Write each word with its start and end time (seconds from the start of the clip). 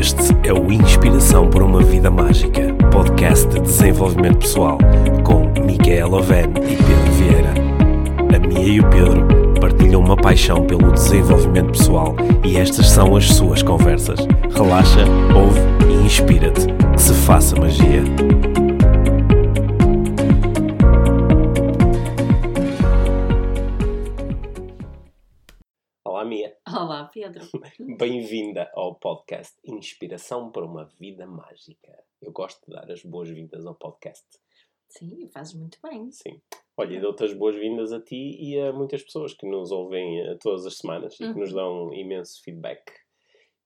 Este 0.00 0.34
é 0.44 0.50
o 0.50 0.72
Inspiração 0.72 1.50
por 1.50 1.62
uma 1.62 1.82
Vida 1.82 2.10
Mágica, 2.10 2.72
podcast 2.90 3.46
de 3.48 3.60
desenvolvimento 3.60 4.38
pessoal, 4.38 4.78
com 5.22 5.52
Micaela 5.62 6.16
Oven 6.16 6.46
e 6.56 6.76
Pedro 6.76 7.12
Vieira. 7.18 7.54
A 8.34 8.38
Mia 8.38 8.66
e 8.66 8.80
o 8.80 8.88
Pedro 8.88 9.28
partilham 9.60 10.00
uma 10.00 10.16
paixão 10.16 10.64
pelo 10.64 10.90
desenvolvimento 10.90 11.72
pessoal 11.72 12.16
e 12.42 12.56
estas 12.56 12.88
são 12.88 13.14
as 13.14 13.26
suas 13.26 13.62
conversas. 13.62 14.20
Relaxa, 14.54 15.04
ouve 15.34 15.60
e 15.90 16.06
inspira-te. 16.06 16.66
Que 16.94 17.02
se 17.02 17.12
faça 17.12 17.54
magia. 17.60 18.02
Pedro. 27.32 27.48
Bem-vinda 27.96 28.70
ao 28.74 28.94
podcast 28.96 29.54
Inspiração 29.64 30.50
para 30.50 30.64
uma 30.64 30.84
Vida 30.98 31.26
Mágica. 31.26 31.96
Eu 32.20 32.32
gosto 32.32 32.60
de 32.66 32.72
dar 32.74 32.90
as 32.90 33.02
boas-vindas 33.04 33.64
ao 33.66 33.74
podcast. 33.74 34.24
Sim, 34.88 35.28
fazes 35.32 35.54
muito 35.54 35.78
bem. 35.82 36.10
Sim. 36.10 36.40
Olha, 36.76 36.96
e 36.96 37.00
dou-te 37.00 37.22
as 37.24 37.32
boas-vindas 37.32 37.92
a 37.92 38.00
ti 38.00 38.36
e 38.40 38.58
a 38.58 38.72
muitas 38.72 39.02
pessoas 39.02 39.32
que 39.34 39.46
nos 39.46 39.70
ouvem 39.70 40.20
eh, 40.20 40.36
todas 40.40 40.66
as 40.66 40.78
semanas 40.78 41.14
e 41.14 41.18
que 41.18 41.38
nos 41.38 41.50
Uhum. 41.50 41.54
dão 41.56 41.94
imenso 41.94 42.42
feedback. 42.42 42.82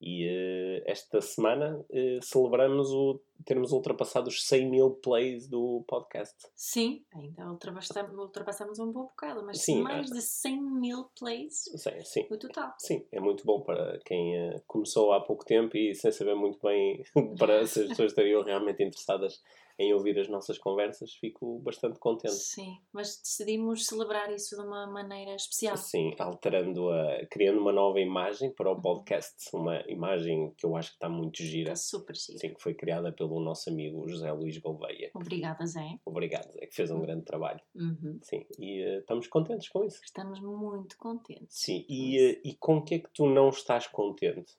E 0.01 0.27
eh, 0.29 0.83
esta 0.87 1.21
semana 1.21 1.85
eh, 1.91 2.19
celebramos 2.23 2.91
o 2.91 3.21
termos 3.45 3.73
ultrapassado 3.73 4.29
os 4.29 4.47
100 4.47 4.71
mil 4.71 4.91
plays 4.91 5.49
do 5.49 5.85
podcast. 5.87 6.35
Sim, 6.55 7.05
ainda 7.15 7.51
ultrapassamos, 7.51 8.17
ultrapassamos 8.17 8.79
um 8.79 8.93
bom 8.93 9.05
bocado, 9.05 9.45
mas 9.45 9.61
Sim, 9.61 9.83
mais 9.83 10.11
é. 10.11 10.15
de 10.15 10.23
100 10.23 10.63
mil 10.63 11.05
plays 11.19 11.65
Sim, 11.77 12.01
sim. 12.03 12.27
no 12.31 12.39
total. 12.39 12.75
Sim, 12.79 13.07
é 13.13 13.21
muito 13.21 13.45
bom 13.45 13.61
para 13.61 13.99
quem 14.05 14.37
eh, 14.37 14.63
começou 14.67 15.13
há 15.13 15.21
pouco 15.21 15.45
tempo 15.45 15.77
e 15.77 15.95
sem 15.95 16.11
saber 16.13 16.35
muito 16.35 16.59
bem 16.61 17.03
para 17.39 17.67
se 17.67 17.83
as 17.83 17.89
pessoas 17.89 18.13
estariam 18.13 18.43
realmente 18.43 18.83
interessadas 18.83 19.43
em 19.79 19.93
ouvir 19.95 20.19
as 20.19 20.29
nossas 20.29 20.59
conversas. 20.59 21.13
Fico 21.15 21.59
bastante 21.61 21.99
contente. 21.99 22.35
Sim, 22.35 22.79
mas 22.93 23.21
decidimos 23.21 23.87
celebrar 23.87 24.33
isso 24.33 24.57
de 24.57 24.63
uma 24.63 24.87
maneira 24.87 25.35
especial. 25.35 25.77
Sim, 25.77 26.15
alterando 26.19 26.91
a. 26.91 27.27
criando 27.31 27.61
uma 27.61 27.73
nova 27.73 28.01
imagem 28.01 28.53
para 28.53 28.71
o 28.71 28.75
Uhum. 28.75 28.81
podcast. 28.83 29.35
Uma 29.55 29.81
imagem 29.89 30.53
que 30.57 30.65
eu 30.67 30.77
acho 30.77 30.91
que 30.91 30.97
está 30.97 31.09
muito 31.09 31.43
gira. 31.43 31.73
Está 31.73 31.77
super 31.99 32.15
giro. 32.17 32.39
Sim, 32.39 32.55
que 32.55 32.63
foi 32.63 32.75
criada 32.75 33.13
pelo 33.13 33.41
nosso 33.41 33.71
amigo 33.71 34.09
José 34.09 34.31
Luís 34.33 34.59
Gouveia. 34.59 35.11
Obrigada, 35.15 35.65
Zé. 35.67 35.99
Obrigado, 36.05 36.51
é 36.59 36.67
que 36.67 36.75
fez 36.75 36.91
um 36.91 37.01
grande 37.01 37.25
trabalho. 37.25 37.61
Uhum. 37.75 38.19
Sim, 38.23 38.45
e 38.59 38.81
eh, 38.83 38.99
estamos 38.99 39.27
contentes 39.29 39.69
com 39.69 39.85
isso. 39.85 40.01
Estamos 40.05 40.41
muito 40.41 40.97
contentes. 40.99 41.47
Sim, 41.59 41.85
e, 41.89 42.19
eh, 42.19 42.41
e 42.45 42.55
com 42.57 42.77
o 42.79 42.85
que 42.85 42.95
é 42.97 42.99
que 42.99 43.11
tu 43.13 43.27
não 43.27 43.49
estás 43.49 43.87
contente? 43.87 44.53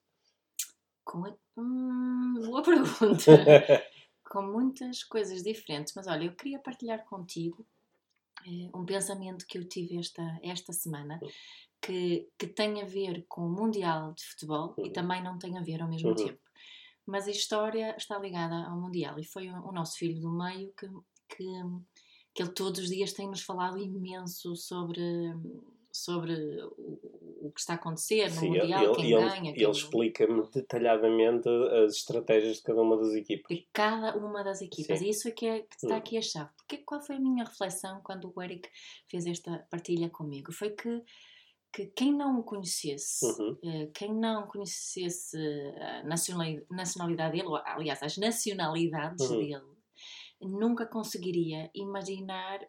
Com 1.04 1.26
a... 1.26 1.36
hum, 1.58 2.34
boa 2.46 2.64
pergunta. 2.64 3.32
com 4.30 4.42
muitas 4.42 5.04
coisas 5.04 5.44
diferentes. 5.44 5.94
Mas 5.96 6.08
olha, 6.08 6.26
eu 6.26 6.36
queria 6.36 6.60
partilhar 6.60 7.06
contigo 7.06 7.66
eh, 8.46 8.70
um 8.74 8.86
pensamento 8.86 9.46
que 9.48 9.58
eu 9.58 9.68
tive 9.68 9.98
esta, 9.98 10.40
esta 10.44 10.74
semana 10.74 11.20
que, 11.82 12.28
que 12.38 12.48
tem 12.48 12.82
a 12.82 12.86
ver 12.86 13.26
com 13.28 13.42
o 13.46 13.50
Mundial 13.50 14.14
de 14.14 14.24
Futebol 14.26 14.74
Uhum. 14.78 14.86
e 14.86 14.92
também 14.92 15.22
não 15.24 15.38
tem 15.38 15.58
a 15.58 15.62
ver 15.62 15.82
ao 15.82 15.90
mesmo 15.90 16.10
Uhum. 16.10 16.16
tempo. 16.16 16.40
Mas 17.06 17.28
a 17.28 17.32
história 17.32 17.96
está 17.98 18.18
ligada 18.18 18.56
ao 18.68 18.80
Mundial 18.80 19.20
e 19.20 19.24
foi 19.24 19.50
o, 19.50 19.70
o 19.70 19.72
nosso 19.72 19.98
filho 19.98 20.20
do 20.20 20.32
meio 20.32 20.74
que, 20.74 20.88
que, 21.30 21.46
que 22.34 22.42
ele 22.42 22.52
todos 22.52 22.82
os 22.82 22.90
dias 22.90 23.14
tem-nos 23.14 23.42
falado 23.44 23.78
imenso 23.78 24.56
sobre, 24.56 25.04
sobre 25.92 26.34
o, 26.78 27.25
o 27.48 27.52
que 27.52 27.60
está 27.60 27.74
a 27.74 27.76
acontecer 27.76 28.26
no 28.30 28.40
Sim, 28.40 28.48
Mundial, 28.50 28.84
ele, 28.84 28.96
quem 28.96 29.06
ele- 29.12 29.16
ganha. 29.30 29.50
ele 29.52 29.60
quem- 29.60 29.72
explica-me 29.72 30.50
detalhadamente 30.52 31.48
as 31.86 31.94
estratégias 31.96 32.58
de 32.58 32.64
cada 32.64 32.82
uma 32.82 32.98
das 32.98 33.14
equipas. 33.14 33.58
de 33.58 33.68
cada 33.74 34.18
uma 34.18 34.44
das 34.44 34.62
equipas. 34.62 35.00
Sim. 35.00 35.06
E 35.06 35.10
isso 35.10 35.28
é 35.28 35.32
que, 35.32 35.46
é, 35.46 35.60
que 35.62 35.76
está 35.76 35.94
Hum. 35.96 35.98
aqui 35.98 36.18
a 36.18 36.22
chave. 36.22 36.50
Porque 36.58 36.78
qual 36.80 37.02
foi 37.02 37.16
a 37.16 37.20
minha 37.20 37.44
reflexão 37.46 38.02
quando 38.04 38.32
o 38.36 38.42
Eric 38.42 38.68
fez 39.08 39.26
esta 39.26 39.66
partilha 39.70 40.10
comigo? 40.10 40.52
Foi 40.52 40.70
que, 40.72 41.02
que 41.74 41.88
quem 41.88 42.14
não 42.14 42.40
o 42.40 42.44
conhecesse, 42.44 43.26
Uhum. 43.26 43.58
eh, 43.64 43.90
quem 43.94 44.14
não 44.14 44.48
conhecesse 44.48 45.38
a 45.82 46.04
nacionali- 46.04 46.66
nacionalidade 46.72 47.36
dele, 47.36 47.48
ou, 47.50 47.58
aliás, 47.58 48.02
as 48.02 48.18
nacionalidades 48.18 49.30
Uhum. 49.30 49.40
dele, 49.40 49.76
nunca 50.42 50.86
conseguiria 50.86 51.70
imaginar 51.74 52.60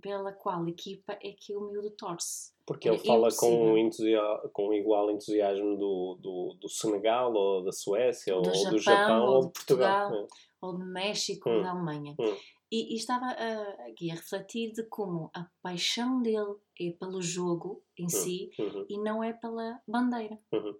pela 0.00 0.32
qual 0.32 0.66
equipa 0.68 1.12
é 1.22 1.32
que 1.32 1.54
o 1.56 1.60
miúdo 1.70 1.90
torce. 1.90 2.52
Porque 2.66 2.88
É 2.88 2.92
ele 2.92 3.04
fala 3.04 3.28
impossível. 3.28 4.40
com, 4.44 4.48
com 4.52 4.72
igual 4.72 5.10
entusiasmo 5.10 5.76
do, 5.76 6.18
do, 6.20 6.56
do 6.60 6.68
Senegal, 6.68 7.32
ou 7.34 7.62
da 7.64 7.72
Suécia, 7.72 8.34
ou 8.36 8.42
Do 8.42 8.50
do 8.50 8.78
Japão, 8.78 8.78
Japão, 8.78 9.24
ou 9.26 9.40
de 9.46 9.52
Portugal. 9.52 10.08
Portugal. 10.10 10.28
ou 10.60 10.78
de 10.78 10.84
México 10.84 11.50
Hum. 11.50 11.56
ou 11.56 11.62
da 11.62 11.70
Alemanha. 11.72 12.14
Hum. 12.18 12.36
E, 12.70 12.94
e 12.94 12.96
estava 12.96 13.26
ah, 13.26 13.86
aqui 13.90 14.10
a 14.10 14.14
refletir 14.14 14.72
de 14.72 14.82
como 14.84 15.30
a 15.34 15.46
paixão 15.60 16.22
dele 16.22 16.54
é 16.80 16.90
pelo 16.92 17.20
jogo 17.20 17.82
em 17.98 18.08
si 18.08 18.50
Uhum, 18.58 18.86
e 18.88 18.98
não 18.98 19.22
é 19.22 19.32
pela 19.34 19.78
bandeira. 19.86 20.38
uhum. 20.52 20.74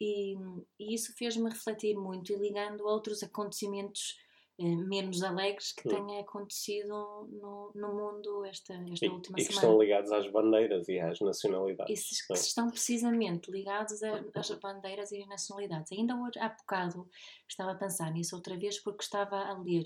E, 0.00 0.34
e 0.78 0.94
isso 0.94 1.12
fez-me 1.16 1.48
refletir 1.50 1.96
muito 1.96 2.32
e 2.32 2.36
ligando 2.36 2.86
a 2.86 2.92
outros 2.92 3.22
acontecimentos 3.22 4.16
menos 4.58 5.22
alegres 5.22 5.72
que 5.72 5.88
Hum. 5.88 6.06
têm 6.06 6.20
acontecido 6.20 6.88
no, 7.32 7.72
no 7.74 7.88
mundo 7.94 8.44
esta, 8.44 8.74
esta 8.92 9.06
E, 9.06 9.08
última 9.08 9.38
e 9.38 9.44
que 9.44 9.52
semana. 9.52 9.66
estão 9.66 9.80
ligados 9.82 10.12
às 10.12 10.30
bandeiras 10.30 10.88
e 10.88 11.00
às 11.00 11.20
nacionalidades. 11.20 11.98
Esses 11.98 12.24
que 12.26 12.32
É. 12.32 12.36
estão 12.36 12.70
precisamente 12.70 13.50
ligados 13.50 14.02
a- 14.02 14.24
às 14.34 14.50
bandeiras 14.62 15.10
e 15.12 15.20
às 15.22 15.28
nacionalidades. 15.28 15.90
Ainda 15.92 16.14
hoje, 16.14 16.38
há 16.38 16.48
bocado, 16.50 17.08
estava 17.48 17.72
a 17.72 17.74
pensar 17.74 18.12
nisso 18.12 18.36
outra 18.36 18.56
vez 18.56 18.78
porque 18.80 19.02
estava 19.02 19.36
a 19.38 19.58
ler 19.60 19.84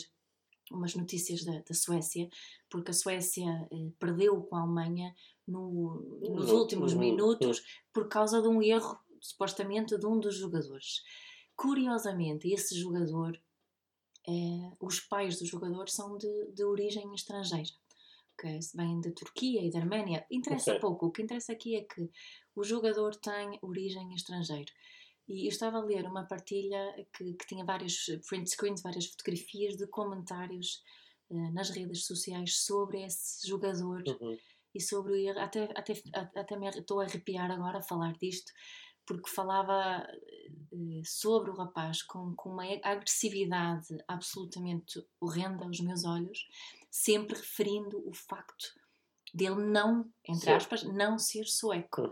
umas 0.70 0.94
notícias 0.94 1.44
da, 1.44 1.60
da 1.60 1.74
Suécia, 1.74 2.28
porque 2.68 2.90
a 2.90 2.94
Suécia 2.94 3.66
eh, 3.72 3.90
perdeu 3.98 4.42
com 4.42 4.56
a 4.56 4.60
Alemanha 4.62 5.14
no- 5.46 6.18
nos 6.20 6.48
No- 6.48 6.58
últimos 6.58 6.92
uhum, 6.92 6.98
minutos 7.00 7.64
por 7.90 8.06
causa 8.06 8.42
de 8.42 8.48
um 8.48 8.62
erro, 8.62 8.98
supostamente, 9.18 9.96
de 9.96 10.06
um 10.06 10.20
dos 10.20 10.34
jogadores. 10.36 11.02
Curiosamente, 11.56 12.52
esse 12.52 12.78
jogador, 12.78 13.40
eh, 14.28 14.76
os 14.80 15.00
pais 15.00 15.38
do 15.38 15.46
jogador 15.46 15.88
são 15.88 16.16
de, 16.18 16.52
de 16.52 16.64
origem 16.64 17.12
estrangeira 17.14 17.70
que 18.40 18.58
vêm 18.76 19.00
da 19.00 19.10
Turquia 19.12 19.62
e 19.64 19.70
da 19.70 19.80
Arménia. 19.80 20.24
Interessa 20.30 20.70
Ok. 20.72 20.80
pouco. 20.80 21.06
O 21.06 21.10
que 21.10 21.22
interessa 21.22 21.52
aqui 21.52 21.74
é 21.76 21.82
que 21.82 22.08
o 22.54 22.62
jogador 22.62 23.16
tem 23.16 23.58
origem 23.62 24.14
estrangeira. 24.14 24.70
E 25.26 25.44
eu 25.44 25.48
estava 25.48 25.78
a 25.78 25.84
ler 25.84 26.06
uma 26.06 26.24
partilha 26.26 26.80
que, 27.16 27.34
que 27.34 27.46
tinha 27.46 27.64
vários 27.64 28.06
print 28.28 28.48
screens, 28.48 28.80
várias 28.82 29.06
fotografias 29.06 29.76
de 29.76 29.86
comentários 29.88 30.82
eh, 31.30 31.50
nas 31.52 31.70
redes 31.70 32.06
sociais 32.06 32.58
sobre 32.64 33.04
esse 33.04 33.46
jogador 33.48 34.02
Uhum. 34.06 34.36
e 34.74 34.80
sobre. 34.80 35.28
Até, 35.30 35.64
até, 35.76 36.00
até 36.14 36.56
me 36.56 36.68
estou 36.68 37.00
a 37.00 37.04
arrepiar 37.04 37.50
agora 37.50 37.78
a 37.78 37.82
falar 37.82 38.12
disto, 38.18 38.52
porque 39.08 39.30
falava 39.30 40.06
eh, 40.72 41.02
sobre 41.04 41.50
o 41.50 41.54
rapaz 41.54 42.02
com, 42.02 42.34
com 42.36 42.50
uma 42.50 42.64
agressividade 42.84 43.96
absolutamente 44.06 45.02
horrenda 45.20 45.64
aos 45.64 45.80
meus 45.80 46.04
olhos, 46.04 46.46
sempre 46.90 47.34
referindo 47.36 48.06
o 48.06 48.12
facto 48.14 48.66
dele 49.34 49.56
não, 49.64 50.08
entre 50.28 50.50
aspas, 50.52 50.82
não 50.84 51.18
ser 51.18 51.44
sueco, 51.46 52.02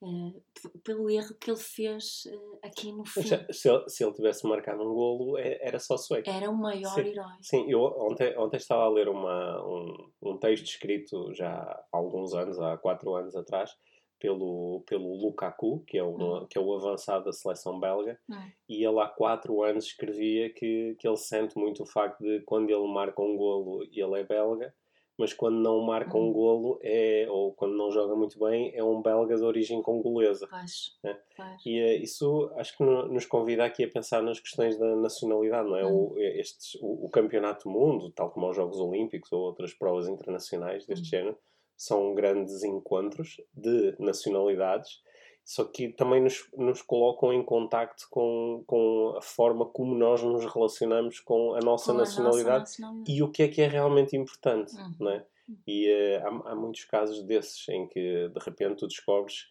Uhum. 0.00 0.40
p- 0.54 0.78
pelo 0.84 1.10
erro 1.10 1.34
que 1.34 1.50
ele 1.50 1.58
fez 1.58 2.22
eh, 2.26 2.66
aqui 2.68 2.92
no 2.92 3.04
fim. 3.04 3.22
Já- 3.22 3.44
Se, 3.52 3.68
ele, 3.68 3.88
se 3.88 4.04
ele 4.04 4.12
tivesse 4.14 4.46
marcado 4.46 4.80
um 4.82 4.94
golo, 4.94 5.36
é- 5.36 5.58
era 5.60 5.80
só 5.80 5.96
sueco. 5.96 6.30
Era 6.30 6.48
o 6.48 6.56
maior 6.56 6.94
Sim. 6.94 7.00
herói. 7.00 7.32
Sim, 7.42 7.68
eu 7.68 7.80
ontem, 7.82 8.36
ontem 8.38 8.58
estava 8.58 8.84
a 8.84 8.88
ler 8.88 9.08
uma, 9.08 9.60
um, 9.66 10.12
um 10.22 10.36
texto 10.38 10.66
escrito 10.66 11.34
já 11.34 11.50
há 11.52 11.84
alguns 11.92 12.32
anos, 12.32 12.60
há 12.60 12.76
quatro 12.76 13.12
anos 13.16 13.34
atrás, 13.34 13.76
pelo, 14.18 14.82
pelo 14.86 15.14
Lukaku, 15.16 15.80
que 15.86 15.96
é, 15.98 16.02
uma, 16.02 16.46
que 16.46 16.58
é 16.58 16.60
o 16.60 16.74
avançado 16.74 17.24
da 17.26 17.32
seleção 17.32 17.78
belga, 17.78 18.18
Hum. 18.28 18.34
e 18.68 18.84
ele 18.84 18.98
há 19.00 19.06
quatro 19.06 19.62
anos 19.62 19.84
escrevia 19.86 20.50
que, 20.50 20.94
que 20.98 21.06
ele 21.06 21.16
sente 21.16 21.56
muito 21.56 21.82
o 21.82 21.86
facto 21.86 22.20
de 22.22 22.40
quando 22.40 22.70
ele 22.70 22.86
marca 22.88 23.22
um 23.22 23.36
golo 23.36 23.82
ele 23.92 24.20
é 24.20 24.24
belga, 24.24 24.74
mas 25.16 25.32
quando 25.32 25.56
não 25.58 25.80
marca 25.80 26.16
um 26.16 26.28
Hum. 26.28 26.32
golo 26.32 26.78
é, 26.82 27.26
ou 27.28 27.52
quando 27.52 27.74
não 27.76 27.90
joga 27.90 28.14
muito 28.14 28.38
bem, 28.38 28.70
é 28.74 28.84
um 28.84 29.02
belga 29.02 29.34
de 29.36 29.42
origem 29.42 29.82
congolesa. 29.82 30.46
Pois, 30.48 30.96
É. 31.04 31.16
pois. 31.36 31.66
E 31.66 31.76
eh, 31.78 31.96
isso 31.96 32.48
acho 32.56 32.76
que 32.76 32.84
no- 32.84 33.08
nos 33.08 33.26
convida 33.26 33.64
aqui 33.64 33.82
a 33.84 33.90
pensar 33.90 34.22
nas 34.22 34.38
questões 34.38 34.78
da 34.78 34.94
nacionalidade, 34.94 35.68
não 35.68 35.76
é? 35.76 35.84
Hum. 35.84 36.10
O, 36.12 36.18
estes, 36.18 36.76
o, 36.80 37.06
o 37.06 37.08
campeonato 37.10 37.64
do 37.68 37.70
mundo, 37.74 38.10
tal 38.12 38.30
como 38.30 38.48
os 38.48 38.54
Jogos 38.54 38.78
Olímpicos 38.78 39.32
ou 39.32 39.40
outras 39.40 39.74
provas 39.74 40.06
internacionais 40.08 40.86
deste 40.86 41.06
Hum. 41.08 41.10
género, 41.10 41.38
são 41.78 42.12
grandes 42.12 42.64
encontros 42.64 43.40
de 43.54 43.94
nacionalidades, 44.00 45.00
só 45.44 45.64
que 45.64 45.88
também 45.88 46.20
nos, 46.20 46.46
nos 46.56 46.82
colocam 46.82 47.32
em 47.32 47.42
contacto 47.42 48.06
com, 48.10 48.62
com 48.66 49.14
a 49.16 49.22
forma 49.22 49.64
como 49.64 49.94
nós 49.94 50.22
nos 50.22 50.44
relacionamos 50.44 51.20
com 51.20 51.54
a 51.54 51.60
nossa 51.60 51.60
Com 51.60 51.64
a 51.64 51.64
nossa 51.64 51.92
nacionalidade 51.94 52.60
nacionalidade. 52.64 53.12
e 53.12 53.22
o 53.22 53.30
que 53.30 53.44
é 53.44 53.48
que 53.48 53.62
é 53.62 53.68
realmente 53.68 54.14
importante, 54.16 54.74
não 55.00 55.10
é? 55.10 55.24
E 55.66 55.88
eh, 55.88 56.22
há, 56.22 56.50
há 56.50 56.54
muitos 56.54 56.84
casos 56.84 57.22
desses 57.22 57.66
em 57.70 57.86
que 57.88 58.28
de 58.28 58.40
repente 58.44 58.80
tu 58.80 58.86
descobres 58.88 59.46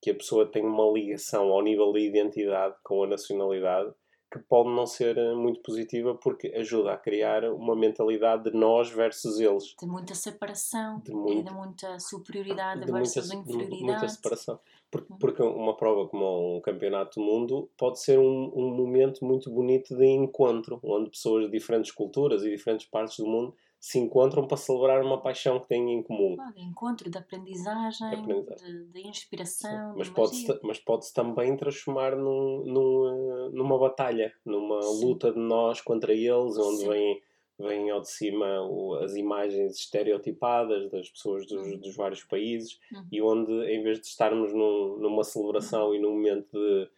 que 0.00 0.10
a 0.10 0.14
pessoa 0.14 0.50
tem 0.50 0.64
uma 0.64 0.90
ligação 0.90 1.52
ao 1.52 1.62
nível 1.62 1.92
da 1.92 2.00
identidade 2.00 2.74
com 2.82 3.02
a 3.04 3.06
nacionalidade 3.06 3.92
que 4.32 4.38
pode 4.38 4.70
não 4.70 4.86
ser 4.86 5.18
eh, 5.18 5.34
muito 5.34 5.60
positiva 5.60 6.14
porque 6.14 6.48
ajuda 6.56 6.94
a 6.94 6.96
criar 6.96 7.44
uma 7.44 7.76
mentalidade 7.76 8.50
de 8.50 8.56
nós 8.56 8.88
versus 8.88 9.38
eles. 9.38 9.74
De 9.78 9.86
muita 9.86 10.14
separação, 10.14 11.00
de, 11.00 11.12
muito, 11.12 11.44
de 11.44 11.54
muita 11.54 12.00
superioridade 12.00 12.86
de 12.86 12.90
versus 12.90 13.28
muita, 13.28 13.50
inferioridade. 13.50 13.84
Muita 13.84 14.08
separação. 14.08 14.58
Porque, 14.90 15.14
porque, 15.20 15.42
uma 15.42 15.76
prova 15.76 16.08
como 16.08 16.56
um 16.56 16.60
campeonato 16.62 17.20
do 17.20 17.26
mundo 17.26 17.70
pode 17.76 18.00
ser 18.00 18.18
um, 18.18 18.50
um 18.54 18.74
momento 18.74 19.22
muito 19.22 19.50
bonito 19.50 19.94
de 19.94 20.06
encontro, 20.06 20.80
onde 20.82 21.10
pessoas 21.10 21.44
de 21.44 21.50
diferentes 21.50 21.92
culturas 21.92 22.42
e 22.42 22.50
diferentes 22.50 22.86
partes 22.86 23.18
do 23.18 23.26
mundo 23.26 23.54
se 23.82 23.98
encontram 23.98 24.46
para 24.46 24.56
celebrar 24.56 25.02
uma 25.02 25.20
paixão 25.20 25.58
que 25.58 25.66
têm 25.66 25.92
em 25.92 26.04
comum. 26.04 26.36
Claro, 26.36 26.54
encontro 26.56 27.10
de 27.10 27.18
aprendizagem, 27.18 28.10
de, 28.10 28.14
aprendizagem. 28.14 28.86
de, 28.86 28.92
de 28.92 29.08
inspiração. 29.08 29.90
Sim. 29.90 29.98
Mas 29.98 30.08
pode-se 30.08 30.60
mas 30.62 30.78
pode 30.78 31.12
também 31.12 31.56
transformar 31.56 32.14
num, 32.14 32.62
num, 32.64 33.08
eh, 33.08 33.50
numa 33.52 33.76
batalha, 33.76 34.32
numa 34.44 34.80
Sim. 34.82 35.04
luta 35.04 35.32
de 35.32 35.40
nós 35.40 35.80
contra 35.80 36.14
eles, 36.14 36.56
onde 36.56 36.86
vêm 36.86 37.20
vêm 37.58 37.90
ao 37.90 38.00
de 38.00 38.08
cima 38.08 38.62
o, 38.62 38.94
as 38.94 39.14
imagens 39.14 39.78
estereotipadas 39.78 40.88
das 40.90 41.10
pessoas 41.10 41.46
dos, 41.46 41.66
uhum. 41.66 41.78
dos 41.78 41.96
vários 41.96 42.22
países 42.24 42.78
uhum. 42.92 43.06
e 43.10 43.20
onde, 43.20 43.52
em 43.66 43.82
vez 43.82 44.00
de 44.00 44.06
estarmos 44.06 44.52
num, 44.52 44.96
numa 44.98 45.22
celebração 45.22 45.88
uhum. 45.88 45.94
e 45.94 45.98
num 45.98 46.12
momento 46.12 46.48
de 46.52 46.88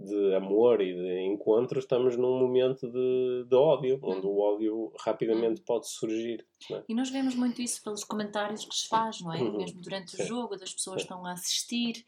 de 0.00 0.34
amor 0.34 0.80
e 0.80 0.94
de 0.94 1.20
encontro, 1.22 1.80
estamos 1.80 2.16
num 2.16 2.38
momento 2.38 2.88
de, 2.88 3.44
de 3.48 3.56
ódio, 3.56 3.98
onde 4.02 4.26
o 4.26 4.38
ódio 4.38 4.92
rapidamente 5.00 5.60
pode 5.62 5.88
surgir. 5.88 6.46
É? 6.70 6.84
E 6.88 6.94
nós 6.94 7.10
vemos 7.10 7.34
muito 7.34 7.60
isso 7.60 7.82
pelos 7.82 8.04
comentários 8.04 8.64
que 8.64 8.76
se 8.76 8.88
faz, 8.88 9.20
não 9.20 9.32
é? 9.32 9.42
Uhum. 9.42 9.56
Mesmo 9.56 9.80
durante 9.80 10.12
Sim. 10.12 10.22
o 10.22 10.26
jogo, 10.26 10.56
das 10.56 10.72
pessoas 10.72 11.02
estão 11.02 11.26
a 11.26 11.32
assistir, 11.32 12.04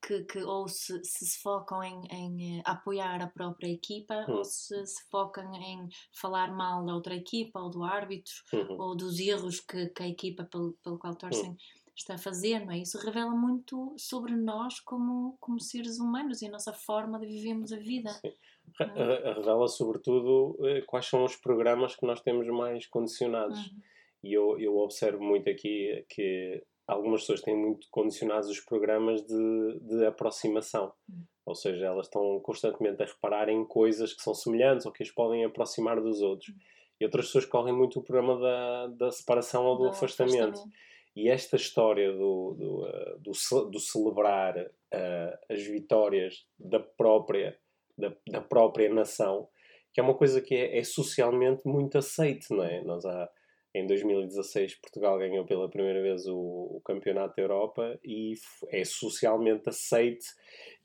que, 0.00 0.22
que, 0.24 0.38
ou 0.44 0.68
se, 0.68 1.02
se, 1.02 1.26
se 1.26 1.42
focam 1.42 1.82
em, 1.82 2.06
em, 2.10 2.58
eh, 2.58 2.62
apoiar 2.64 3.20
a 3.20 3.26
própria 3.26 3.68
equipa, 3.68 4.24
uhum. 4.28 4.36
ou 4.36 4.44
se 4.44 4.86
se 4.86 5.08
focam 5.10 5.52
em 5.54 5.88
falar 6.12 6.54
mal 6.54 6.84
da 6.84 6.94
outra 6.94 7.16
equipa, 7.16 7.60
ou 7.60 7.68
do 7.68 7.82
árbitro, 7.82 8.34
uhum. 8.52 8.76
ou 8.78 8.96
dos 8.96 9.18
erros 9.18 9.58
que, 9.58 9.88
que 9.88 10.02
a 10.04 10.08
equipa 10.08 10.44
pelo, 10.44 10.74
pelo 10.84 10.98
qual 10.98 11.16
torcem 11.16 11.50
hum 11.50 11.56
está 11.96 12.14
a 12.14 12.18
fazer, 12.18 12.64
não 12.64 12.72
é? 12.72 12.78
Isso 12.78 12.98
revela 12.98 13.30
muito 13.30 13.94
sobre 13.96 14.34
nós 14.34 14.80
como, 14.80 15.36
como 15.40 15.60
seres 15.60 15.98
humanos 15.98 16.42
e 16.42 16.46
a 16.46 16.50
nossa 16.50 16.72
forma 16.72 17.18
de 17.18 17.26
vivermos 17.26 17.72
a 17.72 17.78
vida. 17.78 18.10
É? 18.24 19.32
Revela, 19.34 19.68
sobretudo, 19.68 20.58
eh, 20.66 20.82
quais 20.82 21.06
são 21.06 21.24
os 21.24 21.36
programas 21.36 21.94
que 21.94 22.06
nós 22.06 22.20
temos 22.20 22.46
mais 22.48 22.86
condicionados. 22.86 23.58
Uhum. 23.58 23.80
E 24.24 24.32
eu, 24.32 24.58
eu 24.58 24.76
observo 24.78 25.22
muito 25.22 25.48
aqui 25.48 26.04
que 26.08 26.64
algumas 26.86 27.20
pessoas 27.20 27.42
têm 27.42 27.56
muito 27.56 27.86
condicionados 27.90 28.48
os 28.48 28.60
programas 28.60 29.22
de, 29.22 29.78
de 29.80 30.06
aproximação. 30.06 30.92
Uhum. 31.08 31.22
Ou 31.46 31.54
seja, 31.54 31.86
elas 31.86 32.06
estão 32.06 32.40
constantemente 32.40 33.02
a 33.02 33.06
reparar 33.06 33.48
em 33.48 33.64
coisas 33.64 34.12
que 34.12 34.22
são 34.22 34.34
semelhantes 34.34 34.86
ou 34.86 34.92
que 34.92 35.02
as 35.02 35.10
podem 35.10 35.44
aproximar 35.44 36.00
dos 36.00 36.22
outros. 36.22 36.48
Uhum. 36.48 36.56
E 37.00 37.04
outras 37.04 37.26
pessoas 37.26 37.44
correm 37.44 37.74
muito 37.74 38.00
o 38.00 38.02
programa 38.02 38.38
da, 38.38 38.86
da 38.88 39.10
separação 39.12 39.64
ou 39.66 39.76
do, 39.76 39.82
do 39.84 39.88
afastamento. 39.90 40.42
afastamento. 40.42 40.74
E 41.16 41.28
esta 41.28 41.56
história 41.56 42.12
do, 42.12 42.54
do, 42.58 42.82
uh, 42.82 43.18
do, 43.20 43.70
do 43.70 43.78
celebrar 43.78 44.58
uh, 44.58 45.38
as 45.48 45.62
vitórias 45.62 46.46
da 46.58 46.80
própria, 46.80 47.56
da, 47.96 48.12
da, 48.28 48.40
própria 48.40 48.92
nação, 48.92 49.48
que 49.92 50.00
é 50.00 50.02
uma 50.02 50.14
coisa 50.14 50.40
que 50.40 50.54
é, 50.54 50.78
é, 50.78 50.82
socialmente 50.82 51.62
muito 51.66 51.96
aceite, 51.98 52.46
não 52.50 52.64
é? 52.64 52.82
Nós 52.82 53.04
há, 53.04 53.30
em 53.74 53.86
2016 53.86 54.76
Portugal 54.76 55.18
ganhou 55.18 55.44
pela 55.44 55.68
primeira 55.68 56.00
vez 56.00 56.26
o, 56.26 56.36
o 56.36 56.80
Campeonato 56.84 57.34
da 57.36 57.42
Europa 57.42 57.98
e 58.04 58.34
é 58.68 58.84
socialmente 58.84 59.68
aceite 59.68 60.26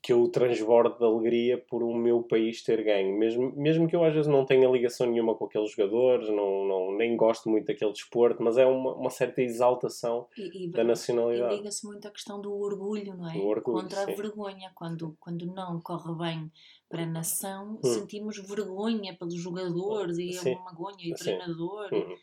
que 0.02 0.12
eu 0.12 0.26
transbordo 0.28 0.96
de 0.98 1.04
alegria 1.04 1.58
por 1.58 1.82
o 1.82 1.94
meu 1.94 2.22
país 2.22 2.62
ter 2.62 2.82
ganho. 2.82 3.18
Mesmo, 3.18 3.52
mesmo 3.54 3.86
que 3.86 3.94
eu 3.94 4.02
às 4.02 4.14
vezes 4.14 4.26
não 4.26 4.46
tenha 4.46 4.68
ligação 4.68 5.06
nenhuma 5.06 5.34
com 5.34 5.44
aqueles 5.44 5.72
jogadores, 5.72 6.28
não, 6.30 6.66
não, 6.66 6.96
nem 6.96 7.14
gosto 7.16 7.50
muito 7.50 7.66
daquele 7.66 7.92
desporto, 7.92 8.42
mas 8.42 8.56
é 8.56 8.64
uma, 8.64 8.94
uma 8.94 9.10
certa 9.10 9.42
exaltação 9.42 10.26
e, 10.38 10.64
e, 10.64 10.68
da 10.70 10.82
nacionalidade. 10.82 11.54
E 11.54 11.56
liga-se 11.58 11.86
muito 11.86 12.08
à 12.08 12.10
questão 12.10 12.40
do 12.40 12.52
orgulho, 12.58 13.14
não 13.14 13.30
é? 13.30 13.36
Orgulho, 13.36 13.82
Contra 13.82 14.04
sim. 14.04 14.12
a 14.12 14.14
vergonha. 14.14 14.72
Quando, 14.74 15.14
quando 15.20 15.44
não 15.46 15.78
corre 15.80 16.14
bem 16.14 16.50
para 16.88 17.02
a 17.02 17.06
nação, 17.06 17.78
hum. 17.84 17.88
sentimos 17.88 18.38
vergonha 18.38 19.14
pelos 19.14 19.34
jogadores 19.34 20.16
e 20.18 20.32
sim. 20.32 20.54
a 20.54 20.64
vergonha 20.64 20.96
e 21.00 21.12
o 21.12 21.14
treinador. 21.14 21.90
Hum. 21.92 22.16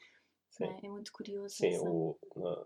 É, 0.59 0.85
é, 0.85 0.89
muito 0.89 1.11
curioso. 1.11 1.55
Sim, 1.55 1.77
o, 1.79 2.17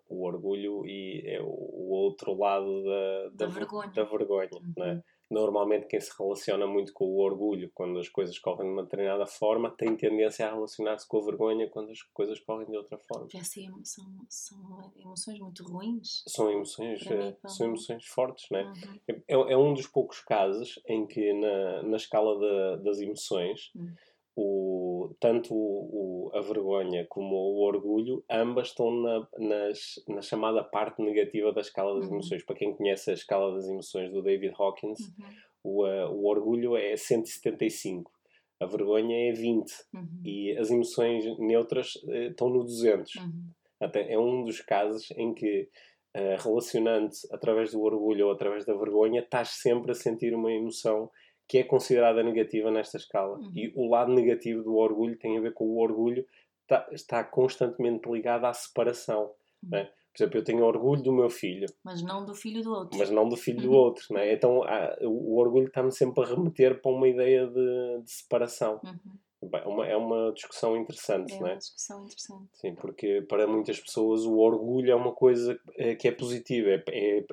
o 0.09 0.25
orgulho 0.25 0.85
e 0.85 1.23
é 1.25 1.41
o, 1.41 1.47
o 1.47 1.89
outro 1.91 2.33
lado 2.37 2.83
da, 2.83 3.23
da, 3.29 3.45
da 3.45 3.47
vergonha. 3.47 3.91
Da 3.91 4.03
vergonha 4.03 4.49
uhum. 4.53 4.73
né? 4.77 5.03
Normalmente, 5.31 5.87
quem 5.87 5.99
se 6.01 6.11
relaciona 6.19 6.67
muito 6.67 6.91
com 6.91 7.05
o 7.05 7.21
orgulho 7.21 7.71
quando 7.73 7.97
as 7.99 8.09
coisas 8.09 8.37
correm 8.37 8.67
de 8.67 8.73
uma 8.73 8.83
determinada 8.83 9.25
forma 9.25 9.71
tem 9.71 9.95
tendência 9.95 10.45
a 10.45 10.53
relacionar-se 10.53 11.07
com 11.07 11.19
a 11.19 11.25
vergonha 11.25 11.69
quando 11.69 11.89
as 11.89 12.01
coisas 12.01 12.37
correm 12.41 12.69
de 12.69 12.75
outra 12.75 12.97
forma. 12.97 13.29
Essa 13.33 13.61
emoção, 13.61 14.05
são 14.27 14.91
emoções 14.97 15.39
muito 15.39 15.63
ruins. 15.63 16.21
São 16.27 16.51
emoções, 16.51 17.01
mim, 17.05 17.13
eh, 17.13 17.37
são 17.47 17.67
emoções 17.67 18.05
fortes, 18.05 18.49
né? 18.51 18.63
Uhum. 18.63 19.21
É, 19.25 19.53
é 19.53 19.57
um 19.57 19.73
dos 19.73 19.87
poucos 19.87 20.19
casos 20.19 20.77
em 20.85 21.07
que, 21.07 21.31
na, 21.31 21.83
na 21.83 21.95
escala 21.95 22.77
das 22.79 22.99
emoções. 22.99 23.71
Uhum 23.73 23.89
o, 24.35 24.90
tanto 25.19 25.53
o, 25.53 26.29
o, 26.29 26.31
a 26.35 26.41
vergonha 26.41 27.05
como 27.09 27.35
o 27.35 27.61
orgulho, 27.61 28.23
ambas 28.29 28.69
estão 28.69 28.91
na, 28.91 29.27
nas, 29.37 29.79
na 30.07 30.21
chamada 30.21 30.63
parte 30.63 31.01
negativa 31.01 31.51
da 31.51 31.61
escala 31.61 31.95
das 31.95 32.05
uhum. 32.07 32.15
emoções. 32.15 32.43
Para 32.43 32.55
quem 32.55 32.75
conhece 32.75 33.11
a 33.11 33.13
escala 33.13 33.53
das 33.53 33.67
emoções 33.67 34.11
do 34.11 34.21
David 34.21 34.53
Hawkins, 34.57 34.99
uhum. 34.99 35.25
o, 35.63 35.85
uh, 35.85 36.11
o 36.11 36.27
orgulho 36.27 36.75
é 36.75 36.95
175, 36.95 38.11
a 38.59 38.65
vergonha 38.65 39.29
é 39.29 39.31
20 39.31 39.71
uhum. 39.93 40.21
e 40.23 40.57
as 40.57 40.69
emoções 40.69 41.25
neutras 41.39 41.95
uh, 41.95 42.29
estão 42.29 42.49
no 42.49 42.63
200. 42.63 43.15
Uhum. 43.15 43.49
Até 43.79 44.13
é 44.13 44.19
um 44.19 44.43
dos 44.43 44.61
casos 44.61 45.11
em 45.17 45.33
que 45.33 45.69
uh, 46.15 46.41
relacionando 46.43 47.09
através 47.31 47.71
do 47.71 47.81
orgulho 47.81 48.27
ou 48.27 48.31
através 48.31 48.65
da 48.65 48.73
vergonha, 48.73 49.21
estás 49.21 49.49
sempre 49.49 49.91
a 49.91 49.95
sentir 49.95 50.33
uma 50.33 50.51
emoção 50.51 51.09
que 51.51 51.57
é 51.57 51.63
considerada 51.65 52.23
negativa 52.23 52.71
nesta 52.71 52.95
escala. 52.95 53.37
Uhum. 53.37 53.51
E 53.53 53.73
o 53.75 53.89
lado 53.89 54.09
negativo 54.13 54.63
do 54.63 54.77
orgulho 54.77 55.17
tem 55.17 55.37
a 55.37 55.41
ver 55.41 55.53
com 55.53 55.65
o 55.65 55.79
orgulho 55.81 56.25
está, 56.61 56.87
está 56.93 57.23
constantemente 57.25 58.09
ligado 58.09 58.45
à 58.45 58.53
separação. 58.53 59.23
Uhum. 59.61 59.69
Né? 59.71 59.83
Por 59.83 60.23
exemplo, 60.23 60.39
eu 60.39 60.43
tenho 60.45 60.63
orgulho 60.63 61.03
do 61.03 61.11
meu 61.11 61.29
filho. 61.29 61.67
Mas 61.83 62.01
não 62.01 62.23
do 62.23 62.33
filho 62.33 62.63
do 62.63 62.71
outro. 62.71 62.97
Mas 62.97 63.09
não 63.09 63.27
do 63.27 63.35
filho 63.35 63.61
do 63.61 63.73
outro. 63.73 64.05
Né? 64.11 64.31
Então 64.31 64.63
há, 64.63 64.97
o 65.01 65.37
orgulho 65.37 65.67
está-me 65.67 65.91
sempre 65.91 66.23
a 66.23 66.27
remeter 66.27 66.81
para 66.81 66.89
uma 66.89 67.09
ideia 67.09 67.45
de, 67.45 68.01
de 68.01 68.09
separação. 68.09 68.79
Uhum. 68.81 69.49
Bem, 69.49 69.61
é, 69.61 69.67
uma, 69.67 69.87
é 69.87 69.97
uma 69.97 70.31
discussão 70.31 70.77
interessante, 70.77 71.33
é 71.33 71.39
não 71.39 71.47
é? 71.47 71.51
uma 71.51 71.57
discussão 71.57 72.05
interessante. 72.05 72.47
Sim, 72.53 72.75
porque 72.75 73.23
para 73.23 73.45
muitas 73.45 73.77
pessoas 73.77 74.23
o 74.23 74.37
orgulho 74.37 74.89
é 74.89 74.95
uma 74.95 75.11
coisa 75.11 75.59
que 75.99 76.07
é 76.07 76.11
positiva, 76.11 76.69
é, 76.69 76.83
é, 76.87 77.25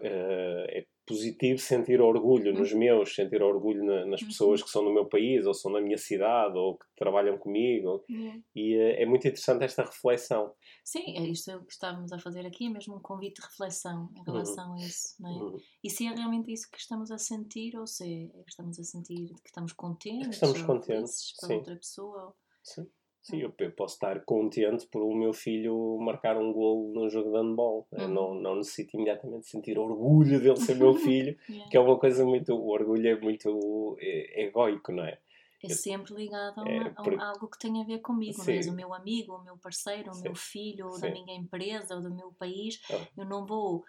é 0.81 0.87
positivo 1.09 1.59
sentir 1.59 2.01
orgulho 2.01 2.53
nos 2.53 2.73
uhum. 2.73 2.79
meus, 2.79 3.15
sentir 3.15 3.43
orgulho 3.43 3.83
na, 3.83 4.05
nas 4.05 4.21
uhum. 4.21 4.29
pessoas 4.29 4.63
que 4.63 4.69
são 4.69 4.85
do 4.85 4.93
meu 4.93 5.07
país, 5.07 5.47
ou 5.47 5.55
são 5.55 5.73
da 5.73 5.81
minha 5.81 5.97
cidade, 5.97 6.57
ou 6.59 6.77
que 6.77 6.85
trabalham 6.95 7.39
comigo. 7.39 8.05
Uhum. 8.09 8.43
E 8.55 8.77
uh, 8.77 9.03
é 9.03 9.07
muito 9.07 9.27
interessante 9.27 9.65
esta 9.65 9.83
reflexão. 9.83 10.53
Sim, 10.85 11.17
é 11.17 11.23
isto 11.23 11.59
que 11.65 11.73
estamos 11.73 12.13
a 12.13 12.19
fazer 12.19 12.47
aqui, 12.47 12.67
é 12.67 12.69
mesmo 12.69 12.97
um 12.97 13.01
convite 13.01 13.41
de 13.41 13.47
reflexão 13.47 14.11
em 14.15 14.23
relação 14.23 14.69
uhum. 14.69 14.75
a 14.75 14.87
isso. 14.87 15.15
Não 15.19 15.31
é? 15.31 15.43
Uhum. 15.43 15.57
E 15.83 15.91
se 15.91 16.07
é 16.07 16.15
realmente 16.15 16.53
isso 16.53 16.71
que 16.71 16.79
estamos 16.79 17.11
a 17.11 17.17
sentir, 17.17 17.77
ou 17.79 17.87
se 17.87 18.31
é 18.35 18.43
que 18.43 18.51
estamos 18.51 18.79
a 18.79 18.85
sentir 18.85 19.29
que 19.29 19.49
estamos 19.49 19.73
contentes, 19.73 20.27
é 20.27 20.29
que 20.29 20.35
estamos 20.35 20.63
contentes 20.63 21.35
para 21.41 21.57
outra 21.57 21.77
pessoa. 21.77 22.35
Sim. 22.63 22.87
Sim, 23.29 23.43
eu, 23.43 23.53
eu, 23.59 23.71
posso 23.73 23.95
estar 23.95 24.25
contente 24.25 24.87
por 24.87 25.03
o 25.03 25.15
meu 25.15 25.35
filho 25.35 25.99
marcar 26.01 26.39
um 26.39 26.51
gol 26.51 26.91
no 26.95 27.11
jogo 27.11 27.31
de 27.31 27.37
handball. 27.37 27.87
Uhum. 27.93 28.09
Não, 28.09 28.35
não 28.35 28.57
necessito 28.57 28.97
imediatamente 28.97 29.47
sentir 29.47 29.79
orgulho 29.79 30.41
dele 30.41 30.57
ser 30.57 30.77
meu 30.77 30.95
filho, 30.97 31.37
yeah. 31.47 31.71
que 31.71 31.77
é 31.77 31.81
uma 31.81 31.99
coisa 31.99 32.25
muito. 32.25 32.55
O 32.55 32.69
orgulho 32.71 33.07
é 33.07 33.21
muito 33.21 33.99
é, 34.01 34.45
egoico, 34.45 34.93
não 34.93 35.05
é? 35.05 35.19
É 35.63 35.69
sempre 35.69 36.15
ligado 36.15 36.61
a, 36.61 36.63
uma, 36.63 36.87
é, 36.87 36.91
por... 36.91 37.21
a, 37.21 37.29
algo 37.31 37.49
que 37.49 37.59
tem 37.59 37.83
a 37.83 37.85
ver 37.85 37.99
comigo, 37.99 38.39
não 38.39 38.55
é? 38.55 38.61
O 38.61 38.73
meu 38.73 38.95
amigo, 38.95 39.35
o 39.35 39.45
meu 39.45 39.59
parceiro, 39.59 40.11
o 40.11 40.15
Sim. 40.15 40.23
meu 40.23 40.35
filho, 40.35 40.87
ou 40.87 40.99
da 40.99 41.11
minha 41.11 41.37
empresa, 41.37 41.97
ou 41.97 42.01
do 42.01 42.15
meu 42.15 42.33
país. 42.33 42.81
Oh. 42.89 43.21
Eu 43.21 43.27
não 43.27 43.45
vou 43.45 43.85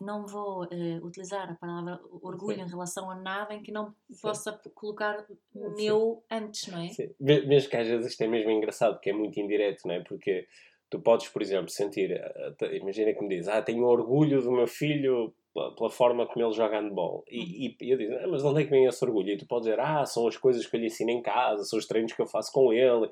não 0.00 0.26
vou 0.26 0.64
uh, 0.64 1.06
utilizar 1.06 1.50
a 1.50 1.54
palavra 1.54 2.00
orgulho 2.22 2.56
Sim. 2.56 2.62
em 2.62 2.68
relação 2.68 3.10
a 3.10 3.14
nada 3.14 3.54
em 3.54 3.62
que 3.62 3.72
não 3.72 3.94
Sim. 4.10 4.20
possa 4.22 4.52
colocar 4.74 5.24
o 5.54 5.70
meu 5.70 6.24
antes, 6.30 6.68
não 6.68 6.80
é? 6.80 6.88
Sim. 6.88 7.14
Mesmo 7.20 7.70
que 7.70 7.76
às 7.76 7.86
vezes 7.86 8.12
isto 8.12 8.20
é 8.22 8.28
mesmo 8.28 8.50
engraçado, 8.50 8.94
porque 8.94 9.10
é 9.10 9.12
muito 9.12 9.38
indireto, 9.38 9.86
não 9.86 9.94
é? 9.94 10.00
Porque 10.00 10.46
tu 10.90 11.00
podes, 11.00 11.28
por 11.28 11.42
exemplo, 11.42 11.70
sentir, 11.70 12.12
eh, 12.12 12.76
imagina 12.76 13.12
que 13.12 13.22
me 13.22 13.28
diz, 13.28 13.48
ah, 13.48 13.62
tenho 13.62 13.84
orgulho 13.84 14.42
do 14.42 14.52
meu 14.52 14.66
filho 14.66 15.34
pela 15.76 15.88
forma 15.88 16.26
como 16.26 16.44
ele 16.44 16.52
joga 16.52 16.80
handball. 16.80 17.24
E, 17.28 17.38
uhum. 17.38 17.76
e 17.80 17.90
eu 17.90 17.98
digo, 17.98 18.14
ah, 18.14 18.26
mas 18.26 18.42
de 18.42 18.48
onde 18.48 18.62
é 18.62 18.64
que 18.64 18.70
vem 18.70 18.86
esse 18.86 19.04
orgulho? 19.04 19.30
E 19.30 19.36
tu 19.36 19.46
podes 19.46 19.66
dizer, 19.66 19.80
ah, 19.80 20.04
são 20.04 20.26
as 20.26 20.36
coisas 20.36 20.66
que 20.66 20.74
eu 20.74 20.80
lhe 20.80 20.86
ensino 20.86 21.10
em 21.10 21.22
casa, 21.22 21.64
são 21.64 21.78
os 21.78 21.86
treinos 21.86 22.12
que 22.12 22.20
eu 22.20 22.26
faço 22.26 22.52
com 22.52 22.72
ele. 22.72 23.08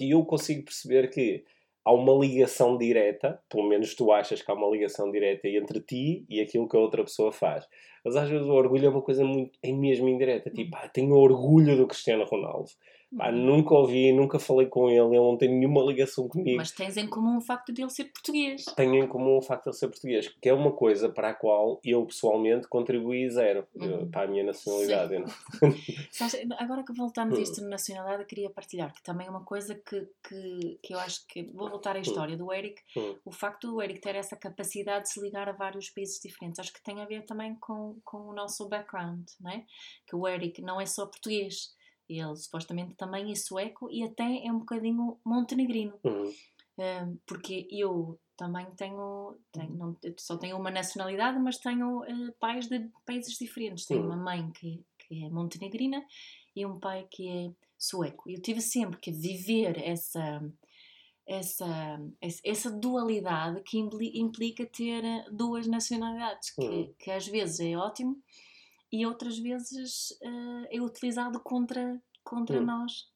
E 0.00 0.10
eu 0.10 0.24
consigo 0.24 0.64
perceber 0.64 1.10
que 1.10 1.44
há 1.84 1.92
uma 1.92 2.12
ligação 2.12 2.78
direta, 2.78 3.40
pelo 3.48 3.68
menos 3.68 3.94
tu 3.94 4.12
achas 4.12 4.40
que 4.40 4.50
há 4.50 4.54
uma 4.54 4.68
ligação 4.68 5.10
direta 5.10 5.48
entre 5.48 5.80
ti 5.80 6.24
e 6.28 6.40
aquilo 6.40 6.68
que 6.68 6.76
a 6.76 6.80
outra 6.80 7.02
pessoa 7.02 7.32
faz. 7.32 7.66
Mas 8.04 8.16
às 8.16 8.28
vezes 8.28 8.46
o 8.46 8.52
orgulho 8.52 8.86
é 8.86 8.88
uma 8.88 9.02
coisa 9.02 9.24
muito, 9.24 9.58
é 9.62 9.72
mesmo 9.72 10.08
indireta. 10.08 10.50
Tipo, 10.50 10.76
ah, 10.76 10.88
tenho 10.88 11.14
orgulho 11.14 11.76
do 11.76 11.86
Cristiano 11.86 12.24
Ronaldo. 12.24 12.70
Pá, 13.16 13.30
uhum. 13.30 13.36
nunca 13.36 13.74
ouvi, 13.74 14.10
nunca 14.12 14.38
falei 14.38 14.66
com 14.66 14.88
ele, 14.88 15.00
ele 15.00 15.16
não 15.16 15.36
tem 15.36 15.48
nenhuma 15.48 15.82
ligação 15.82 16.26
comigo. 16.28 16.56
Mas 16.56 16.70
tens 16.70 16.96
em 16.96 17.06
comum 17.06 17.36
o 17.36 17.40
facto 17.42 17.72
de 17.72 17.82
ele 17.82 17.90
ser 17.90 18.04
português. 18.04 18.64
Tenho 18.76 18.94
em 18.94 19.06
comum 19.06 19.36
o 19.36 19.42
facto 19.42 19.64
de 19.64 19.70
ele 19.70 19.76
ser 19.76 19.88
português, 19.88 20.28
que 20.40 20.48
é 20.48 20.54
uma 20.54 20.72
coisa 20.72 21.10
para 21.10 21.30
a 21.30 21.34
qual 21.34 21.78
eu 21.84 22.06
pessoalmente 22.06 22.66
contribuí 22.68 23.28
zero 23.28 23.66
uhum. 23.74 24.10
para 24.10 24.22
a 24.22 24.26
minha 24.26 24.44
nacionalidade. 24.44 25.16
Agora 26.58 26.82
que 26.84 26.92
voltamos 26.94 27.38
a 27.38 27.42
isto 27.42 27.60
hum. 27.60 27.64
de 27.64 27.70
nacionalidade, 27.70 28.22
eu 28.22 28.26
queria 28.26 28.50
partilhar 28.50 28.92
que 28.92 29.02
também 29.02 29.26
é 29.26 29.30
uma 29.30 29.44
coisa 29.44 29.74
que, 29.74 30.08
que, 30.26 30.78
que 30.82 30.94
eu 30.94 30.98
acho 30.98 31.26
que. 31.26 31.42
Vou 31.52 31.68
voltar 31.68 31.96
à 31.96 31.98
hum. 31.98 32.02
história 32.02 32.36
do 32.36 32.52
Eric. 32.52 32.80
Hum. 32.96 33.14
O 33.24 33.32
facto 33.32 33.70
do 33.70 33.82
Eric 33.82 34.00
ter 34.00 34.16
essa 34.16 34.36
capacidade 34.36 35.04
de 35.04 35.10
se 35.10 35.20
ligar 35.20 35.48
a 35.48 35.52
vários 35.52 35.90
países 35.90 36.18
diferentes, 36.20 36.58
acho 36.58 36.72
que 36.72 36.82
tem 36.82 37.00
a 37.02 37.04
ver 37.04 37.24
também 37.24 37.54
com, 37.56 37.96
com 38.04 38.28
o 38.28 38.32
nosso 38.32 38.66
background, 38.68 39.28
não 39.40 39.50
é? 39.50 39.64
Que 40.06 40.16
o 40.16 40.26
Eric 40.26 40.62
não 40.62 40.80
é 40.80 40.86
só 40.86 41.04
português 41.06 41.74
ele 42.18 42.36
supostamente 42.36 42.94
também 42.94 43.30
é 43.30 43.34
sueco 43.34 43.88
e 43.90 44.02
até 44.02 44.44
é 44.44 44.52
um 44.52 44.60
bocadinho 44.60 45.18
montenegrino. 45.24 45.94
Uhum. 46.04 46.32
Um, 46.78 47.18
porque 47.26 47.68
eu 47.70 48.18
também 48.36 48.66
tenho, 48.76 49.36
tenho 49.52 49.74
não, 49.74 49.96
só 50.16 50.36
tenho 50.36 50.56
uma 50.56 50.70
nacionalidade, 50.70 51.38
mas 51.38 51.58
tenho 51.58 52.00
uh, 52.00 52.32
pais 52.40 52.66
de 52.66 52.88
países 53.06 53.36
diferentes. 53.38 53.86
Tenho 53.86 54.00
uhum. 54.00 54.06
uma 54.06 54.16
mãe 54.16 54.50
que, 54.52 54.84
que 54.98 55.24
é 55.24 55.28
montenegrina 55.28 56.04
e 56.56 56.64
um 56.64 56.78
pai 56.78 57.06
que 57.10 57.28
é 57.28 57.50
sueco. 57.78 58.28
Eu 58.30 58.40
tive 58.40 58.60
sempre 58.60 58.98
que 58.98 59.12
viver 59.12 59.78
essa, 59.84 60.42
essa, 61.26 62.00
essa 62.44 62.70
dualidade 62.70 63.62
que 63.62 63.78
implica 63.78 64.66
ter 64.66 65.02
duas 65.30 65.66
nacionalidades, 65.66 66.50
que, 66.50 66.64
uhum. 66.64 66.94
que 66.98 67.10
às 67.10 67.26
vezes 67.26 67.60
é 67.60 67.76
ótimo 67.76 68.22
e 68.92 69.06
outras 69.06 69.38
vezes 69.38 70.10
uh, 70.22 70.66
é 70.70 70.80
utilizado 70.80 71.40
contra, 71.40 72.00
contra 72.22 72.60
hum. 72.60 72.66
nós. 72.66 73.10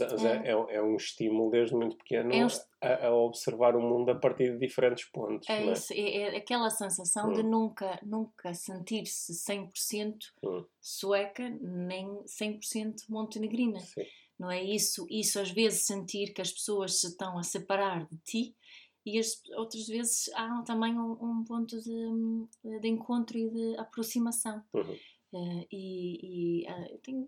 É. 0.00 0.48
É, 0.48 0.76
é, 0.76 0.82
um 0.82 0.96
estímulo 0.96 1.50
desde 1.50 1.74
muito 1.74 1.96
pequeno 1.98 2.32
é 2.32 2.44
um... 2.44 2.48
a, 2.80 3.06
a, 3.08 3.14
observar 3.14 3.76
o 3.76 3.80
mundo 3.80 4.10
a 4.10 4.14
partir 4.14 4.52
de 4.52 4.58
diferentes 4.58 5.04
pontos. 5.04 5.48
É, 5.48 5.62
é? 5.62 5.72
Isso, 5.72 5.92
é, 5.92 6.16
é, 6.16 6.36
aquela 6.36 6.70
sensação 6.70 7.28
hum. 7.28 7.34
de 7.34 7.42
nunca, 7.42 8.00
nunca 8.02 8.54
sentir-se 8.54 9.32
100% 9.32 10.14
hum. 10.42 10.64
sueca 10.80 11.48
nem 11.60 12.08
100% 12.24 13.08
montenegrina. 13.08 13.80
Sim. 13.80 14.04
Não 14.38 14.50
é 14.50 14.62
isso? 14.62 15.06
Isso 15.10 15.38
às 15.38 15.50
vezes 15.50 15.86
sentir 15.86 16.32
que 16.32 16.40
as 16.40 16.50
pessoas 16.50 17.00
se 17.00 17.08
estão 17.08 17.38
a 17.38 17.42
separar 17.42 18.06
de 18.06 18.16
ti 18.24 18.56
e 19.04 19.18
as, 19.18 19.40
outras 19.56 19.86
vezes 19.86 20.30
há 20.34 20.62
também 20.62 20.98
um, 20.98 21.12
um 21.12 21.44
ponto 21.44 21.80
de, 21.80 22.80
de, 22.80 22.88
encontro 22.88 23.36
e 23.36 23.50
de 23.50 23.76
aproximação. 23.76 24.62
Uhum. 24.72 24.96
Uh, 25.32 25.66
e, 25.72 26.62
e 26.62 26.70
uh, 26.70 26.98
tenho 26.98 27.26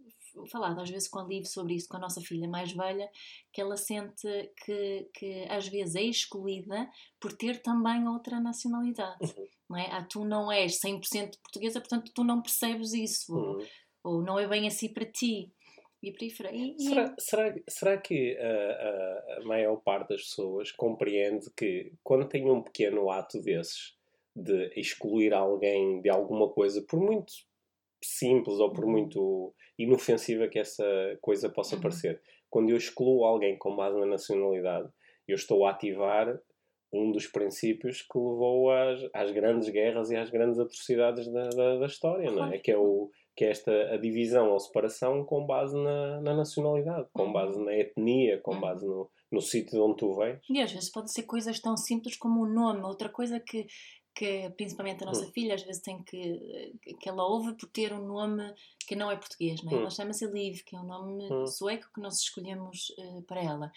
falado 0.51 0.81
às 0.81 0.91
vezes 0.91 1.09
com 1.09 1.21
a 1.21 1.25
Liv 1.25 1.45
sobre 1.47 1.75
isso, 1.75 1.89
com 1.89 1.97
a 1.97 2.01
nossa 2.01 2.21
filha 2.21 2.49
mais 2.49 2.73
velha, 2.73 3.09
que 3.53 3.61
ela 3.61 3.77
sente 3.77 4.29
que, 4.65 5.09
que 5.15 5.47
às 5.49 5.69
vezes 5.69 5.95
é 5.95 6.03
excluída 6.03 6.89
por 7.19 7.33
ter 7.33 7.63
também 7.63 8.07
outra 8.07 8.41
nacionalidade. 8.41 9.17
Uhum. 9.23 9.47
Não 9.71 9.79
é? 9.79 9.89
Ah, 9.91 10.03
tu 10.03 10.25
não 10.25 10.53
és 10.53 10.79
100% 10.81 11.39
portuguesa, 11.43 11.81
portanto 11.81 12.13
tu 12.15 12.23
não 12.23 12.43
percebes 12.43 12.93
isso, 12.93 13.35
uhum. 13.35 13.59
ou, 14.03 14.17
ou 14.17 14.23
não 14.23 14.39
é 14.39 14.47
bem 14.47 14.67
assim 14.67 14.93
para 14.93 15.07
ti. 15.07 15.51
E 16.03 16.13
por 16.13 16.47
aí 16.47 16.77
e... 16.79 16.83
Será, 16.83 17.15
será, 17.19 17.55
será 17.67 17.99
que 17.99 18.37
a, 18.37 19.39
a, 19.39 19.39
a 19.39 19.45
maior 19.47 19.77
parte 19.77 20.11
das 20.11 20.23
pessoas 20.25 20.71
compreende 20.71 21.51
que 21.57 21.95
quando 22.03 22.29
tem 22.29 22.51
um 22.51 22.63
pequeno 22.63 23.11
ato 23.11 23.41
desses 23.41 23.97
de 24.37 24.71
excluir 24.77 25.33
alguém 25.33 26.03
de 26.03 26.11
alguma 26.11 26.51
coisa, 26.51 26.83
por 26.83 27.01
muito 27.01 27.33
simples 28.07 28.59
ou 28.59 28.73
por 28.73 28.85
uhum. 28.85 28.93
muito 28.93 29.55
inofensiva 29.79 30.49
que 30.49 30.59
essa 30.59 30.85
coisa 31.21 31.49
possa 31.49 31.77
uhum. 31.77 31.83
parecer. 31.83 32.21
Quando 32.51 32.71
eu 32.71 32.77
excluo 32.77 33.25
alguém 33.25 33.59
com 33.59 33.75
base 33.75 33.99
na 33.99 34.07
nacionalidade, 34.07 34.89
eu 35.27 35.35
estou 35.35 35.67
a 35.67 35.71
ativar 35.71 36.39
um 36.93 37.11
dos 37.11 37.27
princípios 37.27 38.03
que 38.03 38.17
levou 38.17 38.71
às, 38.71 39.01
às 39.13 39.31
grandes 39.33 39.69
guerras 39.69 40.11
e 40.11 40.17
às 40.17 40.31
grandes 40.31 40.61
atrocidades 40.61 41.31
da, 41.33 41.49
da, 41.49 41.79
da 41.79 41.87
história, 41.87 42.31
claro. 42.31 42.49
não 42.49 42.53
é? 42.55 42.59
Que 42.59 42.71
é, 42.71 42.79
o, 42.79 43.11
que 43.37 43.45
é 43.45 43.51
esta 43.51 43.73
a 43.93 43.97
divisão 43.97 44.51
ou 44.51 44.61
separação 44.61 45.25
com 45.25 45.45
base 45.45 45.77
na, 45.77 46.21
na 46.21 46.35
nacionalidade, 46.37 47.09
com 47.13 47.25
uhum. 47.25 47.33
base 47.33 47.61
na 47.61 47.75
etnia, 47.75 48.41
com 48.41 48.61
base 48.61 48.87
no, 48.87 49.11
no 49.33 49.41
sítio 49.41 49.85
onde 49.85 49.97
tu 49.97 50.15
vens. 50.15 50.39
E 50.49 50.61
às 50.61 50.73
vezes 50.73 50.91
pode 50.91 51.13
ser 51.13 51.25
coisas 51.25 51.59
tão 51.61 51.77
simples 51.77 52.17
como 52.17 52.43
o 52.43 52.49
nome. 52.49 52.83
Outra 52.83 53.09
coisa 53.09 53.41
que, 53.41 53.67
que 54.15 54.49
principalmente 54.51 55.03
a 55.03 55.07
nossa 55.07 55.27
hum. 55.27 55.33
filha 55.33 55.55
às 55.55 55.63
vezes 55.63 55.83
tem 55.83 56.03
que 56.03 56.73
que 57.01 57.09
ela 57.09 57.27
ouve 57.27 57.55
por 57.55 57.69
ter 57.69 57.93
um 57.93 58.07
nome 58.07 58.55
que 58.87 58.95
não 58.95 59.11
é 59.11 59.17
português, 59.17 59.63
não 59.63 59.73
é? 59.73 59.75
Hum. 59.77 59.81
Ela 59.81 59.91
chama-se 59.91 60.27
Liv, 60.27 60.63
que 60.65 60.77
é 60.77 60.81
um 60.81 60.87
nome 60.87 61.33
hum. 61.33 61.47
sueco 61.47 61.91
que 61.93 62.01
nós 62.01 62.21
escolhemos 62.21 62.91
uh, 62.99 63.23
para 63.23 63.43
ela. 63.43 63.73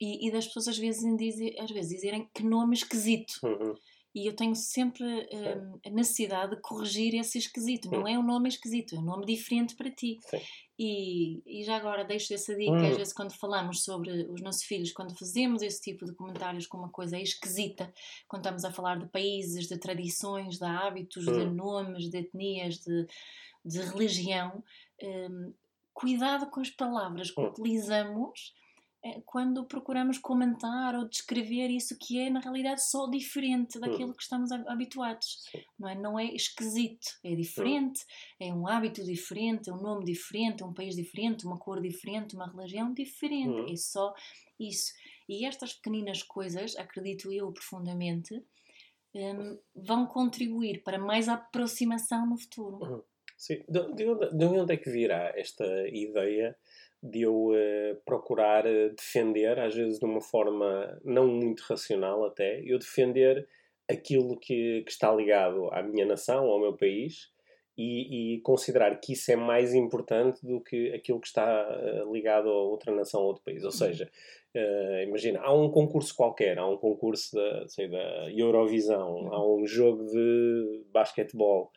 E, 0.00 0.26
e, 0.26 0.32
das 0.32 0.46
pessoas 0.46 0.68
às 0.68 0.78
vezes, 0.78 1.16
dizem, 1.16 1.54
às 1.60 1.70
vezes 1.70 1.90
dizerem 1.90 2.28
que 2.34 2.42
nome 2.42 2.74
esquisito. 2.74 3.34
E 4.14 4.28
eu 4.28 4.36
tenho 4.36 4.54
sempre 4.54 5.04
um, 5.04 5.78
a 5.86 5.90
necessidade 5.90 6.54
de 6.54 6.60
corrigir 6.60 7.14
esse 7.14 7.38
esquisito. 7.38 7.90
Não 7.90 8.02
hum. 8.02 8.08
é 8.08 8.18
um 8.18 8.22
nome 8.22 8.48
esquisito, 8.48 8.94
é 8.94 8.98
um 8.98 9.04
nome 9.04 9.24
diferente 9.24 9.74
para 9.74 9.90
ti. 9.90 10.18
E, 10.78 11.42
e, 11.46 11.64
já 11.64 11.76
agora 11.76 12.04
deixo 12.04 12.34
essa 12.34 12.54
dica, 12.54 12.72
hum. 12.72 12.90
às 12.90 12.96
vezes 12.96 13.12
quando 13.12 13.32
falamos 13.32 13.84
sobre 13.84 14.10
os 14.30 14.42
nossos 14.42 14.64
filhos, 14.64 14.92
quando 14.92 15.16
fazemos 15.16 15.62
esse 15.62 15.80
tipo 15.80 16.04
de 16.04 16.14
comentários 16.14 16.66
com 16.66 16.76
uma 16.76 16.90
coisa 16.90 17.18
esquisita, 17.18 17.92
quando 18.28 18.42
estamos 18.42 18.64
a 18.64 18.72
falar 18.72 18.98
de 18.98 19.08
países, 19.08 19.66
de 19.66 19.78
tradições, 19.78 20.58
de 20.58 20.64
hábitos, 20.64 21.26
hum. 21.26 21.32
de 21.32 21.54
nomes, 21.54 22.10
de 22.10 22.18
etnias, 22.18 22.78
de, 22.78 23.06
de 23.64 23.80
religião, 23.80 24.62
um, 25.02 25.54
cuidado 25.94 26.50
com 26.50 26.60
as 26.60 26.70
palavras 26.70 27.30
que 27.30 27.40
hum. 27.40 27.48
utilizamos 27.48 28.52
quando 29.26 29.64
procuramos 29.64 30.16
comentar 30.16 30.94
ou 30.94 31.08
descrever 31.08 31.68
isso 31.68 31.96
que 31.98 32.20
é 32.20 32.30
na 32.30 32.40
realidade 32.40 32.88
só 32.88 33.08
diferente 33.08 33.80
daquilo 33.80 34.10
hum. 34.10 34.14
que 34.14 34.22
estamos 34.22 34.52
habituados 34.52 35.38
não 35.78 35.88
é 35.88 35.94
não 35.94 36.18
é 36.18 36.24
esquisito 36.26 37.18
é 37.24 37.34
diferente 37.34 38.04
é 38.38 38.54
um 38.54 38.66
hábito 38.66 39.02
diferente 39.04 39.70
é 39.70 39.72
um 39.72 39.80
nome 39.80 40.04
diferente 40.04 40.62
é 40.62 40.66
um 40.66 40.72
país 40.72 40.94
diferente 40.94 41.44
uma 41.44 41.58
cor 41.58 41.80
diferente 41.80 42.36
uma 42.36 42.46
religião 42.46 42.92
diferente 42.92 43.60
hum. 43.60 43.72
é 43.72 43.76
só 43.76 44.14
isso 44.58 44.92
e 45.28 45.44
estas 45.44 45.74
pequeninas 45.74 46.22
coisas 46.22 46.76
acredito 46.76 47.32
eu 47.32 47.50
profundamente 47.52 48.40
um, 49.14 49.58
vão 49.74 50.06
contribuir 50.06 50.82
para 50.82 50.98
mais 50.98 51.28
aproximação 51.28 52.26
no 52.26 52.38
futuro 52.38 52.76
uhum. 52.76 53.02
Sim. 53.42 53.60
De, 53.68 53.92
de, 53.94 54.06
onde, 54.06 54.36
de 54.36 54.44
onde 54.44 54.72
é 54.72 54.76
que 54.76 54.88
virá 54.88 55.32
esta 55.34 55.66
ideia 55.88 56.56
de 57.02 57.22
eu 57.22 57.48
uh, 57.48 57.96
procurar 58.04 58.64
uh, 58.64 58.94
defender, 58.94 59.58
às 59.58 59.74
vezes 59.74 59.98
de 59.98 60.04
uma 60.04 60.20
forma 60.20 60.96
não 61.04 61.26
muito 61.26 61.62
racional 61.62 62.24
até, 62.24 62.62
eu 62.64 62.78
defender 62.78 63.48
aquilo 63.90 64.38
que, 64.38 64.82
que 64.82 64.92
está 64.92 65.12
ligado 65.12 65.68
à 65.72 65.82
minha 65.82 66.06
nação, 66.06 66.44
ao 66.44 66.60
meu 66.60 66.76
país, 66.76 67.32
e, 67.76 68.36
e, 68.36 68.40
considerar 68.42 69.00
que 69.00 69.14
isso 69.14 69.32
é 69.32 69.34
mais 69.34 69.74
importante 69.74 70.46
do 70.46 70.60
que 70.60 70.92
aquilo 70.92 71.18
que 71.18 71.26
está 71.26 71.68
uh, 71.68 72.12
ligado 72.12 72.48
a 72.48 72.62
outra 72.62 72.94
nação 72.94 73.22
ou 73.22 73.26
outro 73.26 73.42
país. 73.42 73.64
Ou 73.64 73.70
uhum. 73.70 73.76
seja, 73.76 74.08
uh, 74.56 75.02
imagina, 75.06 75.40
há 75.40 75.54
um 75.54 75.70
concurso 75.70 76.14
qualquer, 76.14 76.58
há 76.58 76.66
um 76.66 76.76
concurso 76.76 77.34
da, 77.34 77.68
sei, 77.68 77.88
da 77.88 78.30
Eurovisão, 78.30 79.14
uhum. 79.14 79.34
há 79.34 79.46
um 79.54 79.66
jogo 79.66 80.04
de 80.06 80.84
basquetebol, 80.92 81.70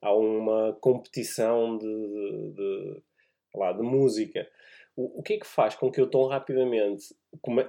há 0.00 0.14
uma 0.14 0.72
competição 0.80 1.76
de, 1.78 1.86
de, 1.86 2.52
de, 2.54 3.02
lá, 3.54 3.72
de 3.72 3.82
música 3.82 4.46
o, 4.96 5.20
o 5.20 5.22
que 5.22 5.34
é 5.34 5.38
que 5.38 5.46
faz 5.46 5.74
com 5.74 5.90
que 5.90 6.00
eu 6.00 6.08
tão 6.08 6.26
rapidamente 6.26 7.14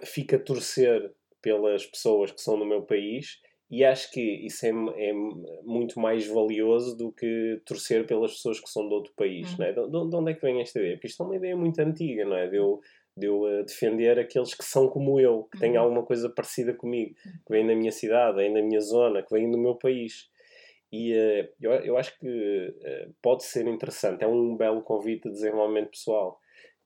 fique 0.03 0.35
a 0.35 0.39
torcer 0.39 1.13
pelas 1.41 1.85
pessoas 1.85 2.31
que 2.31 2.41
são 2.41 2.59
do 2.59 2.65
meu 2.65 2.81
país 2.81 3.39
e 3.69 3.85
acho 3.85 4.11
que 4.11 4.19
isso 4.21 4.65
é, 4.65 4.69
é, 4.69 5.13
muito 5.63 5.97
mais 5.97 6.27
valioso 6.27 6.95
do 6.97 7.09
que 7.09 7.61
torcer 7.65 8.05
pelas 8.05 8.33
pessoas 8.33 8.59
que 8.59 8.69
são 8.69 8.85
de 8.85 8.93
outro 8.93 9.13
país, 9.15 9.49
uhum. 9.51 9.57
não 9.59 9.65
é? 9.65 9.71
De, 9.71 10.09
de, 10.09 10.15
onde 10.17 10.31
é 10.31 10.33
que 10.33 10.41
vem 10.41 10.59
esta 10.59 10.79
ideia? 10.79 10.95
Porque 10.95 11.07
isto 11.07 11.23
é 11.23 11.25
uma 11.25 11.37
ideia 11.37 11.55
muito 11.55 11.79
antiga, 11.79 12.25
não 12.25 12.35
é? 12.35 12.49
De 12.49 12.57
eu, 12.57 12.81
de 13.21 13.27
eu 13.27 13.43
uh, 13.43 13.63
defender 13.63 14.19
aqueles 14.19 14.53
que 14.53 14.65
são 14.65 14.89
como 14.89 15.19
eu, 15.19 15.47
que 15.51 15.59
têm 15.59 15.77
uhum. 15.77 15.83
alguma 15.83 16.03
coisa 16.03 16.29
parecida 16.29 16.73
comigo, 16.73 17.15
uhum. 17.25 17.31
que 17.45 17.51
vêm 17.53 17.67
da 17.67 17.75
minha 17.75 17.91
cidade, 17.91 18.37
vêm 18.37 18.53
da 18.53 18.61
minha 18.61 18.81
zona, 18.81 19.21
que 19.21 19.33
vêm 19.33 19.49
do 19.49 19.57
meu 19.57 19.75
país. 19.75 20.29
E 20.91 21.13
uh, 21.13 21.47
eu, 21.61 21.71
eu 21.71 21.97
acho 21.97 22.17
que 22.19 22.27
uh, 22.27 23.13
pode 23.21 23.43
ser 23.43 23.67
interessante, 23.67 24.23
é 24.23 24.27
um 24.27 24.57
belo 24.57 24.81
convite 24.81 25.23
de 25.23 25.35
desenvolvimento 25.35 25.91
pessoal 25.91 26.40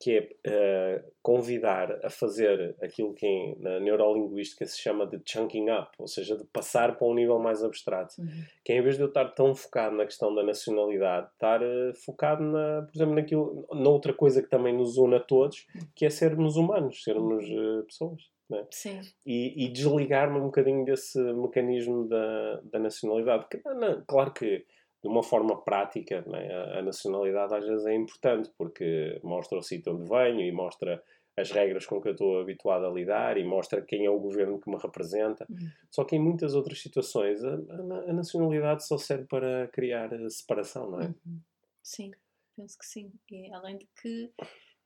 que 0.06 0.30
é 0.46 1.00
uh, 1.02 1.12
convidar 1.20 2.00
a 2.06 2.12
fazer 2.12 2.76
aquilo 2.80 3.12
que 3.16 3.26
em, 3.26 3.58
na 3.60 3.80
neurolinguística 3.80 4.64
se 4.68 4.80
chama 4.80 5.08
de 5.08 5.20
chunking 5.26 5.72
up, 5.72 5.90
ou 5.98 6.08
seja, 6.08 6.38
de 6.38 6.44
passar 6.44 6.96
para 6.96 7.08
um 7.08 7.16
nível 7.16 7.40
mais 7.40 7.64
abstrato. 7.64 8.14
Uhum. 8.20 8.28
Que 8.64 8.74
é, 8.74 8.78
em 8.78 8.84
vez 8.84 8.98
de 8.98 9.02
eu 9.02 9.08
estar 9.08 9.26
tão 9.30 9.56
focado 9.56 9.96
na 9.96 10.06
questão 10.06 10.36
da 10.36 10.44
nacionalidade, 10.44 11.28
estar 11.34 11.60
uh, 11.64 11.92
focado, 12.06 12.44
na, 12.44 12.84
por 12.84 12.96
exemplo, 12.96 13.16
naquilo, 13.16 13.68
noutra 13.72 14.14
coisa 14.14 14.44
que 14.44 14.48
também 14.48 14.78
nos 14.78 14.96
une 14.96 15.16
a 15.16 15.20
todos, 15.20 15.66
que 15.96 16.06
é 16.06 16.10
sermos 16.12 16.56
humanos, 16.56 17.04
sermos 17.04 17.44
uh, 17.50 17.84
pessoas. 17.88 18.30
Né? 18.48 18.64
Sim. 18.70 19.02
E, 19.26 19.66
e 19.66 19.70
desligar-me 19.70 20.38
um 20.38 20.44
bocadinho 20.46 20.86
desse 20.86 21.20
mecanismo 21.34 22.08
da, 22.08 22.62
da 22.66 22.78
nacionalidade. 22.78 23.48
Que, 23.50 23.60
não, 23.68 24.04
claro 24.06 24.32
que 24.32 24.64
de 25.06 25.10
uma 25.10 25.22
forma 25.22 25.62
prática, 25.62 26.24
né? 26.26 26.52
a, 26.52 26.80
a, 26.80 26.82
nacionalidade 26.82 27.54
às 27.54 27.64
vezes 27.64 27.86
é 27.86 27.94
importante 27.94 28.52
porque 28.58 29.20
mostra 29.24 29.60
o 29.60 29.62
sítio 29.62 29.94
onde 29.94 30.10
venho 30.10 30.42
e 30.42 30.52
mostra 30.52 31.00
as 31.38 31.52
regras 31.52 31.86
com 31.86 32.02
que 32.02 32.08
eu 32.08 32.14
estou 32.14 32.40
habituado 32.40 32.88
a 32.88 32.90
lidar 32.90 33.38
e 33.38 33.44
mostra 33.44 33.84
quem 33.84 34.06
é 34.06 34.10
o 34.10 34.20
governo 34.20 34.60
que 34.60 34.68
me 34.68 34.78
representa. 34.78 35.46
Uhum. 35.48 35.70
Só 35.92 36.04
que 36.04 36.16
em 36.16 36.20
muitas 36.20 36.56
outras 36.56 36.82
situações 36.82 37.44
a, 37.44 37.54
a, 37.54 38.10
a, 38.10 38.14
nacionalidade 38.14 38.88
só 38.88 38.98
serve 38.98 39.26
para 39.26 39.68
criar 39.68 40.10
separação, 40.28 40.90
não 40.90 41.02
é? 41.02 41.06
Uhum. 41.06 41.40
Sim, 41.84 42.12
penso 42.56 42.76
que 42.80 42.86
sim. 42.88 43.12
E 43.30 43.54
além 43.54 43.78
de 43.78 43.88
que 44.02 44.32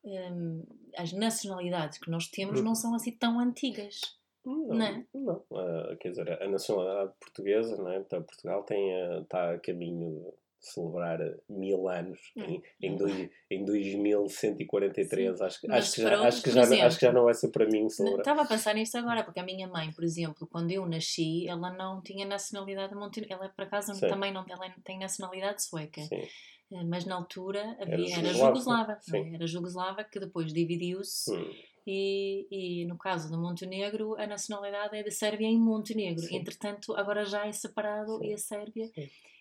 um, 0.03 0.65
as 0.97 1.13
nacionalidades 1.13 1.97
que 1.97 2.11
nós 2.11 2.27
temos 2.27 2.59
uhum. 2.59 2.65
não 2.65 2.75
são 2.75 2.93
assim 2.93 3.15
tão 3.15 3.39
antigas. 3.39 4.01
Não, 4.49 4.75
não. 4.75 4.85
É? 4.85 5.05
não. 5.13 5.43
Uh, 5.49 5.97
quer 5.99 6.09
dizer, 6.09 6.41
a 6.41 6.47
nacionalidade 6.47 7.11
portuguesa, 7.19 7.77
não 7.77 7.91
é? 7.91 7.97
então, 7.97 8.21
Portugal 8.23 8.63
tem, 8.63 8.93
uh, 8.93 9.21
está 9.21 9.53
a 9.53 9.59
caminho 9.59 10.33
de 10.59 10.67
celebrar 10.67 11.19
mil 11.47 11.87
anos 11.87 12.19
hum. 12.35 12.43
em, 12.43 12.63
em, 12.81 12.95
dois, 12.95 13.29
em 13.49 13.63
2143. 13.63 15.41
Acho, 15.41 15.43
acho, 15.43 15.61
que 15.61 16.01
já, 16.01 16.27
acho, 16.27 16.43
que 16.43 16.51
já, 16.51 16.61
exemplo, 16.61 16.85
acho 16.85 16.99
que 16.99 17.05
já 17.05 17.13
não 17.13 17.23
vai 17.23 17.33
ser 17.33 17.47
para 17.49 17.65
mim 17.65 17.89
celebrar. 17.89 18.19
Estava 18.19 18.41
a 18.41 18.45
pensar 18.45 18.73
nisso 18.75 18.97
agora, 18.97 19.23
porque 19.23 19.39
a 19.39 19.43
minha 19.43 19.67
mãe, 19.67 19.91
por 19.91 20.03
exemplo, 20.03 20.47
quando 20.51 20.71
eu 20.71 20.85
nasci, 20.85 21.47
ela 21.47 21.71
não 21.71 22.01
tinha 22.01 22.25
nacionalidade 22.25 22.93
montenegro. 22.93 23.35
Ela, 23.35 23.49
por 23.49 23.63
acaso, 23.63 23.93
Sim. 23.93 24.07
também 24.07 24.33
não 24.33 24.45
ela 24.49 24.69
tem 24.83 24.99
nacionalidade 24.99 25.63
sueca. 25.63 26.01
Sim 26.01 26.27
eh, 26.71 26.83
mas 26.83 27.05
na 27.05 27.15
altura 27.15 27.77
havia, 27.81 28.17
era, 28.17 28.27
era 28.27 28.33
jugoslava, 28.33 28.99
é? 29.13 29.33
era 29.33 29.47
jugoslava 29.47 30.03
que 30.03 30.19
depois 30.19 30.53
dividiu-se 30.53 31.31
hum. 31.31 31.51
E, 31.91 32.47
e 32.51 32.85
no 32.85 32.97
caso 32.97 33.31
do 33.31 33.41
Montenegro 33.41 34.15
a 34.19 34.27
nacionalidade 34.27 34.95
é 34.95 35.01
de 35.01 35.09
Sérvia 35.09 35.47
em 35.47 35.59
Montenegro 35.59 36.21
Sim. 36.21 36.35
entretanto 36.37 36.93
agora 36.93 37.25
já 37.25 37.47
é 37.47 37.51
separado 37.51 38.23
e 38.23 38.31
a 38.31 38.37
Sérvia 38.37 38.91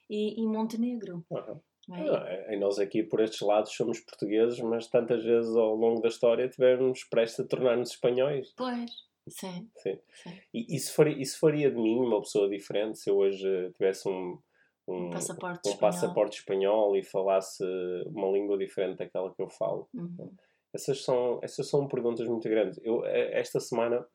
e, 0.09 0.40
e 0.40 0.47
Montenegro 0.47 1.23
uhum. 1.28 1.61
É? 1.90 2.55
Ah, 2.55 2.59
nós 2.59 2.78
aqui 2.78 3.02
por 3.02 3.21
estes 3.21 3.40
lados 3.40 3.73
somos 3.73 3.99
portugueses, 4.00 4.61
mas 4.61 4.87
tantas 4.88 5.25
vezes 5.25 5.57
ao 5.57 5.75
longo 5.75 6.02
da 6.02 6.09
história 6.09 6.47
tivemos 6.47 7.02
prestes 7.05 7.40
a 7.40 7.49
tornar-nos 7.49 7.93
espanhóis. 7.93 8.52
Pois, 8.55 8.90
sim. 9.26 9.71
sim. 9.78 9.99
sim. 10.23 10.38
E 10.52 10.76
isso 10.76 10.93
faria, 10.93 11.17
isso 11.17 11.38
faria 11.38 11.71
de 11.71 11.78
mim 11.78 11.99
uma 11.99 12.21
pessoa 12.21 12.47
diferente 12.47 12.99
se 12.99 13.09
eu 13.09 13.17
hoje 13.17 13.73
tivesse 13.73 14.07
um, 14.07 14.38
um, 14.87 15.07
um, 15.07 15.11
passaporte, 15.11 15.67
um 15.67 15.73
espanhol. 15.73 15.78
passaporte, 15.78 16.38
espanhol. 16.40 16.95
e 16.95 17.02
falasse 17.02 17.64
uma 18.05 18.28
língua 18.33 18.59
diferente 18.59 18.99
daquela 18.99 19.35
que 19.35 19.40
eu 19.40 19.49
falo. 19.49 19.88
Uhum. 19.95 20.31
Essas, 20.75 21.02
são, 21.02 21.40
essas 21.42 21.68
são 21.68 21.88
perguntas 21.88 22.26
muito 22.26 22.48
grandes. 22.48 22.78
Eu, 22.84 23.04
eh, 23.04 23.38
esta 23.38 23.58
semana, 23.58 24.06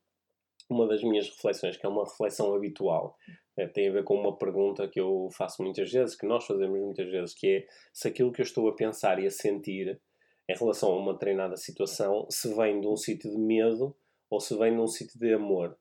uma 0.69 0.87
das 0.87 1.03
minhas 1.03 1.29
reflexões, 1.29 1.77
que 1.77 1.85
é 1.85 1.89
uma 1.89 2.05
reflexão 2.05 2.53
habitual, 2.55 3.15
é, 3.57 3.67
tem 3.67 3.89
a 3.89 3.91
ver 3.91 4.03
com 4.03 4.15
uma 4.15 4.35
pergunta 4.37 4.87
que 4.87 4.99
eu 4.99 5.29
faço 5.35 5.61
muitas 5.63 5.91
vezes, 5.91 6.15
que 6.15 6.25
nós 6.25 6.45
fazemos 6.45 6.79
muitas 6.79 7.09
vezes, 7.09 7.35
que 7.35 7.47
é 7.47 7.67
se 7.91 8.07
aquilo 8.07 8.31
que 8.31 8.41
eu 8.41 8.45
estou 8.45 8.67
a 8.67 8.75
pensar 8.75 9.19
e 9.19 9.27
a 9.27 9.31
sentir 9.31 9.99
em 10.49 10.57
relação 10.57 10.91
a 10.91 10.97
uma 10.97 11.17
treinada 11.17 11.55
situação 11.55 12.27
se 12.29 12.53
vem 12.55 12.81
de 12.81 12.87
um 12.87 12.97
sítio 12.97 13.29
de 13.29 13.37
medo 13.37 13.95
ou 14.29 14.39
se 14.39 14.57
vem 14.57 14.73
de 14.73 14.79
um 14.79 14.87
sítio 14.87 15.19
de 15.19 15.33
amor. 15.33 15.77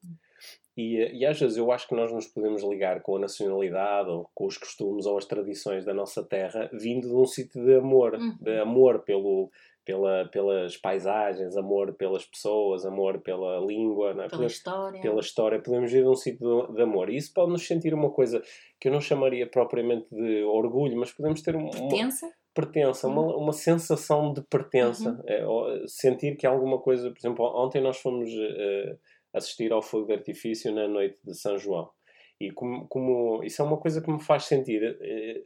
E, 0.76 0.96
e 1.18 1.26
às 1.26 1.38
vezes 1.38 1.56
eu 1.56 1.70
acho 1.70 1.86
que 1.86 1.94
nós 1.94 2.12
nos 2.12 2.26
podemos 2.26 2.62
ligar 2.62 3.02
com 3.02 3.16
a 3.16 3.20
nacionalidade 3.20 4.08
ou 4.08 4.30
com 4.34 4.46
os 4.46 4.56
costumes 4.56 5.04
ou 5.04 5.18
as 5.18 5.26
tradições 5.26 5.84
da 5.84 5.92
nossa 5.92 6.22
terra 6.24 6.70
vindo 6.72 7.08
de 7.08 7.14
um 7.14 7.26
sítio 7.26 7.62
de 7.62 7.74
amor, 7.74 8.14
uhum. 8.14 8.36
de 8.40 8.58
amor 8.58 9.00
pelo, 9.00 9.50
pela, 9.84 10.28
pelas 10.28 10.76
paisagens, 10.76 11.56
amor 11.56 11.94
pelas 11.94 12.24
pessoas, 12.24 12.86
amor 12.86 13.20
pela 13.20 13.58
língua, 13.60 14.10
é? 14.10 14.14
pela 14.14 14.28
podemos, 14.28 14.52
história. 14.52 15.00
Pela 15.00 15.20
história, 15.20 15.62
podemos 15.62 15.90
de 15.90 16.02
um 16.02 16.14
sítio 16.14 16.66
de, 16.68 16.74
de, 16.74 16.82
amor. 16.82 17.10
E 17.10 17.16
isso 17.16 17.32
pode 17.34 17.50
nos 17.50 17.66
sentir 17.66 17.92
uma 17.92 18.10
coisa 18.10 18.42
que 18.80 18.88
eu 18.88 18.92
não 18.92 19.00
chamaria 19.00 19.46
propriamente 19.46 20.06
de 20.10 20.42
orgulho, 20.44 20.96
mas 20.96 21.12
podemos 21.12 21.42
ter 21.42 21.56
uma 21.56 21.70
pertença, 21.70 22.32
pertença 22.54 23.08
uhum. 23.08 23.12
uma, 23.12 23.36
uma 23.36 23.52
sensação 23.52 24.32
de 24.32 24.42
pertença, 24.42 25.10
uhum. 25.10 25.82
é, 25.82 25.86
sentir 25.86 26.36
que 26.36 26.46
alguma 26.46 26.78
coisa, 26.78 27.10
por 27.10 27.18
exemplo, 27.18 27.44
ontem 27.44 27.82
nós 27.82 27.98
fomos 27.98 28.28
uh, 28.30 28.98
assistir 29.32 29.72
ao 29.72 29.82
fogo 29.82 30.06
de 30.06 30.14
artifício 30.14 30.72
na 30.72 30.86
noite 30.86 31.18
de 31.24 31.34
São 31.34 31.58
João. 31.58 31.90
E 32.40 32.50
como, 32.50 32.86
como 32.88 33.42
isso 33.44 33.62
é 33.62 33.64
uma 33.64 33.78
coisa 33.78 34.00
que 34.02 34.10
me 34.10 34.20
faz 34.20 34.44
sentir 34.44 34.82
eh, 35.00 35.42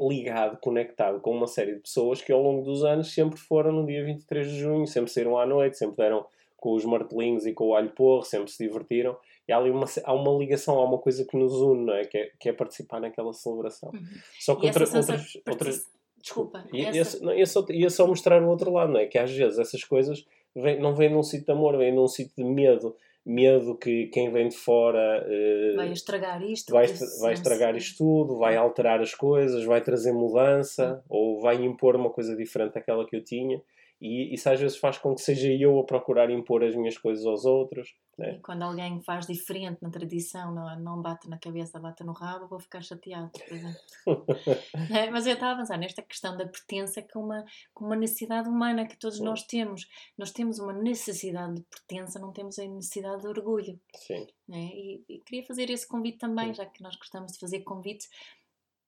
ligado, 0.00 0.58
conectado 0.60 1.20
com 1.20 1.30
uma 1.30 1.46
série 1.46 1.74
de 1.74 1.80
pessoas 1.80 2.20
que 2.20 2.32
ao 2.32 2.42
longo 2.42 2.62
dos 2.62 2.84
anos 2.84 3.12
sempre 3.12 3.38
foram 3.38 3.72
no 3.72 3.86
dia 3.86 4.04
23 4.04 4.46
de 4.46 4.58
junho, 4.58 4.86
sempre 4.86 5.10
saíram 5.10 5.38
à 5.38 5.46
noite, 5.46 5.78
sempre 5.78 5.96
deram 5.96 6.26
com 6.56 6.72
os 6.72 6.84
martelinhos 6.84 7.44
e 7.44 7.52
com 7.52 7.68
o 7.68 7.74
alho 7.74 7.90
porro, 7.90 8.24
sempre 8.24 8.50
se 8.50 8.66
divertiram. 8.66 9.16
E 9.46 9.52
há 9.52 9.58
ali 9.58 9.70
uma, 9.70 9.84
há 10.02 10.14
uma 10.14 10.32
ligação, 10.38 10.78
há 10.78 10.84
uma 10.84 10.98
coisa 10.98 11.24
que 11.24 11.36
nos 11.36 11.52
une, 11.52 11.92
é? 11.92 12.04
Que, 12.06 12.18
é, 12.18 12.30
que 12.40 12.48
é 12.48 12.52
participar 12.52 13.00
naquela 13.00 13.32
celebração. 13.34 13.90
Uhum. 13.92 14.06
Só 14.40 14.56
que 14.56 14.66
outra, 14.66 14.84
outras, 14.84 15.36
outras. 15.46 15.86
Desculpa. 16.18 16.64
Ia, 16.72 16.88
essa... 16.98 17.22
Não, 17.22 17.34
ia, 17.34 17.44
só, 17.44 17.66
ia 17.68 17.90
só 17.90 18.06
mostrar 18.06 18.42
o 18.42 18.48
outro 18.48 18.72
lado, 18.72 18.92
não 18.92 19.00
é? 19.00 19.04
Que 19.04 19.18
às 19.18 19.30
vezes 19.30 19.58
essas 19.58 19.84
coisas 19.84 20.24
vem, 20.56 20.80
não 20.80 20.94
vem 20.94 21.12
num 21.12 21.22
sítio 21.22 21.44
de 21.44 21.52
amor, 21.52 21.76
vem 21.76 21.94
num 21.94 22.08
sítio 22.08 22.32
de 22.34 22.44
medo. 22.44 22.96
Medo 23.26 23.76
que 23.76 24.06
quem 24.08 24.30
vem 24.30 24.48
de 24.48 24.56
fora 24.56 25.26
uh, 25.26 25.76
vai 25.76 25.90
estragar 25.90 26.42
isto, 26.42 26.72
vai, 26.72 26.86
vai 27.20 27.32
estragar 27.32 27.74
isto 27.74 27.98
tudo, 27.98 28.36
vai 28.36 28.56
alterar 28.56 29.00
as 29.00 29.14
coisas, 29.14 29.64
vai 29.64 29.80
trazer 29.80 30.12
mudança 30.12 31.02
ou 31.08 31.40
vai 31.40 31.56
impor 31.56 31.96
uma 31.96 32.10
coisa 32.10 32.36
diferente 32.36 32.74
daquela 32.74 33.06
que 33.06 33.16
eu 33.16 33.24
tinha. 33.24 33.62
E 34.00 34.34
isso 34.34 34.48
às 34.50 34.60
vezes 34.60 34.76
faz 34.76 34.98
com 34.98 35.14
que 35.14 35.22
seja 35.22 35.50
eu 35.52 35.78
a 35.78 35.84
procurar 35.84 36.30
impor 36.30 36.62
as 36.62 36.74
minhas 36.74 36.98
coisas 36.98 37.24
aos 37.24 37.44
outros. 37.44 37.94
Né? 38.18 38.34
E 38.34 38.40
quando 38.40 38.62
alguém 38.62 39.00
faz 39.00 39.26
diferente 39.26 39.80
na 39.82 39.90
tradição, 39.90 40.54
não, 40.54 40.78
não 40.80 41.02
bate 41.02 41.28
na 41.28 41.38
cabeça, 41.38 41.78
bate 41.78 42.04
no 42.04 42.12
rabo, 42.12 42.48
vou 42.48 42.60
ficar 42.60 42.82
chateado, 42.82 43.30
por 43.30 43.52
exemplo. 43.52 43.80
é, 44.94 45.10
mas 45.10 45.26
eu 45.26 45.34
estava 45.34 45.52
a 45.52 45.54
avançar 45.54 45.78
nesta 45.78 46.02
questão 46.02 46.36
da 46.36 46.46
pertença 46.46 47.02
com 47.02 47.20
uma, 47.20 47.44
com 47.72 47.86
uma 47.86 47.96
necessidade 47.96 48.48
humana 48.48 48.86
que 48.86 48.98
todos 48.98 49.18
Sim. 49.18 49.24
nós 49.24 49.42
temos. 49.44 49.88
Nós 50.18 50.32
temos 50.32 50.58
uma 50.58 50.72
necessidade 50.72 51.54
de 51.54 51.62
pertença, 51.62 52.18
não 52.18 52.32
temos 52.32 52.58
a 52.58 52.66
necessidade 52.66 53.22
de 53.22 53.28
orgulho. 53.28 53.80
Sim. 53.94 54.26
É? 54.52 54.58
E, 54.58 55.04
e, 55.08 55.18
queria 55.20 55.46
fazer 55.46 55.70
esse 55.70 55.86
convite 55.88 56.18
também, 56.18 56.48
Sim. 56.48 56.54
já 56.54 56.66
que 56.66 56.82
nós 56.82 56.96
gostamos 56.96 57.32
de 57.32 57.38
fazer 57.38 57.60
convites, 57.60 58.08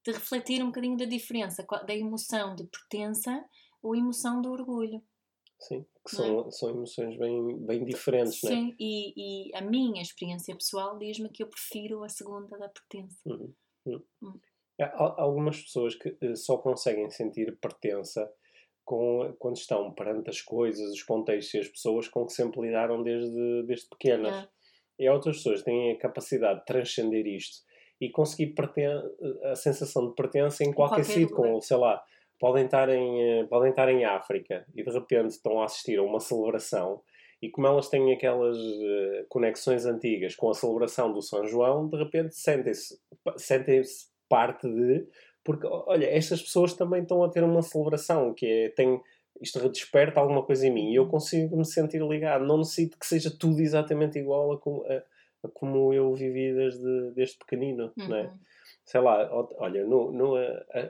de 0.04 0.12
refletir 0.12 0.62
um 0.62 0.66
bocadinho 0.66 0.96
da 0.96 1.04
diferença 1.04 1.66
da 1.84 1.94
emoção 1.94 2.54
de 2.54 2.64
pertença 2.64 3.44
ou 3.86 3.96
emoção 3.96 4.40
do 4.42 4.50
orgulho. 4.50 5.02
Sim, 5.58 5.86
que 6.04 6.14
são, 6.14 6.46
é? 6.46 6.50
são 6.50 6.70
emoções 6.70 7.16
bem, 7.16 7.58
bem 7.64 7.84
diferentes, 7.84 8.40
Sim, 8.40 8.48
não 8.48 8.68
é? 8.68 8.76
e, 8.78 9.48
e 9.48 9.54
a 9.54 9.62
minha 9.62 10.02
experiência 10.02 10.54
pessoal 10.54 10.98
diz-me 10.98 11.30
que 11.30 11.42
eu 11.42 11.48
prefiro 11.48 12.04
a 12.04 12.08
segunda 12.08 12.58
da 12.58 12.68
pertença. 12.68 13.16
Uhum. 13.24 13.54
Uhum. 13.86 14.02
Uhum. 14.22 14.40
Há 14.78 15.22
algumas 15.22 15.62
pessoas 15.62 15.94
que 15.94 16.14
eh, 16.20 16.34
só 16.34 16.58
conseguem 16.58 17.08
sentir 17.08 17.58
pertença 17.58 18.30
com, 18.84 19.34
quando 19.38 19.56
estão 19.56 19.90
perante 19.92 20.28
as 20.28 20.42
coisas, 20.42 20.92
os 20.92 21.02
contextos 21.02 21.54
e 21.54 21.58
as 21.60 21.68
pessoas 21.68 22.08
com 22.08 22.26
que 22.26 22.32
sempre 22.34 22.60
lidaram 22.60 23.02
desde, 23.02 23.62
desde 23.62 23.88
pequenas. 23.88 24.44
É. 24.44 24.48
E 24.98 25.06
há 25.06 25.14
outras 25.14 25.38
pessoas 25.38 25.60
que 25.60 25.66
têm 25.66 25.92
a 25.92 25.98
capacidade 25.98 26.60
de 26.60 26.66
transcender 26.66 27.26
isto 27.26 27.64
e 28.00 28.10
conseguir 28.10 28.54
a 29.44 29.54
sensação 29.54 30.08
de 30.08 30.14
pertença 30.14 30.62
em 30.62 30.72
qualquer, 30.72 30.96
qualquer 30.96 31.12
sítio, 31.12 31.34
com, 31.34 31.60
sei 31.60 31.76
lá, 31.78 32.02
podem 32.38 32.64
estar, 32.64 32.88
em, 32.88 33.22
eh, 33.22 33.44
podem 33.44 33.70
estar 33.70 33.88
em 33.88 34.04
África 34.04 34.66
e 34.74 34.82
de 34.82 34.90
repente 34.90 35.30
estão 35.30 35.60
a 35.60 35.64
assistir 35.64 35.98
a 35.98 36.02
uma 36.02 36.20
celebração 36.20 37.02
e 37.40 37.50
como 37.50 37.66
elas 37.66 37.88
têm 37.88 38.12
aquelas 38.12 38.56
uh, 38.56 39.26
conexões 39.28 39.84
antigas 39.84 40.34
com 40.34 40.50
a 40.50 40.54
celebração 40.54 41.12
do 41.12 41.20
São 41.20 41.46
João, 41.46 41.88
de 41.88 41.96
repente 41.96 42.34
sentem-se 42.34 42.98
sentem 43.36 43.82
-se 43.84 44.06
parte 44.28 44.68
de. 44.68 45.06
Porque, 45.44 45.66
olha, 45.66 46.06
estas 46.06 46.42
pessoas 46.42 46.74
também 46.74 47.02
estão 47.02 47.22
a 47.22 47.28
ter 47.28 47.44
uma 47.44 47.62
celebração 47.62 48.34
que 48.34 48.46
é. 48.46 48.68
Tem, 48.70 49.00
isto 49.40 49.68
desperta 49.68 50.18
alguma 50.18 50.42
coisa 50.42 50.66
em 50.66 50.72
mim 50.72 50.92
e 50.92 50.96
eu 50.96 51.06
consigo 51.06 51.56
me 51.56 51.64
sentir 51.64 52.02
ligado. 52.02 52.44
Não 52.44 52.58
necessito 52.58 52.98
que 52.98 53.06
seja 53.06 53.30
tudo 53.30 53.60
exatamente 53.60 54.18
igual 54.18 54.52
a 54.52 54.58
como, 54.58 54.82
a, 54.86 54.96
a 55.44 55.48
como 55.52 55.92
eu 55.92 56.14
vivi 56.14 56.54
desde, 56.54 57.12
desde 57.12 57.38
pequenino, 57.38 57.92
uhum. 57.98 58.08
não 58.08 58.16
é? 58.16 58.32
Sei 58.86 59.00
lá, 59.00 59.28
olha, 59.58 59.84
no, 59.84 60.12
no, 60.12 60.36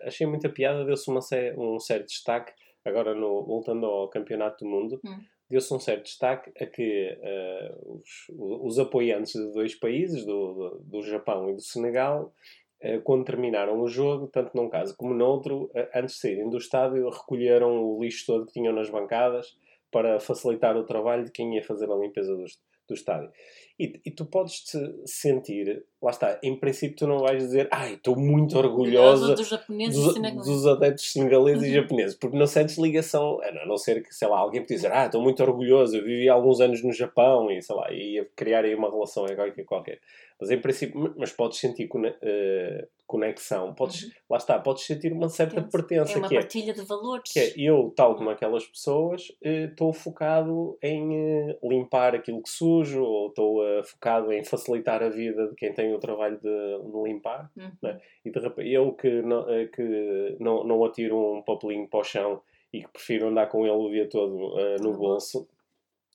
achei 0.05 0.27
muita 0.27 0.51
piada, 0.51 0.85
deu-se 0.85 1.11
um 1.11 1.79
certo 1.81 2.07
destaque, 2.07 2.53
agora 2.85 3.15
no, 3.15 3.43
voltando 3.45 3.87
ao 3.87 4.09
Campeonato 4.09 4.65
do 4.65 4.71
Mundo, 4.71 5.01
hum. 5.03 5.19
deu-se 5.49 5.73
um 5.73 5.81
certo 5.81 6.05
destaque 6.05 6.53
a 6.63 6.67
que 6.67 7.19
uh, 7.19 7.93
os, 7.95 8.27
os, 8.29 8.79
apoiantes 8.79 9.33
de 9.33 9.51
dois 9.51 9.75
países, 9.75 10.27
do, 10.27 10.79
do, 10.85 11.03
Japão 11.03 11.49
e 11.49 11.55
do 11.55 11.63
Senegal, 11.63 12.35
uh, 12.83 13.01
quando 13.03 13.25
terminaram 13.25 13.81
o 13.81 13.89
jogo, 13.89 14.29
tanto 14.29 14.55
num 14.55 14.69
caso 14.69 14.95
como 14.95 15.15
no 15.15 15.25
outro, 15.25 15.65
uh, 15.75 15.89
antes 15.95 16.17
de 16.17 16.21
saírem 16.21 16.51
do 16.51 16.59
estádio, 16.59 17.09
recolheram 17.09 17.83
o 17.83 18.03
lixo 18.03 18.27
todo 18.27 18.45
que 18.45 18.53
tinham 18.53 18.75
nas 18.75 18.91
bancadas 18.91 19.57
para 19.91 20.21
facilitar 20.21 20.77
o 20.77 20.85
trabalho 20.85 21.25
de 21.25 21.33
quem 21.33 21.55
ia 21.55 21.65
fazer 21.65 21.91
a 21.91 21.97
limpeza 21.97 22.37
do, 22.37 22.45
do 22.89 22.95
estádio. 22.95 23.31
E, 23.79 24.01
e, 24.07 24.11
tu 24.11 24.25
podes 24.25 24.61
te 24.61 24.79
sentir, 25.05 25.85
lá 26.01 26.11
está, 26.11 26.39
em 26.43 26.59
princípio 26.59 26.97
tu 26.97 27.07
não 27.07 27.19
vais 27.19 27.43
dizer, 27.43 27.69
ai, 27.71 27.93
estou 27.93 28.17
muito 28.17 28.57
orgulhosa 28.57 29.35
dos, 29.35 29.51
dos, 29.51 30.47
dos 30.47 30.67
adeptos 30.67 31.13
senegaleses 31.13 31.63
uhum. 31.63 31.69
e 31.69 31.75
japoneses, 31.75 32.17
porque 32.17 32.39
não 32.39 32.47
sentes 32.47 32.79
ligação, 32.79 33.39
a 33.43 33.67
não 33.67 33.77
ser 33.77 34.03
que, 34.03 34.15
sei 34.15 34.29
lá, 34.29 34.39
alguém 34.39 34.63
te 34.63 34.75
dizer, 34.75 34.91
ah, 34.93 35.05
estou 35.05 35.21
muito 35.21 35.43
orgulhoso, 35.43 35.95
eu 35.95 36.05
vivi 36.05 36.27
alguns 36.27 36.59
anos 36.61 36.83
no 36.83 36.93
Japão 36.93 37.51
e, 37.51 37.61
sei 37.61 37.77
lá, 37.77 37.93
ia 37.93 38.27
criar 38.35 38.65
aí 38.65 38.75
uma 38.75 38.91
relação 38.91 39.27
qualquer. 39.67 40.01
Mas 40.39 40.51
em 40.51 40.61
princípio, 40.61 41.15
mas 41.17 41.33
podes 41.33 41.59
sentir 41.59 41.87
uh, 41.87 42.89
conexão, 43.07 43.73
podes, 43.75 44.03
uhum. 44.03 44.11
lá 44.29 44.37
está, 44.37 44.59
podes 44.59 44.85
sentir 44.85 45.13
uma 45.13 45.29
certa 45.31 45.63
Penso. 45.63 45.71
pertença. 45.71 46.13
É 46.13 46.17
uma 46.19 46.29
que 46.29 46.37
é 46.37 46.41
partilha 46.41 46.71
é, 46.73 46.75
de 46.75 46.83
valores. 46.83 47.33
Que 47.33 47.39
é, 47.39 47.53
eu, 47.57 47.93
tal 47.97 48.15
como 48.17 48.29
aquelas 48.29 48.67
pessoas, 48.67 49.33
estou 49.41 49.91
uh, 49.91 49.95
focado 49.95 50.77
em 50.83 51.51
uh, 51.51 51.59
limpar 51.63 52.15
aquilo 52.15 52.43
que 52.43 52.51
sujo, 52.51 53.03
ou 53.03 53.29
estou 53.29 53.63
focado 53.85 54.33
em 54.33 54.45
facilitar 54.45 55.03
a 55.03 55.09
vida 55.09 55.49
de 55.49 55.55
quem 55.55 55.73
tem 55.73 55.95
o 55.95 55.99
trabalho 55.99 56.39
de, 56.39 56.91
de 56.91 57.03
limpar. 57.03 57.51
Uhum. 57.57 57.71
Né? 57.83 58.01
E 58.25 58.31
de 58.31 58.39
repente, 58.39 58.71
eu 58.71 58.93
que, 58.93 59.23
não, 59.23 59.45
que 59.69 60.37
não, 60.41 60.65
não 60.65 60.85
atiro 60.85 61.37
um 61.37 61.43
papelinho 61.43 61.89
para 61.89 62.01
o 62.01 62.05
chão 62.05 62.43
e 62.73 62.83
que 62.83 62.89
prefiro 62.89 63.29
andar 63.29 63.47
com 63.47 63.67
ele 63.67 63.77
o 63.77 63.91
dia 63.91 64.09
todo 64.09 64.55
no 64.81 64.93
bolso, 64.97 65.49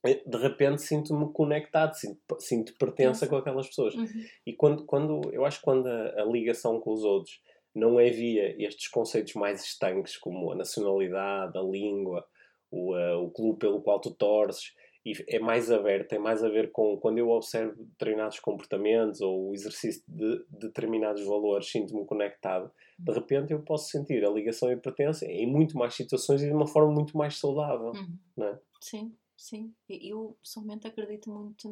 eh, 0.05 0.21
de 0.25 0.37
repente 0.37 0.81
sinto-me 0.81 1.31
conectado, 1.31 1.93
sinto, 1.93 2.19
sinto 2.39 2.73
pertença 2.77 3.27
com 3.27 3.35
aquelas 3.35 3.67
pessoas. 3.67 3.93
Uhum. 3.95 4.07
E 4.45 4.53
quando, 4.53 4.85
quando, 4.85 5.31
eu 5.31 5.45
acho 5.45 5.59
que 5.59 5.65
quando 5.65 5.87
a, 5.87 6.21
a, 6.21 6.25
ligação 6.25 6.79
com 6.79 6.91
os 6.91 7.03
outros 7.03 7.41
não 7.73 7.99
é 7.99 8.09
via 8.09 8.55
estes 8.61 8.87
conceitos 8.87 9.33
mais 9.35 9.63
estanques, 9.63 10.17
como 10.17 10.51
a 10.51 10.55
nacionalidade, 10.55 11.57
a 11.57 11.61
língua, 11.61 12.25
o, 12.71 12.95
uh, 12.95 13.23
o 13.23 13.29
clube 13.29 13.59
pelo 13.59 13.81
qual 13.81 13.99
tu 14.01 14.11
torces, 14.11 14.73
e 15.05 15.13
é 15.27 15.39
mais 15.39 15.71
aberto, 15.71 16.09
tem 16.09 16.19
mais 16.19 16.43
a 16.43 16.49
ver 16.49 16.71
com 16.71 16.97
quando 16.97 17.17
eu 17.17 17.29
observo 17.29 17.83
determinados 17.83 18.39
comportamentos 18.39 19.21
ou 19.21 19.49
o 19.49 19.53
exercício 19.53 20.03
de 20.07 20.45
determinados 20.49 21.25
valores, 21.25 21.71
sinto-me 21.71 22.05
conectado. 22.05 22.71
De 22.99 23.11
repente 23.11 23.51
eu 23.51 23.61
posso 23.61 23.89
sentir 23.89 24.23
a 24.23 24.29
ligação 24.29 24.69
e 24.69 24.73
a 24.73 24.77
pertença 24.77 25.25
em 25.25 25.47
muito 25.47 25.77
mais 25.77 25.95
situações 25.95 26.43
e 26.43 26.47
de 26.47 26.53
uma 26.53 26.67
forma 26.67 26.93
muito 26.93 27.17
mais 27.17 27.37
saudável. 27.37 27.93
Uhum. 27.95 28.17
Não 28.37 28.47
é? 28.47 28.59
Sim. 28.79 29.15
Sim, 29.41 29.73
eu 29.89 30.37
pessoalmente 30.43 30.85
acredito 30.85 31.31
muito 31.31 31.67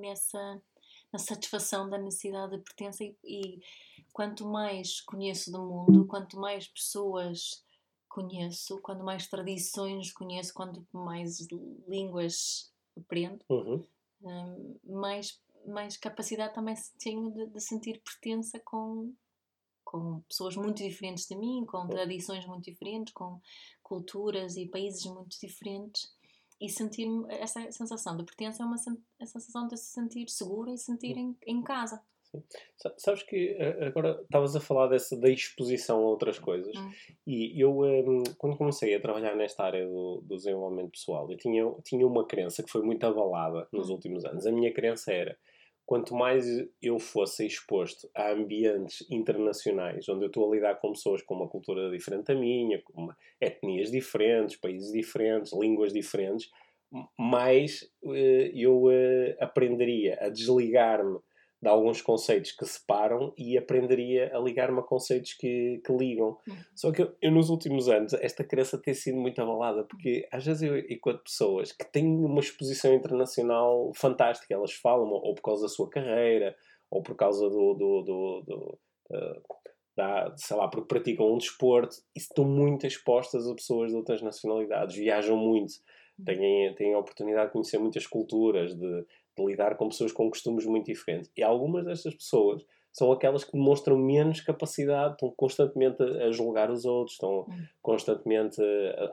nessa 0.00 0.58
na 1.12 1.18
satisfação 1.18 1.88
da 1.88 1.98
necessidade 1.98 2.56
de 2.56 2.62
pertença 2.62 3.04
e, 3.04 3.16
e, 3.22 3.60
quanto 4.12 4.44
mais 4.46 5.00
conheço 5.00 5.52
do 5.52 5.62
mundo, 5.62 6.06
quanto 6.06 6.36
mais 6.38 6.66
pessoas 6.66 7.63
conheço, 8.14 8.80
quanto 8.80 9.02
mais 9.02 9.26
tradições 9.26 10.12
conheço, 10.12 10.54
quanto 10.54 10.86
mais 10.92 11.48
línguas 11.88 12.72
aprendo, 12.96 13.44
uhum. 13.48 13.84
um, 14.22 14.78
mais, 14.84 15.42
mais 15.66 15.96
capacidade 15.96 16.54
também 16.54 16.76
tenho 17.00 17.32
de, 17.32 17.46
de, 17.46 17.60
sentir 17.60 18.00
pertença 18.04 18.60
com, 18.60 19.12
com 19.84 20.20
pessoas 20.28 20.54
muito 20.54 20.80
diferentes 20.80 21.26
de 21.26 21.34
mim, 21.34 21.66
com 21.66 21.88
tradições 21.88 22.46
muito 22.46 22.64
diferentes, 22.64 23.12
com 23.12 23.40
culturas 23.82 24.56
e 24.56 24.68
países 24.68 25.04
muito 25.06 25.36
diferentes 25.40 26.14
e 26.60 26.68
sentir 26.68 27.08
essa 27.28 27.68
sensação 27.72 28.16
de 28.16 28.22
pertença 28.22 28.62
é 28.62 28.66
uma 28.66 28.76
a 28.76 29.26
sensação 29.26 29.66
de 29.66 29.76
se 29.76 29.86
sentir 29.86 30.30
seguro 30.30 30.70
e 30.70 30.78
sentir 30.78 31.16
em, 31.16 31.36
em 31.44 31.60
casa. 31.62 32.00
Sabes 32.96 33.22
que 33.22 33.56
eh, 33.58 33.86
agora 33.86 34.20
estavas 34.22 34.54
a 34.54 34.60
falar 34.60 34.88
dessa, 34.88 35.18
da 35.18 35.28
exposição 35.28 35.98
a 35.98 36.08
outras 36.08 36.38
coisas 36.38 36.76
hum. 36.76 36.90
e 37.26 37.60
eu, 37.60 37.80
um, 37.80 38.22
quando 38.38 38.56
comecei 38.56 38.94
a 38.94 39.00
trabalhar 39.00 39.34
nesta 39.34 39.64
área 39.64 39.86
do, 39.86 40.22
do, 40.22 40.36
desenvolvimento 40.36 40.90
pessoal, 40.90 41.30
eu 41.30 41.36
tinha, 41.36 41.64
tinha 41.84 42.06
uma 42.06 42.26
crença 42.26 42.62
que 42.62 42.70
foi 42.70 42.82
muito 42.82 43.04
abalada 43.04 43.66
nos 43.72 43.88
hum. 43.88 43.94
últimos 43.94 44.24
anos. 44.24 44.46
A 44.46 44.52
minha 44.52 44.72
crença 44.72 45.12
era 45.12 45.36
quanto 45.86 46.14
mais 46.14 46.46
eu 46.80 46.98
fosse 46.98 47.46
exposto 47.46 48.08
a 48.14 48.32
ambientes 48.32 49.06
internacionais, 49.10 50.08
onde 50.08 50.24
eu 50.24 50.28
estou 50.28 50.50
a 50.50 50.54
lidar 50.54 50.76
com 50.76 50.92
pessoas 50.92 51.22
com 51.22 51.34
uma 51.34 51.48
cultura 51.48 51.90
diferente 51.90 52.26
da 52.26 52.34
minha, 52.34 52.80
com 52.82 53.08
etnias 53.40 53.90
diferentes, 53.90 54.56
países 54.56 54.92
diferentes, 54.92 55.52
línguas 55.52 55.92
diferentes, 55.92 56.50
mais 57.18 57.82
uh, 58.02 58.14
eu 58.54 58.84
uh, 58.84 59.36
aprenderia 59.40 60.18
a 60.20 60.28
desligar-me 60.28 61.18
de 61.64 61.70
alguns 61.70 62.02
conceitos 62.02 62.52
que 62.52 62.66
separam 62.66 63.32
e 63.38 63.56
aprenderia 63.56 64.30
a 64.36 64.38
ligar-me 64.38 64.80
a 64.80 64.82
conceitos 64.82 65.32
que, 65.32 65.80
que 65.82 65.92
ligam. 65.94 66.36
Uhum. 66.46 66.56
Só 66.74 66.92
que 66.92 67.00
eu, 67.00 67.16
eu, 67.22 67.32
nos 67.32 67.48
últimos 67.48 67.88
anos, 67.88 68.12
esta 68.12 68.44
crença 68.44 68.76
tem 68.76 68.92
sido 68.92 69.16
muito 69.16 69.40
abalada, 69.40 69.82
porque 69.82 70.28
às 70.30 70.44
vezes 70.44 70.62
eu 70.62 70.76
enquanto 70.76 71.24
pessoas 71.24 71.72
que 71.72 71.90
têm 71.90 72.06
uma 72.06 72.40
exposição 72.40 72.92
internacional 72.92 73.90
fantástica, 73.96 74.52
elas 74.52 74.74
falam 74.74 75.08
ou 75.08 75.34
por 75.34 75.40
causa 75.40 75.62
da 75.62 75.68
sua 75.68 75.88
carreira, 75.88 76.54
ou 76.90 77.02
por 77.02 77.16
causa 77.16 77.48
do, 77.48 77.72
do, 77.72 78.02
do, 78.02 78.42
do 78.46 78.78
uh, 79.10 79.42
da, 79.96 80.34
sei 80.36 80.56
lá, 80.58 80.68
porque 80.68 80.86
praticam 80.86 81.32
um 81.32 81.38
desporto 81.38 81.96
e 82.14 82.18
estão 82.18 82.44
muito 82.44 82.86
expostas 82.86 83.48
a 83.48 83.54
pessoas 83.54 83.90
de 83.90 83.96
outras 83.96 84.20
nacionalidades, 84.20 84.96
viajam 84.96 85.38
muito, 85.38 85.72
uhum. 86.18 86.24
têm, 86.26 86.74
têm 86.74 86.94
a 86.94 86.98
oportunidade 86.98 87.46
de 87.46 87.52
conhecer 87.52 87.78
muitas 87.78 88.06
culturas, 88.06 88.74
de 88.74 89.06
de 89.36 89.44
lidar 89.44 89.76
com 89.76 89.88
pessoas 89.88 90.12
com 90.12 90.28
costumes 90.28 90.66
muito 90.66 90.86
diferentes. 90.86 91.30
E 91.36 91.42
algumas 91.42 91.84
destas 91.84 92.14
pessoas 92.14 92.64
são 92.94 93.10
aquelas 93.10 93.42
que 93.42 93.52
demonstram 93.52 93.98
menos 93.98 94.40
capacidade, 94.40 95.14
estão 95.14 95.32
constantemente 95.36 96.00
a 96.00 96.30
julgar 96.30 96.70
os 96.70 96.84
outros, 96.84 97.14
estão 97.14 97.40
hum. 97.40 97.66
constantemente, 97.82 98.62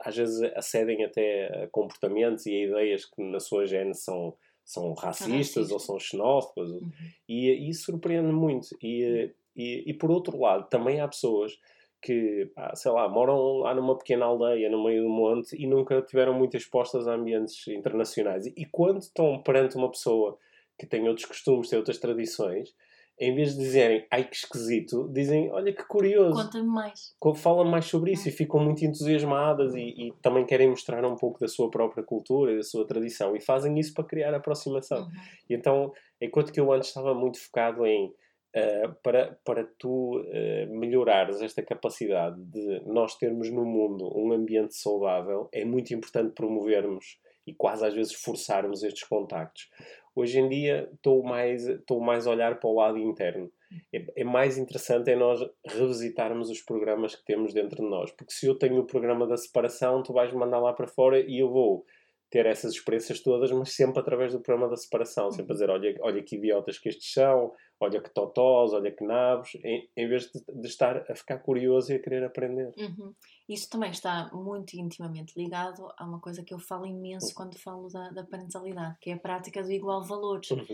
às 0.02 0.16
vezes 0.16 0.40
acedem 0.54 1.04
até 1.04 1.64
a 1.64 1.68
comportamentos 1.68 2.46
e 2.46 2.54
a 2.54 2.64
ideias 2.66 3.04
que 3.04 3.20
na 3.22 3.40
sua 3.40 3.66
gênese 3.66 4.02
são, 4.02 4.34
são 4.64 4.94
racistas 4.94 5.72
ou 5.72 5.80
são 5.80 5.98
xenófobas. 5.98 6.70
Uhum. 6.70 6.90
E, 7.28 7.50
e 7.50 7.68
isso 7.68 7.86
surpreende 7.86 8.32
muito. 8.32 8.68
E, 8.80 9.32
e, 9.56 9.82
e, 9.90 9.94
por 9.94 10.12
outro 10.12 10.38
lado, 10.38 10.68
também 10.68 11.00
há 11.00 11.08
pessoas 11.08 11.58
que, 12.02 12.50
pá, 12.54 12.74
sei 12.74 12.90
lá, 12.90 13.08
moram 13.08 13.58
lá 13.58 13.74
numa 13.74 13.96
pequena 13.96 14.26
aldeia, 14.26 14.68
no 14.68 14.82
meio 14.82 15.04
do 15.04 15.08
monte, 15.08 15.56
e 15.56 15.66
nunca 15.66 16.02
tiveram 16.02 16.34
muito 16.34 16.56
expostas 16.56 17.06
a 17.06 17.14
ambientes 17.14 17.66
internacionais. 17.68 18.46
E, 18.46 18.66
quando 18.66 18.98
estão 18.98 19.40
perante 19.42 19.76
uma 19.76 19.90
pessoa 19.90 20.36
que 20.78 20.84
tem 20.84 21.08
outros 21.08 21.26
costumes, 21.26 21.68
tem 21.68 21.78
outras 21.78 21.98
tradições, 21.98 22.74
em 23.20 23.34
vez 23.34 23.52
de 23.52 23.58
dizerem 23.58 24.06
ai 24.10 24.24
que 24.24 24.34
esquisito, 24.34 25.08
dizem 25.12 25.50
olha 25.52 25.72
que 25.72 25.84
curioso. 25.84 26.42
Conta-me 26.42 26.66
mais. 26.66 27.14
Falam 27.36 27.64
mais 27.64 27.84
sobre 27.84 28.12
isso 28.12 28.28
e 28.28 28.32
ficam 28.32 28.58
muito 28.58 28.84
entusiasmadas 28.84 29.74
e, 29.74 30.08
e, 30.08 30.12
também 30.20 30.44
querem 30.44 30.70
mostrar 30.70 31.04
um 31.04 31.14
pouco 31.14 31.38
da 31.38 31.46
sua 31.46 31.70
própria 31.70 32.02
cultura 32.02 32.52
e 32.52 32.56
da 32.56 32.62
sua 32.62 32.86
tradição 32.86 33.36
e 33.36 33.40
fazem 33.40 33.78
isso 33.78 33.94
para 33.94 34.04
criar 34.04 34.34
aproximação. 34.34 35.02
Uhum. 35.02 35.10
E 35.48 35.54
então, 35.54 35.92
enquanto 36.20 36.52
que 36.52 36.58
eu 36.58 36.72
antes 36.72 36.88
estava 36.88 37.14
muito 37.14 37.38
focado 37.38 37.86
em 37.86 38.12
Uh, 38.54 38.94
para, 39.02 39.38
para 39.46 39.64
tu 39.78 40.20
uh, 40.20 40.78
melhorares 40.78 41.40
esta 41.40 41.62
capacidade 41.62 42.38
de 42.38 42.80
nós 42.84 43.16
termos 43.16 43.50
no 43.50 43.64
mundo 43.64 44.12
um 44.14 44.30
ambiente 44.30 44.76
saudável, 44.76 45.48
é 45.50 45.64
muito 45.64 45.94
importante 45.94 46.34
promovermos 46.34 47.18
e 47.46 47.54
quase 47.54 47.86
às 47.86 47.94
vezes 47.94 48.12
forçarmos 48.12 48.82
estes 48.82 49.04
contactos. 49.04 49.70
Hoje 50.14 50.38
em 50.38 50.48
dia 50.48 50.88
estou 50.92 51.22
mais, 51.22 51.66
estou 51.66 52.00
mais 52.00 52.26
a 52.26 52.30
olhar 52.30 52.60
para 52.60 52.68
o 52.68 52.74
lado 52.74 52.98
interno. 52.98 53.50
É, 53.92 54.04
é, 54.16 54.24
mais 54.24 54.58
interessante 54.58 55.10
é 55.10 55.16
nós 55.16 55.40
revisitarmos 55.66 56.50
os 56.50 56.60
programas 56.60 57.14
que 57.14 57.24
temos 57.24 57.54
dentro 57.54 57.82
de 57.82 57.88
nós. 57.88 58.10
Porque 58.12 58.32
se 58.32 58.46
eu 58.46 58.54
tenho 58.54 58.80
o 58.80 58.86
programa 58.86 59.26
da 59.26 59.36
separação, 59.36 60.02
tu 60.02 60.12
vais 60.12 60.30
mandar 60.32 60.58
lá 60.58 60.74
para 60.74 60.86
fora 60.86 61.18
e 61.18 61.38
eu 61.38 61.50
vou 61.50 61.86
ter 62.32 62.46
essas 62.46 62.72
experiências 62.72 63.20
todas, 63.20 63.52
mas 63.52 63.74
sempre 63.74 64.00
através 64.00 64.32
do 64.32 64.40
programa 64.40 64.70
da 64.70 64.76
separação, 64.76 65.30
sempre 65.30 65.52
a 65.52 65.54
dizer, 65.54 65.68
olha, 65.68 65.94
olha 66.00 66.22
que 66.22 66.36
idiotas 66.36 66.78
que 66.78 66.88
estes 66.88 67.12
são, 67.12 67.52
olha 67.78 68.00
que 68.00 68.08
totós, 68.08 68.72
olha 68.72 68.90
que 68.90 69.04
nabos, 69.04 69.54
em, 69.56 69.86
em 69.94 70.08
vez 70.08 70.30
de, 70.32 70.42
de, 70.60 70.66
estar 70.66 71.04
a 71.10 71.14
ficar 71.14 71.40
curioso 71.40 71.92
e 71.92 71.96
a 71.96 71.98
querer 71.98 72.24
aprender. 72.24 72.72
Uhum. 72.78 73.14
Isso 73.46 73.68
também 73.68 73.90
está 73.90 74.30
muito 74.32 74.74
intimamente 74.74 75.34
ligado 75.36 75.86
a 75.94 76.06
uma 76.06 76.20
coisa 76.20 76.42
que 76.42 76.54
eu 76.54 76.58
falo 76.58 76.86
imenso 76.86 77.26
uhum. 77.26 77.34
quando 77.34 77.58
falo 77.58 77.88
da, 77.88 78.08
da, 78.08 78.24
parentalidade, 78.24 78.96
que 78.98 79.10
é 79.10 79.12
a 79.12 79.18
prática 79.18 79.62
do 79.62 79.70
igual 79.70 80.02
valores, 80.02 80.50
uhum. 80.52 80.64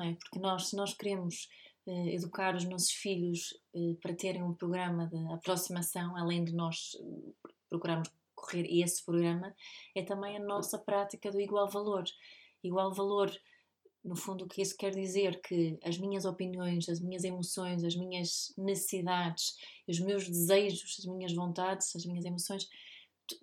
é? 0.00 0.12
Porque 0.20 0.38
nós, 0.38 0.68
se 0.68 0.76
nós 0.76 0.92
queremos 0.92 1.48
eh, 1.86 2.14
educar 2.14 2.54
os 2.54 2.64
nossos 2.64 2.90
filhos 2.90 3.58
eh, 3.74 3.96
para 4.02 4.14
terem 4.14 4.42
um 4.42 4.52
programa 4.52 5.06
de 5.06 5.32
aproximação, 5.32 6.14
além 6.14 6.44
de 6.44 6.54
nós 6.54 6.94
eh, 7.00 7.50
procurarmos 7.70 8.10
correr 8.46 8.66
esse 8.80 9.04
programa, 9.04 9.54
é 9.94 10.02
também 10.02 10.36
a 10.36 10.40
nossa 10.40 10.78
prática 10.78 11.30
do 11.30 11.40
igual 11.40 11.68
valor. 11.68 12.04
Igual 12.62 12.92
valor, 12.94 13.30
no 14.04 14.16
fundo, 14.16 14.44
o 14.44 14.48
que 14.48 14.62
isso 14.62 14.76
quer 14.76 14.92
dizer? 14.92 15.40
Que 15.42 15.78
as 15.82 15.98
minhas 15.98 16.24
opiniões, 16.24 16.88
as 16.88 17.00
minhas 17.00 17.24
emoções, 17.24 17.84
as 17.84 17.96
minhas 17.96 18.52
necessidades, 18.56 19.56
os 19.86 19.98
meus 20.00 20.28
desejos, 20.28 20.96
as 20.98 21.06
minhas 21.06 21.32
vontades, 21.32 21.94
as 21.94 22.06
minhas 22.06 22.24
emoções 22.24 22.68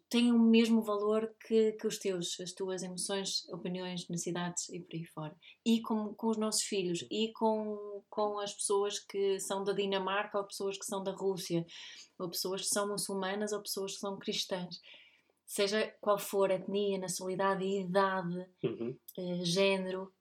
têm 0.09 0.31
o 0.31 0.39
mesmo 0.39 0.81
valor 0.81 1.33
que, 1.45 1.73
que 1.73 1.87
os 1.87 1.97
teus, 1.97 2.39
as 2.39 2.51
tuas 2.53 2.83
emoções, 2.83 3.47
opiniões, 3.49 4.07
necessidades 4.07 4.69
e 4.69 4.79
por 4.79 4.95
aí 4.95 5.05
fora. 5.05 5.35
E 5.65 5.81
com, 5.81 6.13
com 6.13 6.27
os 6.27 6.37
nossos 6.37 6.63
filhos, 6.63 7.05
e 7.11 7.31
com, 7.33 8.03
com 8.09 8.39
as 8.39 8.53
pessoas 8.53 8.99
que 8.99 9.39
são 9.39 9.63
da 9.63 9.73
Dinamarca, 9.73 10.37
ou 10.37 10.45
pessoas 10.45 10.77
que 10.77 10.85
são 10.85 11.03
da 11.03 11.11
Rússia, 11.11 11.65
ou 12.17 12.29
pessoas 12.29 12.61
que 12.61 12.67
são 12.67 12.87
muçulmanas, 12.87 13.51
ou 13.51 13.61
pessoas 13.61 13.93
que 13.93 13.99
são 13.99 14.17
cristãs. 14.17 14.79
seja 15.45 15.93
qual 16.01 16.17
for 16.17 16.49
a 16.51 16.55
etnia, 16.55 16.97
nacionalidade, 16.97 17.65
idade, 17.65 18.45
Uhum. 18.63 18.97
eh, 19.19 19.43
género, 19.45 20.11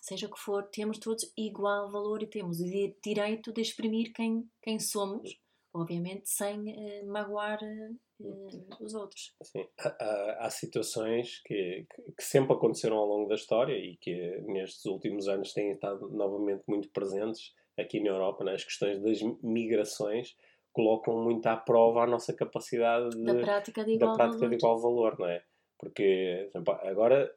seja 0.00 0.26
o 0.26 0.30
que 0.32 0.40
for, 0.40 0.64
temos 0.70 0.98
todos 0.98 1.30
igual 1.36 1.90
valor 1.92 2.22
e 2.22 2.26
temos 2.26 2.58
o 2.60 2.64
di- 2.64 2.96
direito 3.04 3.52
de 3.52 3.60
exprimir 3.60 4.12
quem, 4.14 4.50
quem 4.62 4.78
somos, 4.80 5.38
obviamente 5.72 6.28
sem 6.30 6.70
eh, 6.70 7.04
magoar 7.04 7.62
eh, 7.62 7.90
eh, 8.20 8.74
os 8.80 8.94
outros. 8.94 9.34
Sim. 9.42 9.66
Há, 9.78 10.46
há- 10.46 10.50
situações 10.50 11.40
que, 11.44 11.86
que- 12.16 12.22
sempre 12.24 12.52
aconteceram 12.54 12.96
ao 12.96 13.06
longo 13.06 13.28
da 13.28 13.34
história 13.34 13.74
e 13.76 13.96
que 13.96 14.38
nestes 14.46 14.84
últimos 14.86 15.28
anos 15.28 15.52
têm 15.52 15.72
estado 15.72 16.08
novamente 16.10 16.62
muito 16.66 16.88
presentes 16.90 17.54
aqui 17.78 18.00
na 18.00 18.08
Europa, 18.10 18.44
né? 18.44 18.54
as 18.54 18.64
questões 18.64 19.00
das 19.00 19.20
migrações 19.42 20.36
colocam 20.72 21.22
muito 21.22 21.46
à 21.46 21.56
prova 21.56 22.02
a 22.02 22.06
nossa 22.06 22.32
capacidade 22.34 23.10
de, 23.16 23.24
Da 23.24 23.34
prática 23.40 23.84
de 23.84 23.92
igual 23.92 24.14
prática 24.16 24.38
valor. 24.38 24.50
de 24.50 24.56
igual 24.56 24.78
valor, 24.80 25.18
não 25.18 25.26
é? 25.26 25.42
Porque, 25.78 26.50
agora, 26.82 27.32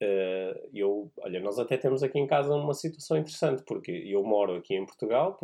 eh, 0.00 0.68
eu, 0.74 1.10
olha, 1.18 1.40
nós 1.40 1.58
até 1.58 1.76
temos 1.78 2.02
aqui 2.02 2.18
em 2.18 2.26
casa 2.26 2.54
uma 2.54 2.74
situação 2.74 3.16
interessante, 3.16 3.62
porque 3.66 3.90
eu 3.90 4.22
moro 4.22 4.54
aqui 4.56 4.74
em 4.74 4.84
Portugal, 4.84 5.34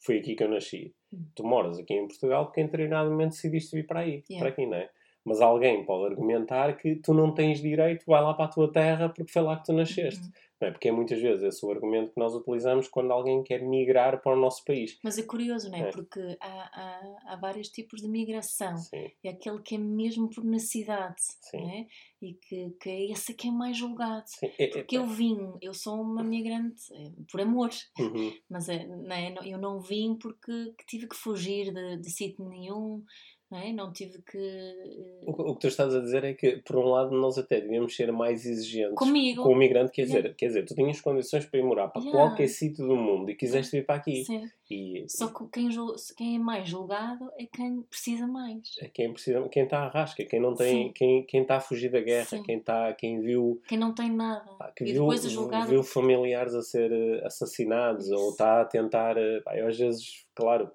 foi 0.00 0.18
aqui 0.18 0.34
que 0.34 0.42
eu 0.42 0.48
nasci. 0.48 0.94
Hum. 1.12 1.24
Tu 1.34 1.44
moras 1.44 1.78
aqui 1.78 1.94
em 1.94 2.06
Portugal 2.08 2.46
porque 2.46 2.60
em 2.60 2.66
determinado 2.66 3.10
momento 3.10 3.30
decidiste 3.30 3.76
vir 3.76 3.86
para 3.86 4.00
aí, 4.00 4.22
Yeah. 4.28 4.38
para 4.38 4.48
aqui, 4.48 4.66
não 4.66 4.76
é? 4.76 4.88
Mas 5.24 5.40
alguém 5.40 5.84
pode 5.84 6.12
argumentar 6.12 6.76
que 6.76 6.96
tu 6.96 7.12
não 7.12 7.32
tens 7.34 7.60
direito, 7.60 8.04
vai 8.06 8.22
lá 8.22 8.32
para 8.32 8.46
a 8.46 8.48
tua 8.48 8.72
terra 8.72 9.08
porque 9.10 9.30
foi 9.30 9.42
lá 9.42 9.56
que 9.58 9.64
tu 9.66 9.72
nasceste. 9.72 10.24
Uhum. 10.24 10.32
É? 10.60 10.70
Porque 10.70 10.88
é 10.88 10.92
muitas 10.92 11.20
vezes 11.20 11.42
esse 11.42 11.64
o 11.64 11.70
argumento 11.70 12.12
que 12.12 12.20
nós 12.20 12.34
utilizamos 12.34 12.86
quando 12.86 13.12
alguém 13.12 13.42
quer 13.42 13.62
migrar 13.62 14.20
para 14.22 14.32
o 14.36 14.40
nosso 14.40 14.64
país. 14.64 14.98
Mas 15.02 15.16
é 15.16 15.22
curioso, 15.22 15.70
não 15.70 15.78
é? 15.78 15.88
É. 15.88 15.90
Porque 15.90 16.20
há, 16.40 16.46
há, 16.46 17.32
há 17.32 17.36
vários 17.36 17.68
tipos 17.68 18.02
de 18.02 18.08
migração. 18.08 18.76
Sim, 18.76 19.10
É 19.24 19.30
aquele 19.30 19.60
que 19.62 19.74
é 19.74 19.78
mesmo 19.78 20.28
por 20.28 20.44
necessidade, 20.44 21.22
é? 21.54 21.86
E 22.20 22.34
que, 22.34 22.70
que 22.80 22.90
é 22.90 23.10
esse 23.10 23.32
que 23.32 23.48
é 23.48 23.50
mais 23.50 23.76
julgado. 23.76 24.24
sim. 24.26 24.46
É- 24.58 24.64
é- 24.64 24.68
Porque 24.68 24.98
eu 24.98 25.06
vim, 25.06 25.38
eu 25.62 25.72
sou 25.72 25.94
uma 26.00 26.22
migrante 26.22 26.82
eh, 26.92 27.10
por 27.30 27.40
amor, 27.40 27.70
Uhum. 27.98 28.32
mas 28.50 28.68
é, 28.68 28.86
não 28.86 29.10
é? 29.14 29.34
Eu 29.44 29.58
não 29.58 29.80
vim 29.80 30.14
porque 30.20 30.74
que 30.76 30.84
tive 30.86 31.08
que 31.08 31.16
fugir 31.16 31.72
de, 31.72 31.96
de 31.96 32.10
sítio 32.10 32.44
nenhum, 32.48 33.02
não 33.50 33.58
é? 33.58 33.72
Não 33.72 33.92
tive 33.92 34.22
que. 34.22 34.38
eh, 34.38 35.20
O, 35.26 35.34
que- 35.34 35.42
o 35.42 35.54
que 35.54 35.60
tu 35.60 35.66
estás 35.68 35.94
a 35.94 36.00
dizer 36.00 36.22
é 36.24 36.34
que, 36.34 36.58
por 36.58 36.76
um 36.76 36.84
lado, 36.88 37.10
nós 37.10 37.36
até 37.38 37.60
devíamos 37.60 37.94
ser 37.96 38.12
mais 38.12 38.46
exigentes 38.46 38.94
Comigo. 38.94 39.42
com 39.42 39.52
o 39.52 39.56
migrante. 39.56 39.90
Quer, 39.92 40.02
Yeah. 40.02 40.22
dizer, 40.22 40.36
quer 40.36 40.46
dizer, 40.46 40.64
tu 40.66 40.74
tinhas 40.74 41.00
condições 41.00 41.44
para 41.46 41.58
ir 41.58 41.62
morar 41.64 41.88
para 41.88 42.02
Yeah. 42.02 42.18
qualquer 42.28 42.48
sítio 42.48 42.86
do 42.86 42.96
mundo 42.96 43.30
e 43.30 43.34
quiseste 43.34 43.76
vir 43.78 43.84
para 43.86 43.96
aqui. 43.96 44.24
Sim. 44.24 44.48
E, 44.70 45.04
Só 45.08 45.26
que 45.26 45.44
quem, 45.52 45.68
quem 46.16 46.36
é 46.36 46.38
mais 46.38 46.68
julgado 46.68 47.28
é 47.36 47.44
quem 47.46 47.82
precisa 47.82 48.24
mais. 48.26 48.76
é 48.80 48.88
quem 48.88 49.12
precisa, 49.12 49.48
quem 49.48 49.64
está 49.64 49.80
à 49.80 49.88
rasca, 49.88 50.24
quem 50.24 50.38
não 50.40 50.54
tem, 50.54 50.86
Sim. 50.86 50.92
quem, 50.94 51.26
quem 51.26 51.42
está 51.42 51.56
a 51.56 51.60
fugir 51.60 51.90
da 51.90 52.00
guerra, 52.00 52.26
Sim. 52.26 52.42
quem 52.44 52.58
está, 52.58 52.92
quem 52.94 53.20
viu, 53.20 53.60
Quem 53.66 53.76
não 53.76 53.92
tem 53.92 54.10
nada. 54.12 54.48
pá, 54.58 54.70
que 54.70 54.84
e 54.84 54.92
viu, 54.92 55.02
depois 55.02 55.24
é 55.26 55.28
julgado. 55.28 55.68
viu 55.68 55.82
familiares 55.82 56.54
a 56.54 56.62
ser 56.62 56.92
eh, 56.92 57.20
assassinados 57.26 58.06
Isso. 58.06 58.14
ou 58.14 58.30
está 58.30 58.60
a 58.60 58.64
tentar, 58.64 59.16
eh, 59.16 59.40
pá, 59.40 59.54
às 59.60 59.76
vezes, 59.76 60.24
claro, 60.36 60.70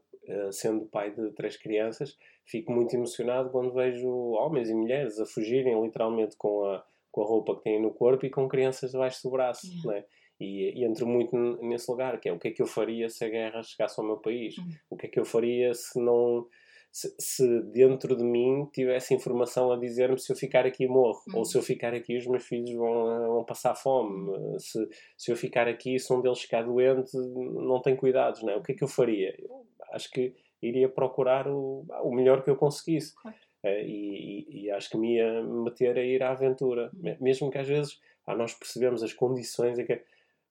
sendo 0.52 0.86
pai 0.88 1.12
de 1.14 1.32
três 1.34 1.56
crianças, 1.56 2.18
fico 2.46 2.72
muito 2.72 2.94
emocionado 2.96 3.50
quando 3.50 3.74
vejo 3.74 4.08
homens 4.34 4.70
e 4.70 4.74
mulheres 4.74 5.20
a 5.20 5.26
fugirem 5.26 5.82
literalmente 5.82 6.36
com 6.38 6.66
a, 6.66 6.84
com 7.12 7.22
a 7.22 7.26
roupa 7.26 7.56
que 7.56 7.64
têm 7.64 7.82
no 7.82 7.92
corpo 7.92 8.26
e 8.26 8.30
com 8.30 8.48
crianças 8.48 8.92
debaixo 8.92 9.22
do 9.24 9.32
braço, 9.32 9.66
Yeah. 9.68 9.84
não 9.86 9.94
é? 9.94 10.06
E, 10.40 10.80
e 10.82 10.84
entro 10.84 11.08
muito 11.08 11.36
nesse 11.64 11.90
lugar, 11.90 12.20
que 12.20 12.28
é 12.28 12.34
o 12.34 12.38
que 12.38 12.50
é 12.50 12.52
que 12.52 12.62
eu 12.62 12.68
faria 12.68 13.08
se 13.08 13.24
a 13.24 13.30
guerra 13.30 13.64
chegasse 13.64 13.98
ao 14.00 14.06
meu 14.06 14.18
país? 14.18 14.58
Uhum. 14.58 14.66
O 14.90 14.98
que 14.98 15.06
é 15.06 15.10
que 15.10 15.18
eu 15.20 15.24
faria 15.26 15.74
se 15.74 15.98
não 15.98 16.46
se, 16.92 17.14
se 17.20 17.62
dentro 17.72 18.16
de 18.18 18.24
mim 18.24 18.66
tivesse 18.74 19.14
informação 19.14 19.72
a 19.72 19.78
dizer-me 19.78 20.18
se 20.20 20.32
eu 20.32 20.36
ficar 20.36 20.66
aqui 20.66 20.88
morro, 20.88 21.22
Uhum. 21.30 21.40
ou 21.40 21.46
se 21.46 21.58
eu 21.58 21.62
ficar 21.62 21.94
aqui 21.94 22.18
os 22.18 22.28
meus 22.28 22.44
filhos 22.46 22.72
vão, 22.74 23.06
vão 23.34 23.46
passar 23.46 23.76
fome, 23.76 24.30
Uhum. 24.30 24.60
se, 24.60 24.88
se 25.18 25.32
eu 25.32 25.38
ficar 25.38 25.68
aqui 25.70 25.98
se 26.00 26.12
um 26.14 26.22
deles 26.22 26.42
ficar 26.42 26.64
doente 26.64 27.12
não 27.18 27.82
tem 27.82 27.96
cuidados, 27.96 28.44
não 28.44 28.52
é? 28.54 28.58
O 28.58 28.62
que 28.62 28.74
é 28.74 28.76
que 28.76 28.84
eu 28.84 28.88
faria? 28.90 29.34
Eu 29.40 29.66
acho 29.94 30.12
que 30.12 30.34
iria 30.68 30.90
procurar 30.90 31.48
o, 31.48 31.86
o 32.04 32.12
melhor 32.14 32.44
que 32.44 32.50
eu 32.50 32.56
conseguisse. 32.56 33.16
Claro. 33.16 33.38
Eh, 33.64 33.84
E, 33.86 34.00
e- 34.50 34.66
e 34.66 34.72
acho 34.72 34.90
que 34.90 34.98
me 34.98 35.16
ia 35.16 35.42
meter 35.44 35.98
a 35.98 36.04
ir 36.04 36.22
à 36.24 36.32
aventura. 36.32 36.90
Uhum. 36.94 37.02
Me- 37.04 37.18
Mesmo 37.22 37.50
que 37.52 37.58
às 37.58 37.68
vezes 37.68 38.00
ah, 38.28 38.36
nós 38.36 38.54
percebemos 38.54 39.02
as 39.04 39.14
condições 39.14 39.78
em 39.80 39.86
que 39.86 40.02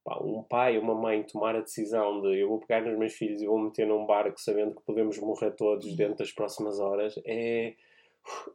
pá, 0.05 0.19
um 0.23 0.43
pai 0.43 0.77
ou 0.77 0.83
uma 0.83 0.95
mãe 0.95 1.23
tomar 1.23 1.57
a 1.57 1.61
decisão 1.61 2.21
de 2.21 2.39
eu 2.39 2.49
vou 2.49 2.59
pegar 2.61 2.83
nos 2.83 2.99
meus 2.99 3.15
filhos 3.15 3.41
e 3.41 3.47
vou 3.47 3.59
meter 3.59 3.87
num 3.87 4.05
barco 4.07 4.39
sabendo 4.41 4.75
que 4.75 4.83
podemos 4.83 5.19
morrer 5.19 5.53
todos 5.53 5.87
Uhum. 5.87 5.97
dentro 5.97 6.17
das 6.19 6.33
próximas 6.33 6.79
horas 6.81 7.15
é. 7.25 7.75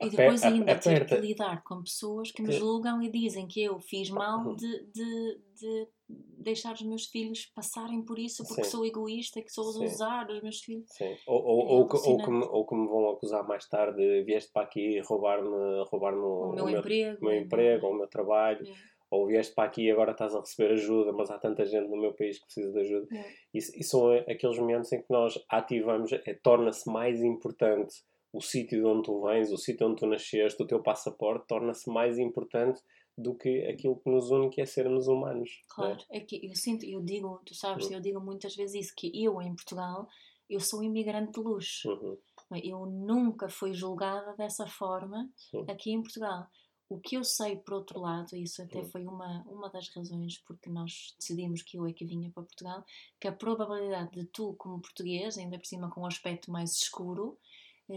E 0.01 0.09
depois 0.09 0.43
a- 0.43 0.47
ainda 0.47 0.75
ter 0.79 1.05
que 1.05 1.15
lidar 1.15 1.63
com 1.63 1.81
pessoas 1.83 2.31
que 2.31 2.41
me 2.41 2.51
julgam 2.51 3.01
e 3.01 3.09
dizem 3.11 3.47
que 3.47 3.61
eu 3.63 3.79
fiz 3.79 4.09
mal 4.09 4.39
Uhum. 4.47 4.55
de, 4.55 4.83
de, 4.91 5.39
de 5.59 5.87
deixar 6.09 6.73
os 6.73 6.81
meus 6.81 7.05
filhos 7.05 7.45
passarem 7.53 8.01
por 8.03 8.17
isso 8.17 8.43
porque 8.47 8.63
Sim. 8.63 8.69
sou 8.71 8.85
egoísta 8.85 9.39
e 9.39 9.43
que 9.43 9.51
sou 9.51 9.65
Sim. 9.73 9.85
usar 9.85 10.27
os 10.29 10.41
meus 10.41 10.59
filhos. 10.59 10.89
Sim. 10.89 11.15
Ou, 11.27 11.43
ou, 11.43 11.59
É 11.61 11.71
ou, 11.73 11.87
que, 11.87 11.97
ou, 11.97 12.17
que 12.17 12.31
me, 12.31 12.43
ou 12.45 12.65
que 12.65 12.75
me 12.75 12.87
vão 12.87 13.09
acusar 13.11 13.47
mais 13.47 13.67
tarde, 13.67 14.23
vieste 14.23 14.51
para 14.51 14.63
aqui 14.63 14.99
roubar-me 15.01 15.49
roubar 15.91 16.15
O, 16.15 16.53
meu 16.53 16.69
emprego. 16.69 17.17
o 17.21 17.25
meu 17.25 17.37
emprego, 17.39 17.85
ou 17.87 17.93
o 17.93 17.97
meu 17.97 18.07
trabalho, 18.07 18.65
É. 18.67 18.73
ou 19.11 19.27
vieste 19.27 19.53
para 19.53 19.65
aqui 19.65 19.83
e 19.83 19.91
agora 19.91 20.13
estás 20.13 20.33
a 20.33 20.39
receber 20.39 20.71
ajuda, 20.73 21.11
mas 21.13 21.29
há 21.29 21.37
tanta 21.37 21.63
gente 21.65 21.87
no 21.89 21.97
meu 21.97 22.13
país 22.13 22.39
que 22.39 22.45
precisa 22.45 22.71
de 22.71 22.79
ajuda. 22.79 23.07
É. 23.15 23.25
E, 23.53 23.57
e 23.59 23.83
são 23.83 24.11
aqueles 24.11 24.57
momentos 24.57 24.91
em 24.91 24.99
que 25.01 25.09
nós 25.11 25.39
ativamos, 25.47 26.11
é, 26.11 26.33
torna-se 26.41 26.89
mais 26.89 27.21
importante 27.21 27.93
o 28.31 28.41
sítio 28.41 28.79
de 28.81 28.85
onde 28.85 29.03
tu 29.03 29.21
vens, 29.21 29.51
o 29.51 29.57
sítio 29.57 29.87
onde 29.87 29.97
tu 29.97 30.07
nasceste, 30.07 30.61
o 30.61 30.67
teu 30.67 30.81
passaporte, 30.81 31.47
torna-se 31.47 31.89
mais 31.89 32.17
importante 32.19 32.81
do 33.17 33.35
que 33.35 33.65
aquilo 33.65 33.97
que 33.99 34.09
nos 34.09 34.29
une, 34.31 34.49
que 34.49 34.61
é 34.61 34.65
sermos 34.65 35.07
humanos. 35.07 35.49
é? 35.49 35.65
Claro, 35.73 35.99
é 36.11 36.19
que 36.21 36.45
eu 36.45 36.55
sinto, 36.55 36.85
eu 36.85 37.01
digo, 37.01 37.41
tu 37.45 37.53
sabes, 37.53 37.87
Uhum. 37.87 37.93
eu 37.93 37.99
digo 38.01 38.21
muitas 38.21 38.55
vezes 38.55 38.85
isso, 38.85 38.93
que 38.95 39.11
eu 39.23 39.41
em 39.41 39.53
Portugal, 39.55 40.07
eu 40.49 40.59
sou 40.59 40.81
imigrante 40.83 41.33
de 41.33 41.39
luxo. 41.41 41.89
Uhum. 41.89 42.17
Eu 42.63 42.85
nunca 42.85 43.49
fui 43.49 43.73
julgada 43.73 44.33
dessa 44.35 44.65
forma 44.65 45.29
Sim. 45.35 45.65
aqui 45.69 45.91
em 45.91 46.01
Portugal. 46.01 46.47
O 46.91 46.99
que 46.99 47.15
eu 47.17 47.23
sei, 47.23 47.55
por 47.57 47.75
outro 47.75 47.99
lado, 47.99 48.35
e 48.35 48.41
isso 48.41 48.63
até 48.63 48.79
Hum. 48.79 48.85
foi 48.85 49.05
uma, 49.05 49.43
uma 49.47 49.69
das 49.69 49.87
razões 49.89 50.39
porque 50.39 50.71
nós 50.71 51.13
decidimos 51.19 51.61
que 51.61 51.77
eu 51.77 51.85
é 51.85 51.93
que 51.93 52.03
vinha 52.03 52.31
para 52.31 52.41
Portugal, 52.41 52.83
que 53.19 53.27
a 53.27 53.31
probabilidade 53.31 54.09
de 54.11 54.25
tu, 54.25 54.55
como 54.57 54.81
português, 54.81 55.37
ainda 55.37 55.59
por 55.59 55.67
cima 55.67 55.91
com 55.91 56.01
um 56.01 56.07
aspecto 56.07 56.49
mais 56.51 56.71
escuro, 56.71 57.37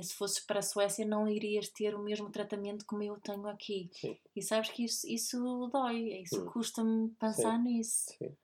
se 0.01 0.15
fosses 0.15 0.39
para 0.47 0.61
a 0.61 0.63
Suécia 0.63 1.05
não 1.05 1.29
irias 1.29 1.69
ter 1.69 1.95
o 1.95 2.03
mesmo 2.03 2.31
tratamento 2.31 2.87
como 2.87 3.03
eu 3.03 3.19
tenho 3.21 3.47
aqui. 3.49 3.91
Sim. 3.93 4.17
E 4.37 4.41
sabes 4.41 4.71
que 4.71 4.85
isso, 4.85 5.07
isso 5.09 5.69
dói, 5.73 6.23
isso 6.23 6.41
Hum. 6.41 6.47
custa-me 6.53 7.09
pensar 7.19 7.59
nisso. 7.59 8.15
Sim. 8.17 8.37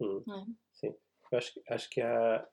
Não 0.00 0.40
é? 0.40 0.46
Eu 1.30 1.38
acho, 1.38 1.60
acho 1.68 1.90
que 1.90 2.00
há. 2.00 2.46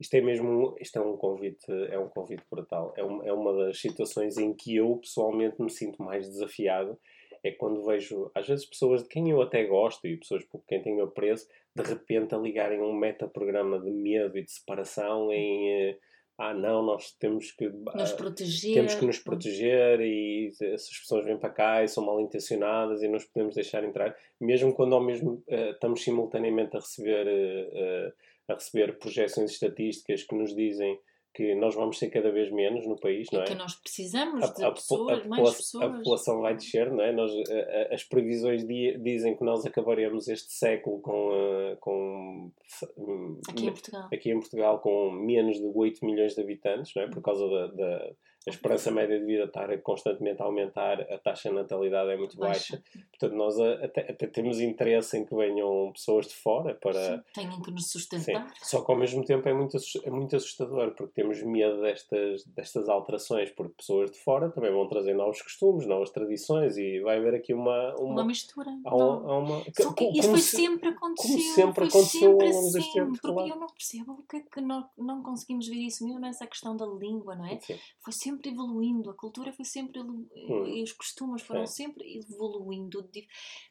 Isto 0.00 0.14
é 0.14 0.20
mesmo. 0.20 0.74
Isto 0.80 0.98
é 0.98 1.02
um 1.02 1.16
convite, 1.16 1.70
é 1.90 1.98
um 1.98 2.08
convite 2.08 2.42
brutal. 2.50 2.92
É, 2.96 3.04
um, 3.04 3.22
é 3.22 3.32
uma 3.32 3.52
das 3.52 3.80
situações 3.80 4.36
em 4.38 4.52
que 4.54 4.76
eu 4.76 4.96
pessoalmente 4.96 5.60
me 5.60 5.70
sinto 5.70 6.02
mais 6.02 6.26
desafiado. 6.28 6.98
É 7.44 7.50
quando 7.50 7.84
vejo, 7.84 8.30
às 8.34 8.46
vezes, 8.46 8.64
pessoas 8.64 9.02
de 9.02 9.08
quem 9.08 9.28
eu 9.30 9.42
até 9.42 9.64
gosto 9.64 10.06
e 10.06 10.16
pessoas 10.16 10.44
por 10.44 10.64
quem 10.64 10.80
tenho 10.80 11.02
apreço, 11.02 11.48
de 11.74 11.82
repente 11.82 12.34
a 12.34 12.38
ligarem 12.38 12.80
um 12.80 12.92
metaprograma 12.92 13.80
de 13.80 13.90
medo 13.90 14.38
e 14.38 14.44
de 14.44 14.50
separação 14.50 15.32
em. 15.32 15.96
Ah, 16.38 16.54
não, 16.54 16.82
nós 16.82 17.12
temos 17.12 17.52
que. 17.52 17.68
Nos 17.68 18.12
ah, 18.12 18.16
proteger. 18.16 18.74
temos 18.74 18.94
que 18.94 19.04
nos 19.04 19.18
proteger 19.18 20.00
e 20.00 20.50
essas 20.60 20.98
pessoas 20.98 21.24
vêm 21.24 21.38
para 21.38 21.50
cá 21.50 21.84
e 21.84 21.88
são 21.88 22.04
mal 22.04 22.20
intencionadas 22.20 23.02
e 23.02 23.08
não 23.08 23.16
os 23.16 23.24
podemos 23.24 23.54
deixar 23.54 23.84
entrar, 23.84 24.16
mesmo 24.40 24.74
quando 24.74 24.94
ao 24.94 25.02
mesmo 25.02 25.42
eh, 25.46 25.70
estamos 25.70 26.02
simultaneamente 26.02 26.76
a 26.76 26.80
receber, 26.80 27.26
eh, 27.26 27.68
eh, 27.72 28.12
a 28.48 28.54
receber 28.54 28.98
projeções 28.98 29.52
estatísticas 29.52 30.24
que 30.24 30.34
nos 30.34 30.54
dizem 30.54 30.98
que 31.34 31.54
nós 31.54 31.74
vamos 31.74 31.98
ser 31.98 32.10
cada 32.10 32.30
vez 32.30 32.50
menos 32.52 32.86
no 32.86 32.96
país, 33.00 33.26
não 33.32 33.40
é? 33.40 33.44
que 33.44 33.54
nós 33.54 33.74
precisamos 33.76 34.52
de 34.54 34.64
a, 34.64 34.68
a, 34.68 34.72
pessoas, 34.72 35.24
a, 35.24 35.28
mais 35.28 35.40
popula- 35.42 35.52
pessoas. 35.54 35.84
a 35.84 35.88
população 35.96 36.40
vai 36.42 36.54
descer, 36.54 36.90
não 36.92 37.02
é? 37.02 37.12
Nós, 37.12 37.30
a- 37.30 37.54
a- 37.90 37.94
as 37.94 38.04
previsões 38.04 38.66
di- 38.66 38.98
dizem 38.98 39.36
que 39.36 39.44
nós 39.44 39.64
acabaremos 39.64 40.28
este 40.28 40.52
século 40.52 41.00
com, 41.00 41.30
eh, 41.32 41.76
com 41.80 42.50
hum, 42.98 43.40
Aqui 43.48 43.66
em 43.66 43.70
Portugal. 43.72 44.08
aqui 44.12 44.30
em 44.30 44.38
Portugal 44.40 44.78
com 44.80 45.10
menos 45.10 45.56
de 45.58 45.64
8 45.74 46.04
milhões 46.04 46.34
de 46.34 46.40
habitantes, 46.42 46.92
não 46.94 47.02
é? 47.02 47.08
por 47.08 47.22
causa 47.22 47.48
da, 47.48 47.66
da 47.68 48.10
a 48.46 48.50
esperança 48.50 48.90
média 48.90 49.18
de 49.18 49.24
vida 49.24 49.44
estar 49.44 49.76
constantemente 49.82 50.42
a 50.42 50.44
aumentar, 50.44 51.00
a 51.02 51.18
taxa 51.18 51.48
de 51.48 51.54
natalidade 51.54 52.10
é 52.10 52.16
muito 52.16 52.36
baixa. 52.36 52.82
Portanto, 53.10 53.36
nós 53.36 53.58
até, 53.60 54.10
até 54.10 54.26
temos 54.26 54.60
interesse 54.60 55.16
em 55.16 55.24
que 55.24 55.34
venham 55.34 55.90
pessoas 55.92 56.26
de 56.26 56.34
fora 56.34 56.74
para. 56.74 57.16
Sim, 57.18 57.22
Tenham 57.34 57.62
que 57.62 57.70
nos 57.70 57.84
Sim. 57.90 57.98
sustentar. 57.98 58.52
Só 58.62 58.82
que 58.84 58.90
ao 58.90 58.98
mesmo 58.98 59.24
tempo 59.24 59.48
é 59.48 59.52
muito, 59.54 59.76
é 60.04 60.10
muito 60.10 60.34
assustador, 60.36 60.92
porque 60.94 61.12
temos 61.14 61.42
medo 61.42 61.80
destas, 61.82 62.44
destas 62.46 62.88
alterações, 62.88 63.50
porque 63.50 63.74
pessoas 63.74 64.10
de 64.10 64.18
fora 64.18 64.50
também 64.50 64.72
vão 64.72 64.88
trazer 64.88 65.14
novos 65.14 65.40
costumes, 65.42 65.86
novas 65.86 66.10
tradições 66.10 66.76
e 66.76 67.00
vai 67.00 67.18
haver 67.18 67.34
aqui 67.34 67.54
uma. 67.54 67.94
Uma, 67.98 68.12
uma, 68.12 68.24
mistura. 68.24 68.70
há 68.84 68.94
um- 68.94 68.98
não. 68.98 69.30
há 69.30 69.38
uma 69.38 69.62
Só 69.76 69.92
que 69.92 70.04
como 70.04 70.18
isso 70.18 70.28
foi 70.30 70.38
se- 70.38 70.56
sempre 70.56 70.88
aconteceu. 70.88 71.38
sempre 71.54 71.74
foi 71.74 71.88
aconteceu 71.88 72.20
sempre 72.20 72.46
ao 72.46 72.52
longo 72.52 72.72
deste 72.72 72.78
assim, 72.78 72.92
tempo, 72.92 73.10
Porque 73.12 73.28
claro. 73.28 73.48
eu 73.48 73.56
não 73.56 73.66
percebo 73.68 74.14
porque 74.16 74.36
é 74.36 74.40
que 74.40 74.60
não, 74.60 74.88
não 74.98 75.22
conseguimos 75.22 75.68
ver 75.68 75.76
isso 75.76 76.04
mesmo 76.04 76.18
nessa 76.20 76.46
questão 76.46 76.76
da 76.76 76.86
língua, 76.86 77.34
não 77.36 77.46
é? 77.46 77.58
Sim. 77.60 77.76
Foi 78.00 78.12
sempre 78.12 78.31
sempre 78.32 78.50
evoluindo, 78.50 79.10
a 79.10 79.14
cultura 79.14 79.52
foi 79.52 79.64
sempre 79.64 80.00
hum. 80.00 80.66
e 80.66 80.82
os 80.82 80.92
costumes 80.92 81.42
foram 81.42 81.66
sempre 81.66 82.18
evoluindo 82.18 83.08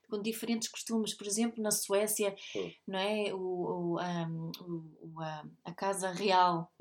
com 0.10 0.22
diferentes 0.22 0.68
costumes. 0.68 1.14
Por 1.14 1.28
exemplo, 1.28 1.62
na 1.62 1.72
Suécia, 1.72 2.36
hum. 2.56 2.72
não 2.88 3.00
é? 3.00 3.34
O, 3.34 3.38
o, 3.38 4.00
um, 4.00 4.52
o 5.02 5.22
a, 5.22 5.46
a, 5.66 5.74
Casa 5.74 6.12
Real. 6.12 6.72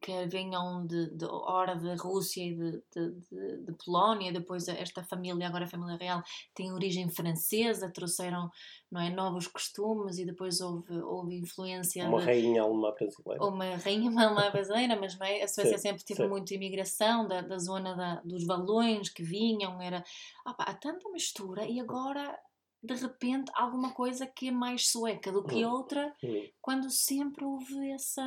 Que 0.00 0.26
vinham 0.26 0.86
de, 0.86 1.10
de 1.10 1.24
ora 1.24 1.74
da 1.74 1.94
Rússia 1.96 2.42
e 2.42 2.54
de, 2.54 2.82
de, 2.94 3.64
de, 3.64 3.72
Polónia, 3.84 4.32
depois 4.32 4.68
esta 4.68 5.02
família, 5.02 5.46
agora 5.46 5.64
a 5.64 5.68
família 5.68 5.96
real, 5.96 6.22
tem 6.54 6.72
origem 6.72 7.08
francesa, 7.08 7.90
trouxeram 7.90 8.50
não 8.90 9.00
é, 9.00 9.10
novos 9.10 9.46
costumes 9.46 10.18
e 10.18 10.24
depois 10.24 10.60
houve, 10.60 10.92
houve 11.00 11.36
influência. 11.36 12.08
Uma 12.08 12.20
rainha 12.20 12.62
alemã 12.62 12.92
brasileira. 12.92 13.44
Uma 13.44 13.76
rainha 13.76 14.10
alemã 14.10 14.50
brasileira, 14.50 14.98
mas 14.98 15.18
não 15.18 15.26
é? 15.26 15.42
a 15.42 15.48
Suécia 15.48 15.76
sim, 15.76 15.88
sempre 15.88 16.04
teve 16.04 16.22
sim. 16.22 16.28
muita 16.28 16.54
imigração 16.54 17.26
da, 17.26 17.40
da 17.40 17.58
zona 17.58 17.94
da, 17.94 18.20
dos 18.24 18.46
valões 18.46 19.08
que 19.08 19.22
vinham, 19.22 19.80
era. 19.80 20.02
Opa, 20.46 20.64
há 20.64 20.74
tanta 20.74 21.08
mistura 21.10 21.66
e 21.66 21.80
agora 21.80 22.38
de 22.82 22.94
repente 22.94 23.50
alguma 23.54 23.92
coisa 23.92 24.26
que 24.26 24.48
é 24.48 24.52
mais 24.52 24.88
sueca 24.88 25.32
do 25.32 25.44
que 25.44 25.64
hum. 25.64 25.70
outra, 25.70 26.14
hum. 26.22 26.48
quando 26.60 26.90
sempre 26.90 27.44
houve 27.44 27.90
essa 27.90 28.22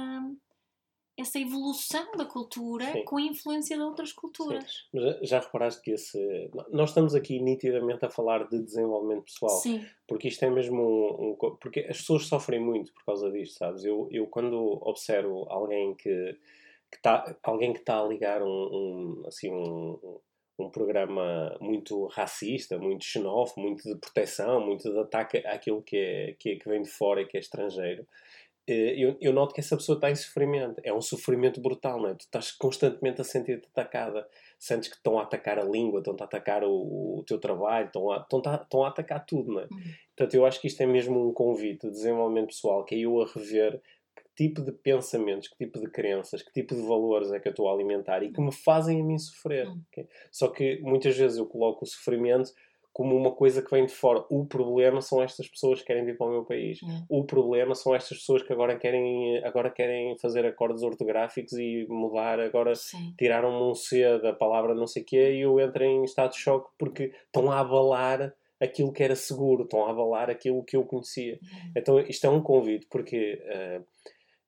essa 1.17 1.39
evolução 1.39 2.11
da 2.17 2.25
cultura 2.25 2.85
Sim. 2.91 3.03
com 3.03 3.17
a 3.17 3.21
influência 3.21 3.77
de 3.77 3.83
outras 3.83 4.13
culturas. 4.13 4.87
Mas 4.93 5.29
já 5.29 5.39
reparaste 5.39 5.81
que 5.81 5.91
esse. 5.91 6.17
Nós 6.71 6.89
estamos 6.89 7.13
aqui 7.13 7.39
nitidamente 7.39 8.05
a 8.05 8.09
falar 8.09 8.47
de 8.47 8.63
desenvolvimento 8.63 9.25
pessoal. 9.25 9.59
Sim. 9.59 9.85
Porque 10.07 10.27
isto 10.27 10.43
é 10.43 10.49
mesmo 10.49 10.81
um, 10.81 11.31
um, 11.31 11.55
Porque 11.57 11.81
as 11.81 11.97
pessoas 11.97 12.25
sofrem 12.27 12.59
muito 12.59 12.93
por 12.93 13.05
causa 13.05 13.31
disto, 13.31 13.57
sabes? 13.57 13.83
Eu, 13.83 14.07
eu 14.11 14.27
quando 14.27 14.55
observo 14.81 15.45
alguém 15.49 15.95
que. 15.95 16.37
que 16.91 17.01
tá, 17.01 17.37
alguém 17.43 17.73
que 17.73 17.79
está 17.79 17.99
a 17.99 18.07
ligar 18.07 18.41
um, 18.41 18.47
um 18.47 19.23
assim, 19.27 19.51
um, 19.51 20.19
um 20.59 20.69
programa 20.69 21.57
muito 21.59 22.05
racista, 22.07 22.77
muito 22.77 23.03
xenófobo, 23.03 23.61
muito 23.61 23.83
de 23.83 23.99
proteção, 23.99 24.65
muito 24.65 24.89
de 24.89 24.99
ataque 24.99 25.37
àquilo 25.39 25.81
que, 25.81 25.97
é, 25.97 26.35
que, 26.39 26.51
é, 26.51 26.55
que 26.55 26.69
vem 26.69 26.81
de 26.81 26.89
fora 26.89 27.21
e 27.21 27.25
que 27.25 27.37
é 27.37 27.39
estrangeiro. 27.39 28.07
Eh, 28.67 28.95
eu, 28.97 29.17
eu, 29.19 29.33
noto 29.33 29.53
que 29.53 29.59
essa 29.59 29.75
pessoa 29.75 29.95
está 29.95 30.09
em 30.09 30.15
sofrimento. 30.15 30.79
É 30.83 30.93
um 30.93 31.01
sofrimento 31.01 31.59
brutal, 31.59 31.99
não 31.99 32.09
é? 32.09 32.13
Tu 32.13 32.21
estás 32.21 32.51
constantemente 32.51 33.21
a 33.21 33.23
sentir-te 33.23 33.67
atacada. 33.67 34.27
Sentes 34.59 34.89
que 34.89 34.95
estão 34.95 35.17
a 35.17 35.23
atacar 35.23 35.57
a 35.57 35.63
língua, 35.63 35.99
estão 35.99 36.15
a 36.19 36.23
atacar 36.23 36.63
o, 36.63 37.19
o 37.19 37.23
teu 37.25 37.39
trabalho, 37.39 37.87
estão 37.87 38.11
a, 38.11 38.17
estão, 38.17 38.41
a, 38.45 38.55
estão 38.55 38.83
a 38.83 38.87
atacar 38.89 39.25
tudo, 39.25 39.53
não 39.53 39.61
é? 39.61 39.67
Uhum. 39.71 39.81
Portanto, 40.15 40.35
eu 40.35 40.45
acho 40.45 40.61
que 40.61 40.67
isto 40.67 40.81
é 40.81 40.85
mesmo 40.85 41.29
um 41.29 41.33
convite 41.33 41.87
de 41.87 41.93
desenvolvimento 41.93 42.47
pessoal, 42.47 42.85
que 42.85 42.95
é 42.95 42.99
eu 42.99 43.21
a 43.21 43.25
rever 43.25 43.81
que 44.15 44.23
tipo 44.35 44.61
de 44.61 44.71
pensamentos, 44.71 45.47
que 45.47 45.57
tipo 45.57 45.79
de 45.79 45.89
crenças, 45.89 46.43
que 46.43 46.51
tipo 46.51 46.75
de 46.75 46.81
valores 46.81 47.31
é 47.31 47.39
que 47.39 47.47
eu 47.47 47.51
estou 47.51 47.69
a 47.69 47.73
alimentar 47.73 48.21
e 48.21 48.31
que 48.31 48.41
me 48.41 48.51
fazem 48.51 49.01
a 49.01 49.03
mim 49.03 49.17
sofrer. 49.17 49.67
Uhum. 49.67 49.81
Okay? 49.91 50.07
Só 50.31 50.49
que 50.49 50.79
muitas 50.81 51.17
vezes 51.17 51.37
eu 51.37 51.47
coloco 51.47 51.83
o 51.83 51.87
sofrimento 51.87 52.51
como 52.93 53.15
uma 53.15 53.31
coisa 53.31 53.61
que 53.61 53.71
vem 53.71 53.85
de 53.85 53.93
fora. 53.93 54.25
O 54.29 54.45
problema 54.45 55.01
são 55.01 55.21
estas 55.21 55.47
pessoas 55.47 55.79
que 55.79 55.87
querem 55.87 56.05
vir 56.05 56.17
para 56.17 56.27
o 56.27 56.31
meu 56.31 56.43
país. 56.43 56.79
É. 56.83 57.03
O 57.09 57.23
problema 57.23 57.73
são 57.73 57.95
estas 57.95 58.17
pessoas 58.17 58.43
que 58.43 58.51
agora 58.51 58.77
querem, 58.77 59.37
agora 59.45 59.69
querem 59.69 60.17
fazer 60.17 60.45
acordes 60.45 60.83
ortográficos 60.83 61.53
e 61.53 61.85
mudar, 61.89 62.39
agora 62.39 62.75
Sim. 62.75 63.13
tiraram-me 63.17 63.63
um 63.63 63.73
C 63.73 64.19
da 64.19 64.33
palavra 64.33 64.75
não 64.75 64.87
sei 64.87 65.03
o 65.03 65.05
quê 65.05 65.33
e 65.33 65.41
eu 65.41 65.59
entro 65.59 65.83
em 65.83 66.03
estado 66.03 66.31
de 66.31 66.39
choque 66.39 66.69
porque 66.77 67.13
estão 67.25 67.49
a 67.51 67.59
abalar 67.59 68.33
aquilo 68.59 68.91
que 68.91 69.03
era 69.03 69.15
seguro, 69.15 69.63
estão 69.63 69.85
a 69.85 69.89
abalar 69.89 70.29
aquilo 70.29 70.63
que 70.63 70.75
eu 70.75 70.83
conhecia. 70.83 71.39
É. 71.75 71.79
Então 71.79 71.99
isto 71.99 72.27
é 72.27 72.29
um 72.29 72.41
convite 72.41 72.87
porque 72.89 73.41
uh, 73.45 73.85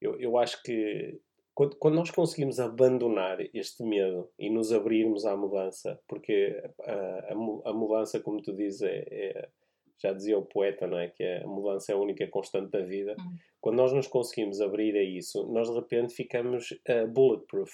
eu, 0.01 0.19
eu 0.19 0.37
acho 0.37 0.61
que 0.63 1.17
quando, 1.55 1.75
quando, 1.75 1.95
nós 1.95 2.11
conseguimos 2.11 2.59
abandonar 2.59 3.37
este 3.53 3.83
medo 3.83 4.29
e 4.39 4.49
nos 4.49 4.71
abrirmos 4.73 5.25
à 5.25 5.35
mudança, 5.35 5.99
porque 6.07 6.61
a, 6.81 6.91
a, 6.91 7.69
a 7.69 7.73
mudança, 7.73 8.19
como 8.19 8.41
tu 8.41 8.53
dizes, 8.53 8.81
é, 8.81 9.05
é, 9.09 9.49
já 10.01 10.11
dizia 10.11 10.37
o 10.37 10.45
poeta, 10.45 10.87
não 10.87 10.97
é? 10.97 11.07
Que 11.07 11.23
a 11.23 11.47
mudança 11.47 11.91
é 11.91 11.95
a 11.95 11.97
única 11.97 12.27
constante 12.27 12.71
da 12.71 12.81
vida. 12.81 13.15
Uhum. 13.17 13.35
Quando 13.61 13.77
nós 13.77 13.93
nos 13.93 14.07
conseguimos 14.07 14.59
abrir 14.59 14.95
a 14.97 15.03
isso, 15.03 15.45
nós 15.47 15.69
de 15.69 15.75
repente 15.75 16.13
ficamos 16.13 16.71
uh, 16.71 17.07
bulletproof. 17.07 17.71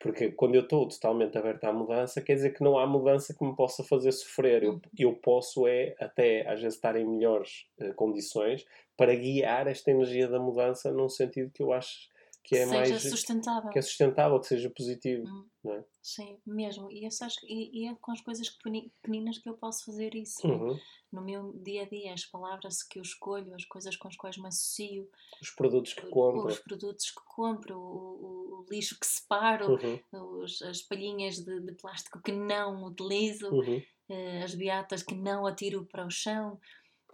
Porque 0.00 0.32
quando 0.32 0.56
eu 0.56 0.62
estou 0.62 0.88
totalmente 0.88 1.38
aberto 1.38 1.64
à 1.64 1.72
mudança, 1.72 2.20
quer 2.20 2.34
dizer 2.34 2.52
que 2.52 2.64
não 2.64 2.76
há 2.76 2.86
mudança 2.86 3.32
que 3.32 3.44
me 3.44 3.54
possa 3.54 3.84
fazer 3.84 4.10
sofrer. 4.10 4.64
Eu, 4.64 4.72
uhum. 4.72 4.80
eu 4.98 5.14
posso, 5.14 5.66
é, 5.66 5.94
até 5.98 6.46
às 6.48 6.60
vezes, 6.60 6.74
estar 6.76 6.96
em 6.96 7.06
melhores 7.06 7.66
uh, 7.80 7.94
condições 7.94 8.66
para 8.96 9.14
guiar 9.14 9.68
esta 9.68 9.90
energia 9.90 10.28
da 10.28 10.38
mudança 10.40 10.92
num 10.92 11.08
sentido 11.08 11.50
que 11.52 11.62
eu 11.62 11.72
acho 11.72 12.11
que 12.42 12.56
é 12.56 12.66
seja 12.66 12.74
mais 12.74 13.02
sustentável. 13.02 13.70
que 13.70 13.78
é 13.78 13.82
sustentável, 13.82 14.40
que 14.40 14.46
seja 14.48 14.70
positivo, 14.70 15.24
hum. 15.26 15.46
não 15.62 15.72
é? 15.74 15.84
Sim, 16.02 16.36
mesmo. 16.44 16.90
E, 16.90 17.04
essas, 17.06 17.36
e, 17.44 17.84
e, 17.84 17.88
é 17.88 17.94
com 18.00 18.10
as 18.10 18.20
coisas 18.20 18.50
pequeninas 18.50 19.38
que 19.38 19.48
eu 19.48 19.54
posso 19.54 19.84
fazer 19.84 20.14
isso. 20.16 20.44
É? 20.44 20.50
Uhum. 20.50 20.78
No 21.12 21.22
meu 21.22 21.52
dia 21.62 21.82
a 21.82 21.88
dia, 21.88 22.12
as 22.12 22.24
palavras 22.24 22.82
que 22.82 22.98
eu 22.98 23.02
escolho, 23.02 23.54
as 23.54 23.64
coisas 23.64 23.96
com 23.96 24.08
as 24.08 24.16
quais 24.16 24.36
me 24.38 24.48
associo, 24.48 25.08
os 25.40 25.50
produtos 25.50 25.92
que 25.92 26.06
compro, 26.08 26.46
os 26.46 26.58
produtos 26.58 27.10
que 27.10 27.22
compro, 27.26 27.78
o, 27.78 27.80
o, 27.80 28.60
o 28.60 28.66
lixo 28.70 28.98
que 28.98 29.06
separo, 29.06 29.74
uhum. 29.74 30.40
os, 30.42 30.60
as 30.62 30.82
palhinhas 30.82 31.36
de, 31.36 31.60
de, 31.60 31.72
plástico 31.74 32.20
que 32.20 32.32
não 32.32 32.84
utilizo, 32.84 33.50
uhum. 33.50 33.76
uh, 33.76 34.44
as 34.44 34.54
beatas 34.54 35.02
que 35.02 35.14
não 35.14 35.46
atiro 35.46 35.86
para 35.86 36.06
o 36.06 36.10
chão 36.10 36.58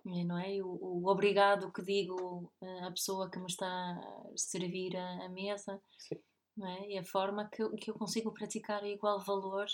não 0.05 0.39
é? 0.39 0.63
O, 0.63 0.79
o, 0.81 1.09
obrigado 1.09 1.73
que 1.73 1.83
digo 1.83 2.53
à 2.83 2.91
pessoa 2.91 3.31
que 3.31 3.39
me 3.39 3.47
está 3.47 3.67
a 3.67 4.37
servir 4.37 4.97
a, 4.97 5.27
a 5.27 5.29
mesa, 5.29 5.81
Sim. 5.99 6.19
não 6.57 6.67
é? 6.69 6.89
E 6.89 6.99
a 6.99 7.05
forma 7.05 7.49
que, 7.49 7.69
que 7.77 7.91
eu 7.91 7.95
consigo 7.95 8.33
praticar 8.33 8.85
igual 8.85 9.21
valor 9.21 9.67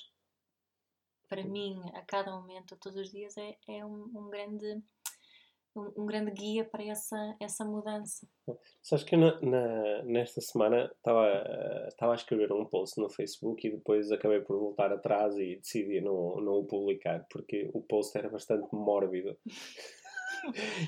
para 1.28 1.42
mim 1.42 1.80
a 1.94 2.02
cada 2.02 2.32
momento, 2.32 2.76
todos 2.76 3.00
os 3.00 3.10
dias, 3.10 3.36
é, 3.36 3.56
é 3.68 3.84
um, 3.84 4.10
um 4.14 4.30
grande 4.30 4.82
um, 5.76 6.02
um, 6.02 6.06
grande 6.06 6.30
guia 6.30 6.64
para 6.64 6.84
essa, 6.84 7.36
essa 7.40 7.64
mudança. 7.64 8.26
Sabes 8.82 9.04
que 9.04 9.16
na, 9.16 9.40
na, 9.40 10.02
nesta 10.04 10.40
semana 10.40 10.90
estava, 10.96 11.88
estava 11.88 12.12
a 12.12 12.14
escrever 12.14 12.52
um 12.52 12.64
post 12.64 13.00
no 13.00 13.10
Facebook 13.10 13.66
e 13.66 13.72
depois 13.72 14.12
acabei 14.12 14.40
por 14.40 14.56
voltar 14.58 14.92
atrás 14.92 15.36
e 15.36 15.56
decidi 15.56 16.00
não, 16.00 16.36
não 16.40 16.60
o 16.60 16.66
publicar 16.66 17.26
porque 17.28 17.68
o 17.74 17.82
post 17.82 18.16
era 18.16 18.28
bastante 18.28 18.68
mórbido. 18.72 19.36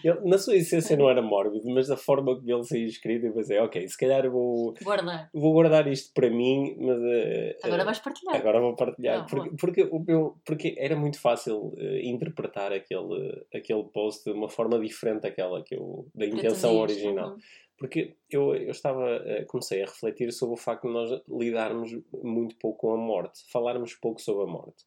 Ele, 0.04 0.20
na 0.24 0.38
sua 0.38 0.56
essência 0.56 0.96
não 0.96 1.08
era 1.08 1.22
mórbido, 1.22 1.68
mas 1.70 1.88
da 1.88 1.96
forma 1.96 2.36
como 2.36 2.50
ele 2.50 2.64
saiu 2.64 2.86
escrito, 2.86 3.26
eu 3.26 3.32
pensei, 3.32 3.58
ok, 3.58 3.88
se 3.88 3.96
calhar 3.96 4.28
vou 4.30 4.74
guardar, 4.82 5.30
vou 5.32 5.52
guardar 5.52 5.86
isto 5.86 6.12
para 6.12 6.30
mim, 6.30 6.76
mas 6.78 6.98
uh, 6.98 7.56
agora 7.62 7.84
vais 7.84 7.98
partilhar. 7.98 8.36
Agora 8.36 8.60
vou 8.60 8.74
partilhar, 8.74 9.18
não, 9.18 9.26
porque, 9.26 9.50
porque, 9.56 9.82
o 9.84 9.98
meu, 9.98 10.36
porque 10.44 10.74
era 10.78 10.96
muito 10.96 11.20
fácil 11.20 11.74
uh, 11.76 11.96
interpretar 12.02 12.72
aquele, 12.72 13.44
aquele 13.54 13.84
post 13.84 14.24
de 14.24 14.36
uma 14.36 14.48
forma 14.48 14.78
diferente 14.78 15.22
daquela 15.22 15.62
que 15.62 15.74
eu, 15.74 16.06
da 16.14 16.26
intenção 16.26 16.76
original. 16.76 17.30
Uhum. 17.30 17.38
Porque 17.78 18.16
eu, 18.30 18.54
eu 18.54 18.70
estava, 18.70 19.20
comecei 19.48 19.82
a 19.82 19.86
refletir 19.86 20.32
sobre 20.32 20.54
o 20.54 20.56
facto 20.56 20.86
de 20.86 20.94
nós 20.94 21.22
lidarmos 21.28 21.90
muito 22.22 22.56
pouco 22.56 22.78
com 22.78 22.94
a 22.94 22.96
morte, 22.96 23.40
falarmos 23.50 23.94
pouco 23.94 24.20
sobre 24.20 24.44
a 24.44 24.46
morte. 24.46 24.84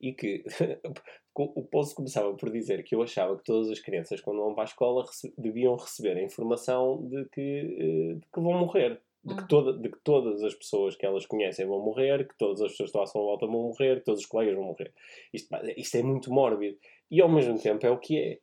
E 0.00 0.14
que 0.14 0.42
o 1.36 1.64
post 1.64 1.94
começava 1.94 2.34
por 2.34 2.50
dizer 2.50 2.82
que 2.82 2.94
eu 2.94 3.02
achava 3.02 3.36
que 3.36 3.44
todas 3.44 3.70
as 3.70 3.80
crianças, 3.80 4.20
quando 4.20 4.40
vão 4.40 4.54
para 4.54 4.64
a 4.64 4.66
escola, 4.66 5.04
deviam 5.36 5.76
receber 5.76 6.16
a 6.16 6.22
informação 6.22 7.06
de 7.08 7.26
que, 7.26 7.40
eh, 7.40 8.14
de 8.14 8.26
que 8.32 8.40
vão 8.40 8.54
morrer. 8.54 9.00
De 9.22 9.34
que, 9.34 9.42
hum. 9.42 9.46
toda, 9.48 9.78
de 9.78 9.90
que 9.90 9.98
todas 10.02 10.42
as 10.42 10.54
pessoas 10.54 10.96
que 10.96 11.04
elas 11.04 11.26
conhecem 11.26 11.66
vão 11.66 11.84
morrer, 11.84 12.26
que 12.26 12.38
todas 12.38 12.62
as 12.62 12.70
pessoas 12.70 12.90
que 12.90 12.96
estão 12.96 13.02
à 13.02 13.06
sua 13.06 13.20
volta 13.20 13.46
vão 13.46 13.64
morrer, 13.64 13.98
que 13.98 14.06
todos 14.06 14.22
os 14.22 14.26
colegas 14.26 14.54
vão 14.54 14.64
morrer. 14.64 14.94
Isto, 15.30 15.54
isto 15.76 15.96
é 15.98 16.02
muito 16.02 16.32
mórbido. 16.32 16.78
E 17.10 17.20
ao 17.20 17.28
mesmo 17.28 17.58
tempo 17.58 17.84
é 17.86 17.90
o 17.90 17.98
que 17.98 18.18
é. 18.18 18.38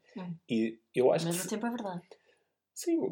E 0.48 0.78
eu 0.94 1.12
acho 1.12 1.26
ao 1.26 1.32
mesmo 1.32 1.50
que, 1.50 1.50
tempo 1.50 1.66
é 1.66 1.70
verdade. 1.72 2.02
Sim, 2.78 3.10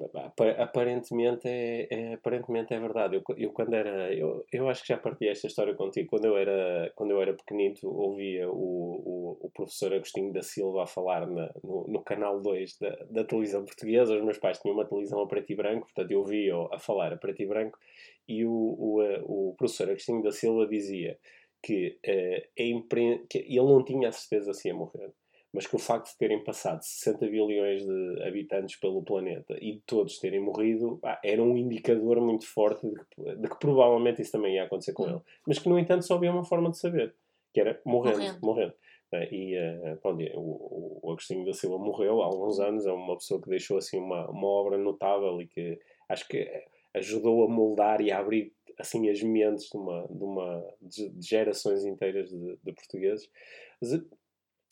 aparentemente 0.60 1.47
é, 1.47 1.88
é, 1.89 2.13
aparentemente 2.13 2.71
é 2.71 2.80
verdade. 2.80 3.15
Eu, 3.15 3.23
eu 3.36 3.51
quando 3.51 3.73
era. 3.73 4.13
Eu, 4.13 4.45
eu 4.51 4.69
acho 4.69 4.84
que 4.84 4.89
já 4.89 4.97
partilhei 4.97 5.32
esta 5.32 5.47
história 5.47 5.73
contigo. 5.73 6.08
Quando 6.08 6.25
eu 6.25 6.38
era, 6.38 6.91
quando 6.95 7.10
eu 7.10 7.19
era 7.19 7.34
pequenito, 7.34 7.88
ouvia 7.89 8.47
o, 8.47 8.54
o, 8.54 9.38
o 9.41 9.49
professor 9.49 9.91
Agostinho 9.91 10.32
da 10.32 10.43
Silva 10.43 10.84
a 10.84 10.88
falar 10.88 11.25
na, 11.25 11.51
no, 11.63 11.88
no 11.88 12.04
canal 12.04 12.39
2 12.39 12.78
da, 12.78 12.91
da 13.10 13.23
televisão 13.23 13.65
portuguesa. 13.65 14.15
Os 14.15 14.23
meus 14.23 14.38
pais 14.38 14.60
tinham 14.60 14.75
uma 14.75 14.86
televisão 14.86 15.19
a 15.19 15.28
preto 15.28 15.51
e 15.51 15.56
branco, 15.56 15.88
portanto 15.88 16.12
eu 16.12 16.19
ouvia 16.19 16.54
a 16.71 16.78
falar 16.78 17.12
a 17.12 17.17
preto 17.17 17.41
e 17.41 17.47
branco. 17.47 17.80
E 18.28 18.45
o, 18.45 18.51
o, 18.51 19.49
o 19.49 19.56
professor 19.56 19.89
Agostinho 19.89 20.21
da 20.21 20.32
Silva 20.32 20.67
dizia 20.67 21.17
que, 21.63 21.97
uh, 22.06 22.47
é 22.56 23.19
que 23.28 23.39
ele 23.39 23.58
não 23.58 23.84
tinha 23.84 24.10
a 24.10 24.12
certeza 24.12 24.54
se 24.54 24.67
ia 24.67 24.75
morrer 24.75 25.12
mas 25.56 25.65
que 25.65 25.76
o 25.76 25.80
facto 25.80 26.12
de 26.12 26.18
terem 26.18 26.44
passado 26.44 26.82
60 26.84 27.28
bilhões 27.28 27.86
de 27.86 28.24
habitantes 28.24 28.76
pelo 28.76 29.02
planeta 29.02 29.56
e 29.62 29.76
de 29.76 29.82
todos 29.86 30.20
terem 30.20 30.41
morrido 30.41 31.00
ah, 31.02 31.18
era 31.24 31.41
um 31.41 31.56
indicador 31.56 32.20
muito 32.20 32.45
forte 32.45 32.86
de 32.86 32.99
que, 33.10 33.36
de 33.38 33.49
que, 33.49 33.58
provavelmente 33.58 34.22
isso 34.22 34.34
também 34.34 34.56
ia 34.56 34.66
acontecer 34.66 34.91
com 34.91 35.08
ele. 35.08 35.22
Mas 35.47 35.58
que, 35.58 35.70
no 35.70 35.80
entanto, 35.80 36.06
só 36.06 36.16
havia 36.16 36.30
uma 36.30 36.43
forma 36.43 36.70
de 36.70 36.78
saber, 36.78 37.16
que 37.53 37.62
era 37.62 37.80
morrendo. 37.86 38.18
morrendo. 38.18 38.39
morrendo. 38.41 38.74
Eh, 39.14 39.30
e 39.32 39.95
pronto, 40.01 40.22
o, 40.36 40.99
o 41.01 41.12
Agostinho 41.12 41.45
da 41.45 41.53
Silva 41.53 41.78
morreu 41.78 42.22
há 42.22 42.26
alguns 42.26 42.60
anos, 42.60 42.86
é 42.86 42.91
uma 42.91 43.16
pessoa 43.16 43.41
que 43.41 43.49
deixou 43.49 43.78
assim 43.78 43.97
uma, 43.97 44.30
uma 44.30 44.47
obra 44.47 44.78
notável 44.78 45.41
e 45.41 45.47
que 45.47 45.80
acho 46.10 46.28
que 46.28 46.49
ajudou 46.93 47.45
a 47.45 47.47
moldar 47.47 48.01
e 48.01 48.12
a 48.12 48.20
abrir 48.20 48.51
assim 48.78 49.10
as 49.10 49.24
mentes 49.24 49.70
de 49.70 49.78
uma, 49.78 50.06
de, 50.10 50.24
uma, 50.24 50.76
de 50.82 51.14
gerações 51.22 51.86
inteiras 51.86 52.30
de, 52.30 52.58
de 52.62 52.74
portugueses. 52.74 53.30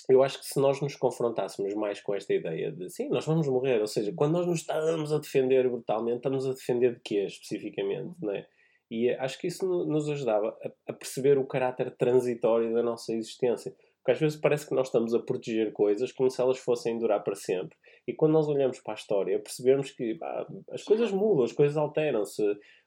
Eu 0.10 0.22
acho 0.22 0.40
que 0.40 0.46
se 0.46 0.60
nós 0.60 0.82
nos 0.82 0.96
confrontássemos 0.96 1.74
mais 1.76 2.02
com 2.02 2.14
esta 2.14 2.34
ideia 2.34 2.72
de 2.72 2.90
sim, 2.90 3.10
nós 3.10 3.26
vamos 3.26 3.48
morrer, 3.48 3.80
ou 3.80 3.88
seja, 3.88 4.12
quando 4.14 4.34
nós 4.34 4.46
nos 4.46 4.60
estamos 4.60 5.14
a 5.14 5.20
defender 5.20 5.70
brutalmente, 5.70 6.18
estamos 6.18 6.46
a 6.46 6.54
defender 6.54 6.96
de 6.96 7.02
quê 7.02 7.26
especificamente, 7.26 8.16
não 8.22 8.34
é? 8.34 8.46
E 8.92 9.10
acho 9.10 9.40
que 9.40 9.48
isso 9.48 9.66
nos 9.86 10.08
ajudava 10.08 10.56
a, 10.88 10.94
perceber 10.94 11.38
o 11.38 11.48
caráter 11.48 11.90
transitório 11.98 12.74
da 12.74 12.84
nossa 12.84 13.12
existência. 13.12 13.74
Porque 13.98 14.12
às 14.12 14.20
vezes 14.20 14.38
parece 14.40 14.68
que 14.68 14.76
nós 14.76 14.88
estamos 14.88 15.16
a 15.16 15.20
proteger 15.20 15.72
coisas 15.72 16.12
como 16.12 16.30
se 16.30 16.40
elas 16.40 16.60
fossem 16.60 17.00
durar 17.00 17.24
para 17.24 17.34
sempre. 17.34 17.76
E 18.06 18.14
quando 18.14 18.34
nós 18.34 18.48
olhamos 18.48 18.80
para 18.82 18.94
a 18.94 18.96
história, 18.96 19.40
percebemos 19.40 19.90
que 19.92 20.20
as 20.72 20.84
coisas 20.84 21.10
mudam, 21.12 21.46
as 21.46 21.54
coisas 21.54 21.76
alteram-se. 21.76 22.44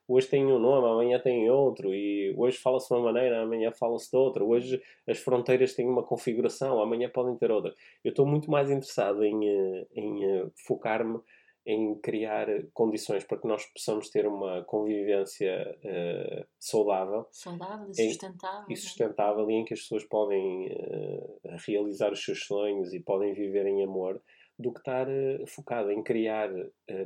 Hoje 0.09 0.28
tem 0.28 0.44
um 0.46 0.59
nome, 0.59 0.86
amanhã 0.86 1.18
tem 1.18 1.50
outro, 1.50 1.92
e 1.92 2.32
hoje 2.36 2.57
fala-se 2.59 2.88
de 2.88 2.94
uma 2.94 3.12
maneira, 3.12 3.42
amanhã 3.42 3.72
fala-se 3.72 4.11
de 4.11 4.16
outra. 4.16 4.44
Hoje 4.44 4.80
as 5.07 5.18
fronteiras 5.18 5.74
têm 5.74 5.88
uma 5.88 6.02
configuração, 6.02 6.80
amanhã 6.80 7.09
podem 7.09 7.36
ter 7.36 7.50
outra. 7.50 7.74
Eu 8.04 8.11
estou 8.11 8.24
muito 8.24 8.50
mais 8.50 8.70
interessado 8.70 9.24
em, 9.24 9.48
eh, 9.48 9.86
em 9.94 10.24
eh, 10.24 10.46
focar-me 10.66 11.20
em 11.66 11.96
criar 11.96 12.46
condições 12.72 13.24
para 13.24 13.38
que 13.38 13.48
nós 13.48 13.66
possamos 13.66 14.09
ter 14.09 14.24
uma 14.24 14.62
convivência 14.62 15.76
uh, 15.84 16.46
saudável. 16.61 17.26
Saudável 17.32 17.90
e 17.90 18.09
sustentável. 18.09 18.66
Em, 18.68 18.72
e 18.72 18.76
sustentável, 18.76 19.50
e 19.50 19.54
em 19.54 19.64
que 19.64 19.74
as 19.74 19.80
pessoas 19.80 20.04
podem 20.04 20.68
uh, 20.68 21.40
realizar 21.66 22.12
os 22.12 22.24
seus 22.24 22.44
sonhos 22.44 22.94
e 22.94 23.00
podem 23.00 23.34
viver 23.34 23.66
em 23.66 23.82
amor, 23.82 24.22
do 24.59 24.72
que 24.72 24.78
estar 24.78 25.09
uh, 25.09 25.46
focado 25.46 25.90
em 25.90 26.02
criar 26.02 26.50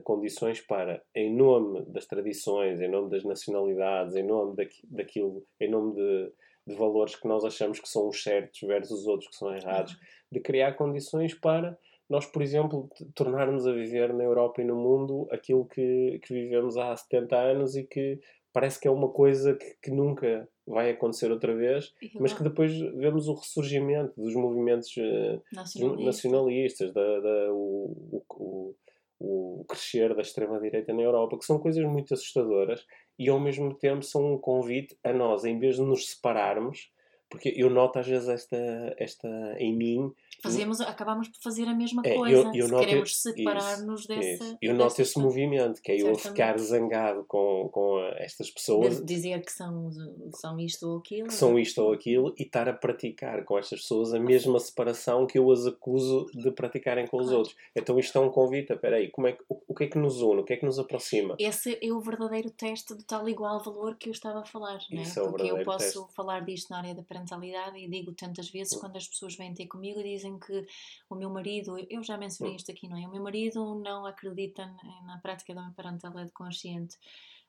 condições 0.05 0.61
para, 0.61 1.03
em 1.15 1.35
nome 1.35 1.85
das 1.87 2.07
tradições, 2.07 2.81
em 2.81 2.89
nome 2.89 3.11
das 3.11 3.25
nacionalidades, 3.25 4.15
em 4.15 4.23
nome 4.23 4.57
daqui, 4.57 4.83
daquilo, 4.85 5.45
em 5.61 5.71
nome 5.71 5.95
de, 5.95 6.33
de 6.67 6.75
valores 6.75 7.17
que 7.17 7.27
nós 7.27 7.45
achamos 7.45 7.81
que 7.81 7.89
são 7.89 8.09
os 8.09 8.23
certos 8.23 8.61
versus 8.61 9.01
os 9.01 9.07
outros 9.07 9.29
que 9.31 9.37
são 9.37 9.55
errados, 9.55 9.93
uhum. 9.93 9.99
de 10.33 10.41
criar 10.41 10.75
condições 10.75 11.35
para 11.35 11.77
nós, 12.11 12.27
por 12.27 12.43
exemplo, 12.43 12.91
tornarmos 13.15 13.69
a 13.69 13.73
viver 13.73 14.13
na 14.13 14.25
Europa 14.25 14.61
e 14.61 14.65
no 14.65 14.75
mundo 14.75 15.29
aquilo 15.31 15.65
que, 15.65 16.19
que 16.25 16.35
vivemos 16.35 16.77
há 16.77 16.95
70 16.97 17.37
anos 17.37 17.77
e 17.77 17.85
que 17.85 18.19
parece 18.53 18.81
que 18.81 18.89
é 18.89 18.91
uma 18.91 19.09
coisa 19.11 19.55
que, 19.55 19.77
que 19.81 19.91
nunca 19.93 20.49
vai 20.71 20.91
acontecer 20.91 21.31
outra 21.31 21.55
vez, 21.55 21.93
mas 22.19 22.33
que 22.33 22.43
depois 22.43 22.73
vemos 22.97 23.29
o 23.29 23.35
ressurgimento 23.35 24.13
dos 24.17 24.35
movimentos 24.35 24.97
uh, 24.97 25.43
nacionalistas, 25.53 26.07
nacionalistas 26.07 26.93
da, 26.93 27.21
da 27.21 27.53
o, 27.53 28.23
o, 28.31 28.75
o, 29.19 29.65
crescer 29.69 30.15
da 30.15 30.23
extrema-direita 30.23 30.93
na 30.93 31.03
Europa, 31.03 31.37
que 31.37 31.45
são 31.45 31.59
coisas 31.59 31.85
muito 31.85 32.15
assustadoras 32.15 32.87
e 33.19 33.29
ao 33.29 33.41
mesmo 33.41 33.75
tempo 33.75 34.03
são 34.03 34.35
um 34.35 34.39
convite 34.39 34.97
a 35.03 35.13
nós, 35.13 35.45
em 35.45 35.59
vez 35.59 35.77
de 35.77 35.83
nos 35.83 36.11
separarmos, 36.11 36.91
porque 37.31 37.55
eu 37.57 37.71
noto 37.71 37.99
às 37.99 38.07
vezes 38.07 38.29
esta, 38.29 38.95
esta 38.99 39.29
em 39.59 39.75
mim 39.75 40.13
Fazemos, 40.43 40.81
acabamos 40.81 41.29
por 41.29 41.41
fazer 41.43 41.69
a 41.69 41.75
mesma 41.75 42.03
é, 42.05 42.15
coisa. 42.15 42.51
Eu, 42.55 42.55
eu 42.55 42.69
se 42.69 42.79
queremos 42.79 43.17
separar-nos 43.17 44.07
dessa. 44.07 44.45
Isso. 44.45 44.59
Eu 44.63 44.75
noto 44.75 45.03
esse 45.03 45.19
movimento, 45.19 45.83
que 45.83 45.93
é 45.93 46.01
eu 46.01 46.15
ficar 46.15 46.59
zangado 46.59 47.25
com, 47.25 47.69
com 47.71 47.99
estas 48.17 48.51
pessoas. 48.51 48.99
De 48.99 49.05
dizer 49.05 49.45
que 49.45 49.53
são, 49.53 49.91
são 50.35 50.59
isto 50.59 50.89
ou 50.89 50.99
aquilo. 50.99 51.29
Que 51.29 51.35
são 51.35 51.59
isto 51.59 51.83
ou 51.83 51.93
aquilo 51.93 52.35
e 52.39 52.43
estar 52.43 52.69
a 52.69 52.73
praticar 52.73 53.45
com 53.45 53.59
estas 53.59 53.81
pessoas 53.83 54.15
a 54.15 54.19
mesma 54.19 54.59
separação 54.59 55.27
que 55.27 55.39
eu 55.39 55.51
as 55.51 55.67
acuso 55.67 56.27
de 56.35 56.51
praticarem 56.51 57.07
com 57.07 57.19
os 57.19 57.25
claro. 57.25 57.39
outros. 57.39 57.57
Então 57.77 57.99
isto 57.99 58.17
é 58.17 58.21
um 58.21 58.31
convite. 58.31 58.73
Espera 58.73 58.97
aí, 58.97 59.11
como 59.11 59.27
é, 59.27 59.37
o, 59.49 59.61
o 59.69 59.75
que 59.75 59.85
é 59.85 59.87
que 59.89 59.99
nos 59.99 60.23
une? 60.23 60.41
O 60.41 60.45
que 60.45 60.55
é 60.55 60.57
que 60.57 60.65
nos 60.65 60.79
aproxima? 60.79 61.37
Esse 61.39 61.79
é 61.83 61.93
o 61.93 62.01
verdadeiro 62.01 62.51
teste 62.51 62.95
do 62.95 63.05
tal 63.05 63.29
igual 63.29 63.63
valor 63.63 63.95
que 63.97 64.09
eu 64.09 64.13
estava 64.13 64.41
a 64.41 64.45
falar. 64.45 64.79
Né? 64.91 65.03
É 65.03 65.21
Porque 65.21 65.51
eu 65.51 65.63
posso 65.65 66.01
teste. 66.01 66.15
falar 66.15 66.41
disto 66.47 66.71
na 66.71 66.79
área 66.79 66.95
da 66.95 67.03
parentalidade 67.21 67.79
e 67.79 67.89
digo 67.89 68.13
tantas 68.13 68.51
vezes 68.51 68.79
quando 68.79 68.97
as 68.97 69.07
pessoas 69.07 69.37
vêm 69.37 69.55
ter 69.55 69.67
comigo 69.67 70.01
e 70.01 70.15
dizem 70.15 70.39
que 70.39 70.67
o 71.09 71.15
meu 71.15 71.31
marido, 71.31 71.77
eu 71.89 72.03
já 72.03 72.17
mencionei 72.17 72.57
isto 72.57 72.71
aqui, 72.71 72.89
não 72.89 72.97
é? 72.97 73.07
O 73.07 73.11
meu 73.11 73.23
marido 73.23 73.75
não 73.77 74.07
acredita 74.07 74.67
na 75.05 75.19
prática 75.23 75.55
da 75.55 75.73
parentalidade 75.77 76.33
consciente, 76.33 76.97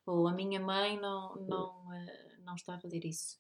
ou 0.05 0.28
a 0.28 0.34
minha 0.34 0.59
mãe 0.59 0.99
não, 0.99 1.36
não, 1.36 1.93
eh, 1.93 2.38
não 2.43 2.55
está 2.55 2.76
a 2.76 2.80
fazer 2.80 3.05
isso. 3.05 3.39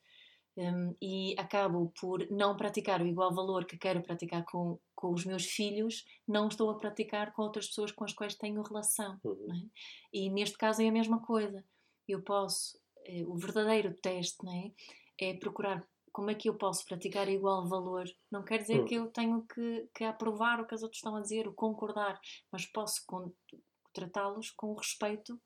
Um, 0.57 0.93
e 1.01 1.33
acabo 1.39 1.93
por 1.99 2.29
não 2.29 2.57
praticar 2.57 3.01
o 3.01 3.07
igual 3.07 3.33
valor 3.33 3.65
que 3.65 3.77
quero 3.77 4.01
praticar 4.01 4.43
com, 4.43 4.77
com 4.93 5.13
os 5.13 5.25
meus 5.25 5.45
filhos, 5.45 6.03
não 6.27 6.49
estou 6.49 6.69
a 6.69 6.77
praticar 6.77 7.31
com 7.31 7.41
outras 7.41 7.67
pessoas 7.67 7.91
com 7.91 8.03
as 8.03 8.13
quais 8.13 8.35
tenho 8.35 8.61
relação. 8.61 9.17
Uhum. 9.23 9.47
É? 9.53 9.69
E 10.13 10.29
neste 10.29 10.57
caso 10.57 10.81
é 10.81 10.87
a 10.87 10.91
mesma 10.91 11.21
coisa. 11.21 11.63
Eu 12.07 12.21
posso, 12.21 12.77
eh, 13.05 13.23
o 13.25 13.35
verdadeiro 13.37 13.93
teste 13.93 14.45
é? 14.49 14.71
é 15.29 15.33
procurar 15.35 15.87
como 16.11 16.29
é 16.29 16.35
que 16.35 16.49
eu 16.49 16.55
posso 16.55 16.85
praticar 16.85 17.27
igual 17.29 17.67
valor? 17.67 18.05
Não 18.31 18.43
quer 18.43 18.59
dizer 18.59 18.81
hum. 18.81 18.85
que 18.85 18.95
eu 18.95 19.07
tenho 19.07 19.45
que, 19.47 19.89
que 19.95 20.03
aprovar 20.03 20.59
o 20.59 20.67
que 20.67 20.75
os 20.75 20.83
outros 20.83 20.99
estão 20.99 21.15
a 21.15 21.21
dizer, 21.21 21.47
o 21.47 21.53
concordar, 21.53 22.19
mas 22.51 22.65
posso 22.65 23.01
tratá-los 23.93 24.51
com 24.51 24.67
o 24.67 24.75
respeito 24.75 25.39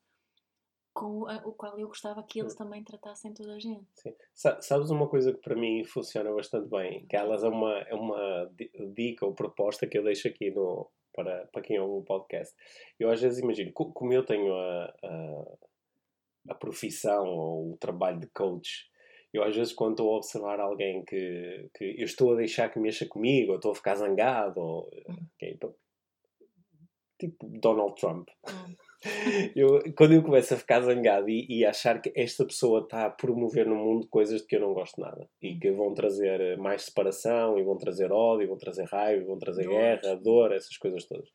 com 0.96 1.18
o, 1.18 1.24
o 1.24 1.52
qual 1.52 1.78
eu 1.78 1.88
gostava 1.88 2.22
que 2.22 2.40
eles 2.40 2.54
hum. 2.54 2.56
também 2.56 2.82
tratassem 2.82 3.34
toda 3.34 3.54
a 3.54 3.58
gente. 3.58 3.86
Sim. 3.94 4.14
Sabes 4.34 4.90
uma 4.90 5.06
coisa 5.06 5.32
que 5.32 5.40
para 5.40 5.54
mim 5.54 5.84
funciona 5.84 6.32
bastante 6.32 6.70
bem? 6.70 7.06
Que 7.06 7.16
elas 7.16 7.44
é 7.44 7.48
uma, 7.48 7.78
é 7.80 7.94
uma 7.94 8.50
dica 8.94 9.26
ou 9.26 9.34
proposta 9.34 9.86
que 9.86 9.98
eu 9.98 10.02
deixo 10.02 10.26
aqui 10.26 10.50
no, 10.50 10.90
para, 11.12 11.46
para 11.52 11.62
quem 11.62 11.78
ouve 11.78 12.00
o 12.00 12.04
podcast. 12.04 12.54
Eu 12.98 13.10
às 13.10 13.20
vezes 13.20 13.40
imagino, 13.40 13.72
como 13.74 14.12
eu 14.12 14.24
tenho 14.24 14.54
a, 14.54 14.94
a, 15.04 15.44
a 16.48 16.54
profissão 16.54 17.26
ou 17.26 17.72
o 17.74 17.76
trabalho 17.76 18.18
de 18.18 18.28
coach 18.28 18.90
eu 19.36 19.44
às 19.44 19.54
vezes 19.54 19.72
quando 19.72 19.92
estou 19.92 20.12
a 20.12 20.16
observar 20.16 20.60
alguém 20.60 21.04
que, 21.04 21.68
que 21.74 21.94
eu 21.98 22.04
estou 22.04 22.32
a 22.32 22.36
deixar 22.36 22.70
que 22.70 22.78
mexa 22.78 23.06
comigo, 23.06 23.52
ou 23.52 23.56
estou 23.56 23.72
a 23.72 23.74
ficar 23.74 23.94
zangado, 23.96 24.60
ou 24.60 24.90
hum. 25.08 25.16
okay, 25.36 25.58
tipo 27.18 27.46
Donald 27.60 27.94
Trump. 28.00 28.28
Hum. 28.48 28.74
Eu, 29.54 29.80
quando 29.96 30.14
eu 30.14 30.22
começo 30.22 30.54
a 30.54 30.56
ficar 30.56 30.80
zangado 30.80 31.28
e, 31.28 31.46
e 31.48 31.64
achar 31.64 32.00
que 32.00 32.10
esta 32.16 32.44
pessoa 32.44 32.80
está 32.80 33.04
a 33.04 33.10
promover 33.10 33.64
no 33.66 33.76
mundo 33.76 34.08
coisas 34.08 34.40
de 34.40 34.46
que 34.46 34.56
eu 34.56 34.60
não 34.60 34.72
gosto 34.72 35.00
nada 35.00 35.28
e 35.40 35.52
hum. 35.52 35.58
que 35.60 35.70
vão 35.70 35.94
trazer 35.94 36.56
mais 36.56 36.82
separação, 36.82 37.58
e 37.58 37.62
vão 37.62 37.76
trazer 37.76 38.10
ódio, 38.10 38.44
e 38.44 38.48
vão 38.48 38.56
trazer 38.56 38.84
raiva, 38.84 39.22
e 39.22 39.26
vão 39.26 39.38
trazer 39.38 39.64
dor. 39.64 39.72
guerra, 39.72 40.14
dor, 40.16 40.52
essas 40.52 40.76
coisas 40.78 41.04
todas. 41.04 41.28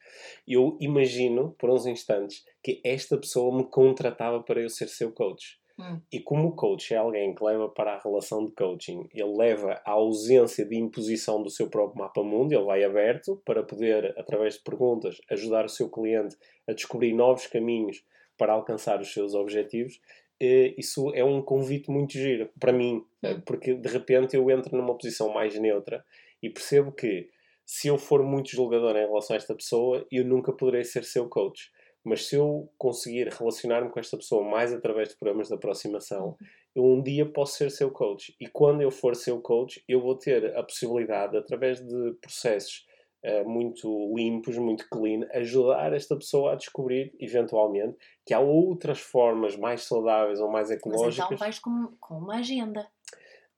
Eu 0.45 0.75
imagino, 0.81 1.55
por 1.57 1.69
uns 1.69 1.85
instantes, 1.85 2.43
que 2.63 2.81
esta 2.83 3.17
pessoa 3.17 3.55
me 3.55 3.63
contratava 3.69 4.43
para 4.43 4.59
eu 4.59 4.69
ser 4.69 4.89
seu 4.89 5.13
coach. 5.13 5.60
Hum. 5.81 5.99
E 6.11 6.19
como 6.19 6.49
o 6.49 6.55
coach 6.55 6.93
é 6.93 6.97
alguém 6.97 7.33
que 7.33 7.43
leva 7.43 7.67
para 7.67 7.95
a 7.95 7.99
relação 7.99 8.45
de 8.45 8.51
coaching, 8.51 9.09
ele 9.13 9.35
leva 9.35 9.81
à 9.83 9.91
ausência 9.91 10.63
de 10.63 10.77
imposição 10.77 11.41
do 11.41 11.49
seu 11.49 11.69
próprio 11.69 11.97
mapa 11.97 12.21
mundo, 12.23 12.53
ele 12.53 12.63
vai 12.63 12.83
aberto 12.83 13.41
para 13.43 13.63
poder, 13.63 14.13
através 14.17 14.55
de 14.55 14.63
perguntas, 14.63 15.19
ajudar 15.31 15.65
o 15.65 15.69
seu 15.69 15.89
cliente 15.89 16.35
a 16.67 16.73
descobrir 16.73 17.13
novos 17.13 17.47
caminhos 17.47 18.05
para 18.37 18.53
alcançar 18.53 19.01
os 19.01 19.11
seus 19.11 19.33
objetivos. 19.33 19.99
Isso 20.39 21.11
é 21.15 21.23
um 21.23 21.41
convite 21.41 21.89
muito 21.89 22.13
giro 22.13 22.49
para 22.59 22.71
mim, 22.71 23.03
hum. 23.23 23.41
porque 23.45 23.73
de 23.73 23.89
repente 23.89 24.35
eu 24.35 24.49
entro 24.51 24.77
numa 24.77 24.95
posição 24.95 25.33
mais 25.33 25.57
neutra 25.59 26.05
e 26.43 26.49
percebo 26.49 26.91
que 26.91 27.27
se 27.65 27.87
eu 27.87 27.97
for 27.97 28.23
muito 28.23 28.49
julgador 28.49 28.95
em 28.97 29.07
relação 29.07 29.33
a 29.33 29.37
esta 29.37 29.55
pessoa, 29.55 30.05
eu 30.11 30.25
nunca 30.25 30.51
poderei 30.51 30.83
ser 30.83 31.03
seu 31.03 31.27
coach 31.27 31.71
mas 32.03 32.27
se 32.27 32.35
eu 32.35 32.71
conseguir 32.77 33.27
relacionar-me 33.29 33.89
com 33.89 33.99
esta 33.99 34.17
pessoa 34.17 34.43
mais 34.43 34.73
através 34.73 35.09
de 35.09 35.15
programas 35.15 35.47
de 35.47 35.53
aproximação, 35.53 36.35
eu 36.75 36.83
um 36.83 37.01
dia 37.01 37.25
posso 37.25 37.57
ser 37.57 37.69
seu 37.69 37.91
coach. 37.91 38.35
E 38.39 38.47
quando 38.47 38.81
eu 38.81 38.89
for 38.89 39.15
seu 39.15 39.39
coach, 39.41 39.83
eu 39.87 40.01
vou 40.01 40.15
ter 40.15 40.55
a 40.57 40.63
possibilidade, 40.63 41.37
através 41.37 41.79
de 41.79 42.13
processos 42.21 42.85
uh, 43.25 43.47
muito 43.47 44.13
limpos, 44.15 44.57
muito 44.57 44.87
clean, 44.89 45.27
ajudar 45.33 45.93
esta 45.93 46.15
pessoa 46.15 46.53
a 46.53 46.55
descobrir, 46.55 47.13
eventualmente, 47.19 47.97
que 48.25 48.33
há 48.33 48.39
outras 48.39 48.99
formas 48.99 49.55
mais 49.55 49.83
saudáveis 49.83 50.39
ou 50.39 50.49
mais 50.49 50.71
ecológicas. 50.71 51.17
Mas 51.17 51.25
então 51.25 51.37
vais 51.37 51.59
com, 51.59 51.93
com 51.99 52.17
uma 52.17 52.37
agenda. 52.37 52.87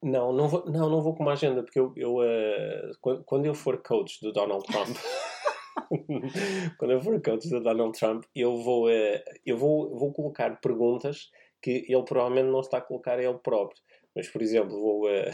Não, 0.02 0.34
não 0.34 0.50
vou, 0.50 0.66
não, 0.66 0.90
não 0.90 1.02
vou 1.02 1.16
com 1.16 1.24
uma 1.24 1.32
agenda, 1.32 1.64
porque 1.64 1.80
eu, 1.80 1.94
eu 1.96 2.18
uh, 2.18 3.24
quando 3.26 3.46
eu 3.46 3.54
for 3.54 3.82
coach 3.82 4.20
do 4.22 4.34
Donald 4.34 4.66
Trump. 4.66 4.90
quando 6.78 6.92
eu 6.92 7.02
for 7.02 7.22
coach 7.22 7.50
do 7.50 7.62
Donald 7.62 7.98
Trump, 7.98 8.24
eu 8.36 8.58
vou, 8.58 8.88
uh, 8.88 9.20
eu 9.46 9.58
vou, 9.58 9.98
vou 9.98 10.12
colocar 10.12 10.60
perguntas 10.60 11.30
que 11.62 11.86
ele 11.88 12.04
provavelmente 12.04 12.52
não 12.52 12.60
está 12.60 12.78
a 12.78 12.82
colocar 12.82 13.18
a 13.18 13.24
ele 13.24 13.38
próprio. 13.40 13.82
Mas, 14.16 14.28
por 14.28 14.42
exemplo, 14.42 14.80
vou. 14.80 15.08
Uh, 15.08 15.32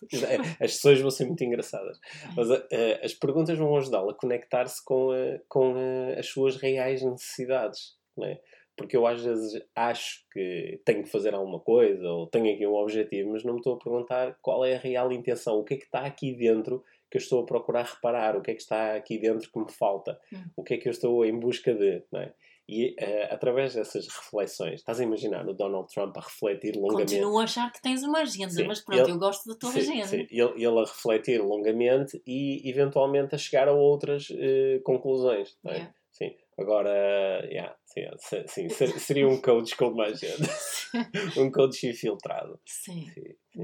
as 0.60 0.74
sessões 0.74 1.00
vão 1.00 1.10
ser 1.10 1.26
muito 1.26 1.42
engraçadas. 1.42 1.98
Mas 2.36 2.50
uh, 2.50 2.64
as 3.02 3.14
perguntas 3.14 3.58
vão 3.58 3.76
ajudá-lo 3.76 4.10
a 4.10 4.14
conectar-se 4.14 4.84
com, 4.84 5.10
com 5.48 5.74
as 6.16 6.26
suas 6.26 6.56
reais 6.56 7.02
necessidades. 7.02 7.96
Não 8.16 8.26
é? 8.26 8.40
Porque 8.76 8.96
eu 8.96 9.04
às 9.06 9.20
vezes 9.20 9.60
acho 9.74 10.24
que 10.32 10.80
tenho 10.84 11.02
que 11.02 11.10
fazer 11.10 11.34
alguma 11.34 11.58
coisa 11.58 12.08
ou 12.08 12.28
tenho 12.28 12.54
aqui 12.54 12.64
um 12.64 12.76
objetivo, 12.76 13.32
mas 13.32 13.42
não 13.42 13.54
me 13.54 13.58
estou 13.58 13.74
a 13.74 13.78
perguntar 13.78 14.38
qual 14.40 14.64
é 14.64 14.76
a 14.76 14.78
real 14.78 15.10
intenção, 15.10 15.58
o 15.58 15.64
que 15.64 15.74
é 15.74 15.76
que 15.76 15.84
está 15.84 16.02
aqui 16.02 16.32
dentro 16.32 16.84
que 17.10 17.16
eu 17.16 17.20
estou 17.20 17.42
a 17.42 17.46
procurar 17.46 17.84
reparar, 17.84 18.36
o 18.36 18.42
que 18.42 18.50
é 18.50 18.54
que 18.54 18.62
está 18.62 18.94
aqui 18.94 19.18
dentro 19.18 19.50
que 19.50 19.58
me 19.58 19.70
falta, 19.70 20.18
hum. 20.32 20.44
o 20.56 20.62
que 20.62 20.74
é 20.74 20.78
que 20.78 20.88
eu 20.88 20.92
estou 20.92 21.24
em 21.24 21.38
busca 21.38 21.74
de. 21.74 22.02
É? 22.14 22.32
E 22.70 22.90
uh, 23.00 23.32
através 23.32 23.74
dessas 23.74 24.06
reflexões, 24.06 24.74
estás 24.74 25.00
a 25.00 25.02
imaginar 25.02 25.48
o 25.48 25.54
Donald 25.54 25.88
Trump 25.88 26.14
a 26.18 26.20
refletir 26.20 26.76
longamente. 26.76 27.14
Continuo 27.14 27.38
a 27.38 27.44
achar 27.44 27.72
que 27.72 27.80
tens 27.80 28.02
uma 28.02 28.18
agenda, 28.18 28.50
sim, 28.50 28.64
mas 28.64 28.82
pronto, 28.82 29.00
ele, 29.00 29.12
eu 29.12 29.18
gosto 29.18 29.48
da 29.48 29.54
tua 29.54 29.72
sim, 29.72 29.78
agenda. 29.78 30.06
Sim, 30.06 30.26
ele, 30.30 30.52
ele, 30.54 30.78
a 30.78 30.80
refletir 30.80 31.40
longamente 31.40 32.22
e 32.26 32.68
eventualmente 32.68 33.34
a 33.34 33.38
chegar 33.38 33.68
a 33.68 33.72
outras 33.72 34.28
uh, 34.28 34.82
conclusões. 34.84 35.56
É? 35.64 35.70
Yeah. 35.70 35.94
Sim. 36.12 36.36
Agora, 36.58 36.90
yeah, 37.46 37.74
sim, 37.86 38.68
sim, 38.68 38.68
seria 38.98 39.28
um 39.28 39.40
coach 39.40 39.76
com 39.76 39.92
mais 39.92 40.18
gente. 40.18 40.50
um 41.38 41.50
coach 41.50 41.86
infiltrado. 41.86 42.60
Sim 42.66 43.06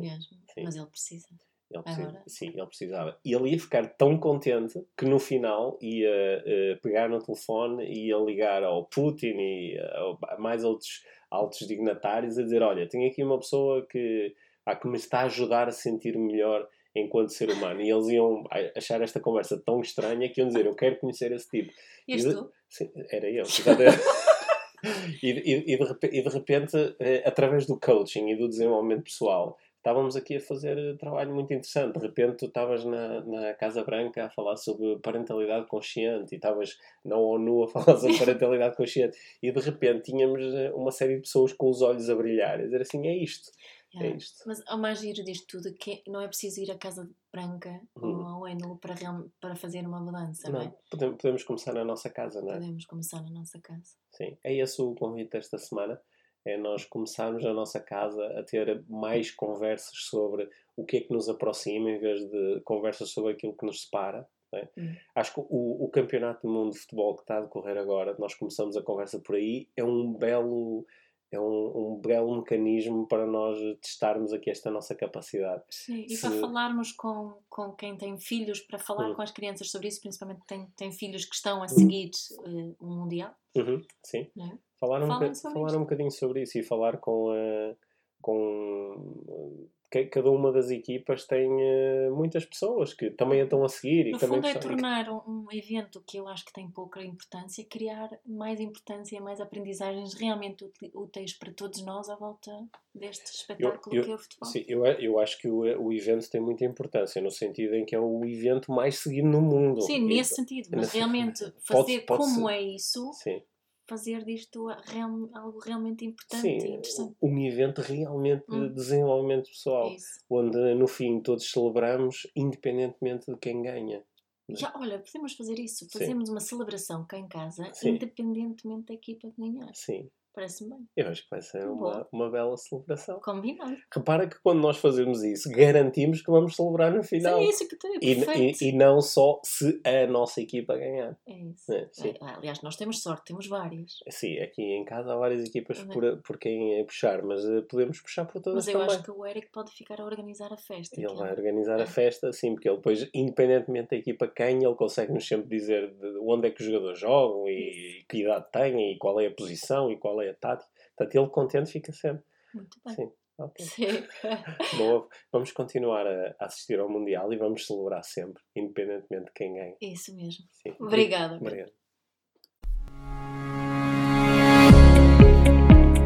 mesmo. 0.01 0.37
Mas 0.57 0.77
ele 0.77 0.87
precisa. 0.87 1.29
Ele 1.75 1.83
precisa, 1.83 2.23
sim, 2.29 2.53
ele 2.55 2.67
precisava. 2.67 3.19
E 3.25 3.35
ele 3.35 3.51
ia 3.51 3.59
ficar 3.59 3.89
tão 3.97 4.17
contente 4.17 4.81
que 4.97 5.05
no 5.05 5.19
final 5.19 5.77
ia 5.83 6.09
uh, 6.09 6.81
pegar 6.81 7.09
no 7.09 7.19
telefone 7.19 7.85
e 7.85 8.09
ia 8.09 8.17
ligar 8.19 8.63
ao 8.63 8.85
Putin 8.85 9.35
e 9.37 9.77
uh, 9.77 10.17
a 10.29 10.39
mais 10.39 10.63
outros 10.63 11.03
altos 11.29 11.67
dignatários 11.67 12.39
a 12.39 12.43
dizer: 12.43 12.63
Olha, 12.63 12.89
tenho 12.89 13.11
aqui 13.11 13.25
uma 13.25 13.39
pessoa 13.39 13.85
que, 13.91 14.33
ah, 14.65 14.77
que 14.77 14.87
me 14.87 14.97
está 14.97 15.23
a 15.23 15.25
ajudar 15.25 15.69
a 15.69 15.73
sentir 15.73 16.17
melhor 16.17 16.69
enquanto 16.95 17.33
ser 17.33 17.51
humano. 17.51 17.83
E 17.83 17.91
eles 17.91 18.09
iam 18.09 18.45
achar 18.77 19.03
esta 19.03 19.19
conversa 19.19 19.61
tão 19.61 19.81
estranha 19.81 20.29
que 20.29 20.41
iam 20.41 20.47
dizer: 20.47 20.67
Eu 20.67 20.77
quero 20.77 21.01
conhecer 21.01 21.33
esse 21.33 21.51
tipo. 21.51 21.73
E 22.07 22.17
tu? 22.23 22.53
Sim, 22.69 22.91
era 23.11 23.29
eu. 23.29 23.45
e, 25.23 25.29
e, 25.29 25.75
e, 25.75 25.77
de 25.77 25.85
repente, 25.85 26.17
e 26.17 26.23
de 26.23 26.29
repente, 26.29 26.97
eh, 27.01 27.23
através 27.27 27.67
do 27.67 27.79
coaching 27.79 28.31
e 28.31 28.37
do 28.37 28.49
desenvolvimento 28.49 29.05
pessoal, 29.05 29.57
estávamos 29.85 30.17
aqui 30.17 30.37
a 30.37 30.41
fazer 30.41 30.97
trabalho 30.97 31.35
muito 31.35 31.53
interessante. 31.53 31.99
De 31.99 32.07
repente, 32.07 32.39
tu 32.39 32.47
estavas 32.47 32.87
na, 32.87 33.21
na 33.21 33.53
Casa 33.53 33.85
Branca 33.85 34.25
a 34.25 34.31
falar 34.31 34.57
sobre 34.57 34.99
parentalidade 35.01 35.67
consciente 35.67 36.35
e 36.35 36.37
estavas 36.37 36.79
na 37.05 37.17
ONU 37.17 37.65
a 37.65 37.69
falar 37.69 37.99
sobre 37.99 38.19
parentalidade 38.19 38.77
consciente 38.77 39.19
e 39.43 39.53
de 39.53 39.61
repente 39.61 40.11
tínhamos 40.11 40.43
eh, 40.43 40.73
uma 40.75 40.91
série 40.91 41.17
de 41.17 41.21
pessoas 41.21 41.53
com 41.53 41.69
os 41.69 41.83
olhos 41.83 42.09
a 42.09 42.15
brilhar 42.15 42.61
e 42.61 42.65
dizer 42.65 42.81
assim: 42.81 43.07
é 43.07 43.15
isto. 43.15 43.51
É 43.97 44.09
isto. 44.09 44.43
Mas 44.47 44.61
ao 44.67 44.77
mais 44.77 44.99
giro 44.99 45.23
disto 45.23 45.47
tudo 45.47 45.73
que 45.75 46.03
não 46.09 46.21
é 46.21 46.27
preciso 46.27 46.61
ir 46.61 46.71
à 46.71 46.77
Casa 46.77 47.09
Branca 47.31 47.81
ou 47.95 48.09
uhum. 48.09 48.43
ONU 48.43 48.79
para, 48.79 48.95
para 49.41 49.55
fazer 49.55 49.87
uma 49.87 50.01
mudança, 50.01 50.51
não, 50.51 50.59
não 50.59 50.67
é? 50.67 50.75
Podemos, 50.91 51.17
podemos 51.19 51.45
começar 51.45 51.75
na 51.75 51.85
nossa 51.85 52.11
casa, 52.11 52.41
não 52.41 52.53
é? 52.53 52.55
Podemos 52.55 52.87
começar 52.87 53.23
na 53.23 53.31
nossa 53.31 53.61
casa. 53.61 53.95
Sim, 54.11 54.37
é 54.43 54.57
esse 54.57 54.83
o 54.83 54.95
convite 54.95 55.31
desta 55.31 55.59
semana 55.59 56.01
é 56.45 56.57
nós 56.57 56.85
começarmos 56.85 57.43
na 57.43 57.55
nossa 57.55 57.81
casa 57.81 58.25
a 58.39 58.43
ter 58.43 58.85
mais 58.89 59.31
conversas 59.31 59.97
sobre 59.97 60.49
o 60.77 60.85
que 60.85 60.99
é 60.99 61.01
que 61.01 61.13
nos 61.13 61.29
aproxima 61.29 61.91
em 61.91 61.99
vez 61.99 62.21
de 62.29 62.61
conversas 62.65 63.11
sobre 63.11 63.33
aquilo 63.33 63.57
que 63.57 63.67
nos 63.67 63.83
separa. 63.83 64.29
É? 64.55 64.69
Hum. 64.79 64.95
Acho 65.17 65.35
que 65.35 65.41
o, 65.41 65.85
o, 65.85 65.89
Campeonato 65.89 66.47
do 66.47 66.53
Mundo 66.53 66.73
de 66.73 66.79
Futebol 66.79 67.17
que 67.17 67.23
está 67.23 67.39
a 67.39 67.41
decorrer 67.41 67.77
agora, 67.77 68.15
nós 68.19 68.35
começamos 68.35 68.77
a 68.77 68.83
conversa 68.83 69.19
por 69.19 69.35
aí, 69.35 69.69
é 69.77 69.83
um 69.83 70.13
belo 70.13 70.87
é 71.33 71.41
um, 71.41 71.95
um 71.95 72.01
belo 72.01 72.37
mecanismo 72.37 73.09
para 73.09 73.27
nós 73.27 73.59
testarmos 73.81 74.33
aqui 74.33 74.51
esta 74.51 74.71
nossa 74.71 74.95
capacidade. 74.95 75.65
Sim, 75.69 76.07
e 76.09 76.15
Se... 76.15 76.23
para 76.23 76.41
falarmos 76.41 76.93
com, 76.93 77.43
com 77.49 77.73
quem 77.73 77.97
tem 77.97 78.17
filhos, 78.19 78.61
para 78.61 78.79
falar 78.79 79.11
hum. 79.11 79.15
com 79.15 79.23
as 79.23 79.33
crianças 79.33 79.71
sobre 79.71 79.89
isso, 79.89 80.01
principalmente 80.01 80.43
tem, 80.47 80.67
tem 80.77 80.93
filhos 80.93 81.25
que 81.25 81.35
estão 81.35 81.63
a 81.63 81.67
seguir 81.67 82.11
uh, 82.39 82.77
o 82.79 82.87
Mundial. 82.87 83.35
Uhum, 83.57 83.83
sim. 84.05 84.31
É? 84.39 84.59
Falar, 84.85 85.03
um, 85.03 85.09
boca, 85.09 85.35
falar 85.35 85.77
um 85.77 85.81
bocadinho 85.81 86.11
sobre 86.11 86.43
isso 86.43 86.59
e 86.59 86.63
falar 86.63 86.99
com, 86.99 87.31
uh, 87.31 87.77
com 88.21 89.67
cada 90.11 90.31
uma 90.31 90.51
das 90.51 90.71
equipas 90.71 91.25
tem 91.27 91.49
uh, 91.49 92.15
muitas 92.17 92.45
pessoas 92.45 92.93
que 92.93 93.11
também 93.11 93.41
a 93.41 93.45
estão 93.45 93.63
a 93.65 93.69
seguir. 93.69 94.11
No 94.11 94.17
e 94.17 94.21
fundo 94.21 94.47
é 94.47 94.55
tornar 94.55 95.09
um, 95.11 95.47
evento 95.53 96.03
que 96.07 96.17
eu 96.19 96.27
acho 96.27 96.45
que 96.45 96.53
tem 96.53 96.69
pouca 96.69 97.03
importância, 97.03 97.65
criar 97.65 98.11
mais 98.27 98.59
importância, 98.59 99.21
mais 99.21 99.41
aprendizagens 99.41 100.15
realmente 100.15 100.69
úteis 100.95 101.33
para 101.35 101.53
todos 101.53 101.85
nós 101.85 102.09
à 102.09 102.17
volta 102.17 102.51
deste 102.95 103.27
espetáculo 103.27 103.95
eu, 103.95 104.01
eu, 104.01 104.05
que 104.05 104.11
é 104.11 104.15
o 104.15 104.19
futebol. 104.19 104.49
Sim, 104.49 104.65
eu, 104.67 104.85
eu 104.85 105.19
acho 105.21 105.39
que 105.39 105.49
o, 105.49 105.61
o 105.61 105.93
evento 105.93 106.29
tem 106.29 106.41
muita 106.41 106.65
importância, 106.65 107.23
no 107.23 107.31
sentido 107.31 107.75
em 107.75 107.85
que 107.85 107.95
é 107.95 108.01
o 108.01 108.25
evento 108.25 108.73
mais 108.73 108.99
seguido 108.99 109.29
no 109.29 109.41
mundo. 109.41 109.81
Sim, 109.83 110.07
nesse 110.07 110.35
sentido, 110.35 110.69
mas 110.73 110.93
realmente 110.93 111.45
fazer 111.61 112.01
pode, 112.01 112.01
pode 112.01 112.21
como 112.23 112.49
ser. 112.49 112.55
é 112.55 112.63
isso... 112.63 113.13
Sim 113.13 113.43
fazer 113.87 114.25
disto 114.25 114.67
real, 114.87 115.29
algo 115.35 115.59
realmente 115.59 116.05
importante 116.05 116.43
Sim, 116.43 116.59
e 116.59 116.71
interessante. 116.71 117.17
Um 117.23 117.39
evento 117.41 117.81
realmente 117.81 118.45
hum. 118.49 118.69
de 118.69 118.75
desenvolvimento 118.75 119.49
pessoal, 119.49 119.93
Isso. 119.93 120.21
onde 120.29 120.75
no 120.75 120.87
fim 120.87 121.21
todos 121.21 121.51
celebramos 121.51 122.27
independentemente 122.35 123.31
de 123.31 123.39
quem 123.39 123.63
ganha. 123.63 124.05
É? 124.51 124.57
Já, 124.57 124.73
olha, 124.77 124.99
podemos 124.99 125.35
fazer 125.35 125.59
isso. 125.59 125.89
Fazemos 125.91 126.29
Sim. 126.29 126.35
uma 126.35 126.41
celebração 126.41 127.07
cá 127.07 127.19
em 127.19 127.27
casa, 127.29 127.73
Sim. 127.73 127.91
independentemente 127.91 128.87
da 128.87 128.95
equipa 128.95 129.33
ganhar. 129.39 129.75
Sim. 129.75 130.11
Parece-me 130.35 130.71
bem. 130.71 130.89
Eu 130.97 131.09
acho 131.09 131.23
que 131.23 131.31
vai 131.31 131.41
ser 131.41 131.65
uma, 131.69 132.09
uma 132.11 132.29
bela 132.29 132.57
celebração. 132.57 133.21
Combinado. 133.21 133.77
Repara 133.95 134.27
que 134.27 134.37
quando 134.43 134.61
nós 134.61 134.79
fazemos 134.79 135.23
isso, 135.23 135.49
garantimos 135.51 136.21
que 136.21 136.31
vamos 136.31 136.57
celebrar 136.57 136.93
no 136.93 137.05
final. 137.05 137.39
Sim, 137.39 137.45
é 137.45 137.49
isso 137.49 137.69
que 137.69 137.77
tem. 137.77 137.99
E, 138.03 138.13
e, 138.13 138.69
e, 138.69 138.73
não 138.73 139.01
só 139.01 139.41
se 139.45 139.81
a 139.85 140.07
nossa 140.09 140.41
equipa 140.41 140.77
ganhar. 140.77 141.17
É 141.27 141.39
isso. 141.39 141.73
É, 141.73 141.89
é, 142.09 142.15
aliás, 142.21 142.63
nós 142.63 142.75
temos 142.75 143.01
sorte, 143.01 143.27
temos 143.27 143.47
várias. 143.47 144.01
Sim, 144.11 144.39
aqui 144.41 144.63
em 144.63 144.85
casa 144.85 145.13
há 145.13 145.17
várias 145.17 145.45
equipas 145.45 145.79
é. 145.79 145.85
por, 145.85 146.23
por 146.23 146.37
quem 146.37 146.81
é 146.81 146.85
puxar, 146.85 147.23
mas 147.23 147.45
uh, 147.45 147.63
podemos 147.63 148.01
puxar 148.01 148.25
por 148.25 148.43
todas 148.43 148.67
Mas 148.67 148.75
eu 148.75 148.81
também. 148.81 148.97
acho 148.97 149.05
que 149.05 149.11
o 149.13 149.25
Eric 149.25 149.49
pode 149.53 149.71
ficar 149.71 150.01
a 150.01 150.05
organizar 150.05 150.53
a 150.53 150.57
festa. 150.57 151.01
Ele 151.01 151.15
vai 151.15 151.31
organizar 151.31 151.81
a 151.81 151.87
festa, 151.87 152.33
sim, 152.33 152.55
porque 152.55 152.69
ele 152.69 152.77
depois, 152.79 153.09
independentemente 153.15 153.91
da 153.91 153.97
equipa 153.97 154.27
quem, 154.27 154.65
ele 154.65 154.75
consegue-nos 154.75 155.27
sempre 155.27 155.49
dizer 155.49 155.95
de 155.95 156.19
onde 156.21 156.49
é 156.49 156.51
que 156.51 156.61
os 156.61 156.67
jogadores 156.67 156.99
jogam 156.99 157.49
e 157.49 157.99
isso. 157.99 158.07
que 158.09 158.23
idade 158.23 158.47
têm 158.51 158.93
e 158.93 158.99
qual 158.99 159.21
é 159.21 159.27
a 159.27 159.31
posição 159.31 159.91
e 159.91 159.97
qual 159.97 160.21
é 160.21 160.24
a 160.31 160.35
tática. 160.35 160.71
Portanto, 160.97 161.15
ele 161.17 161.31
contente 161.31 161.71
fica 161.71 161.93
sempre. 161.93 162.25
Muito 162.55 162.79
bem. 162.85 162.95
Sim. 162.95 163.13
Okay. 163.37 163.67
Sim. 163.67 163.87
Vamos 165.33 165.51
continuar 165.51 166.07
a, 166.07 166.37
assistir 166.41 166.79
ao 166.79 166.89
Mundial 166.89 167.33
e 167.33 167.37
vamos 167.37 167.67
celebrar 167.67 168.05
sempre, 168.05 168.41
independentemente 168.55 169.27
de 169.27 169.33
quem 169.35 169.55
ganha. 169.55 169.77
Isso 169.81 170.15
mesmo. 170.15 170.45
Sim. 170.53 170.75
Obrigada. 170.79 171.37
Obrigado. 171.37 171.73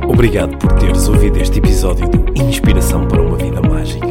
Obrigado 0.09 0.59
por 0.59 0.73
teres 0.81 1.07
ouvido 1.07 1.39
este 1.39 1.59
episódio 1.59 2.09
do 2.09 2.43
Inspiração 2.43 3.07
para 3.07 3.21
uma 3.21 3.37
Vida 3.37 3.61
Mágica. 3.61 4.09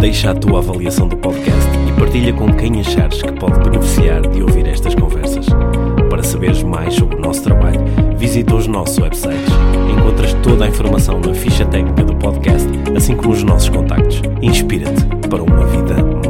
Deixa 0.00 0.32
a 0.32 0.34
tua 0.34 0.58
avaliação 0.58 1.08
do 1.08 1.16
podcast 1.16 1.70
e 1.88 1.98
partilha 1.98 2.32
com 2.34 2.54
quem 2.56 2.80
achares 2.80 3.22
que 3.22 3.32
pode 3.32 3.58
beneficiar 3.68 4.20
de 4.28 4.42
ouvir 4.42 4.66
estas 4.66 4.94
conversas. 4.94 5.46
Para 6.10 6.22
saberes 6.22 6.62
mais 6.62 6.94
sobre 6.94 7.16
o 7.16 7.20
nosso 7.20 7.42
trabalho, 7.42 7.80
visita 8.22 8.54
os 8.54 8.68
nossos 8.68 8.98
websites. 8.98 9.52
Encontras 9.90 10.32
toda 10.44 10.64
a 10.64 10.68
informação 10.68 11.18
na 11.18 11.34
ficha 11.34 11.66
técnica 11.66 12.04
do 12.04 12.14
podcast, 12.14 12.68
assim 12.96 13.16
como 13.16 13.32
os 13.32 13.42
nossos 13.42 13.68
contactos. 13.68 14.22
Inspira-te 14.40 15.04
para 15.28 15.42
uma 15.42 15.66
vida 15.66 16.21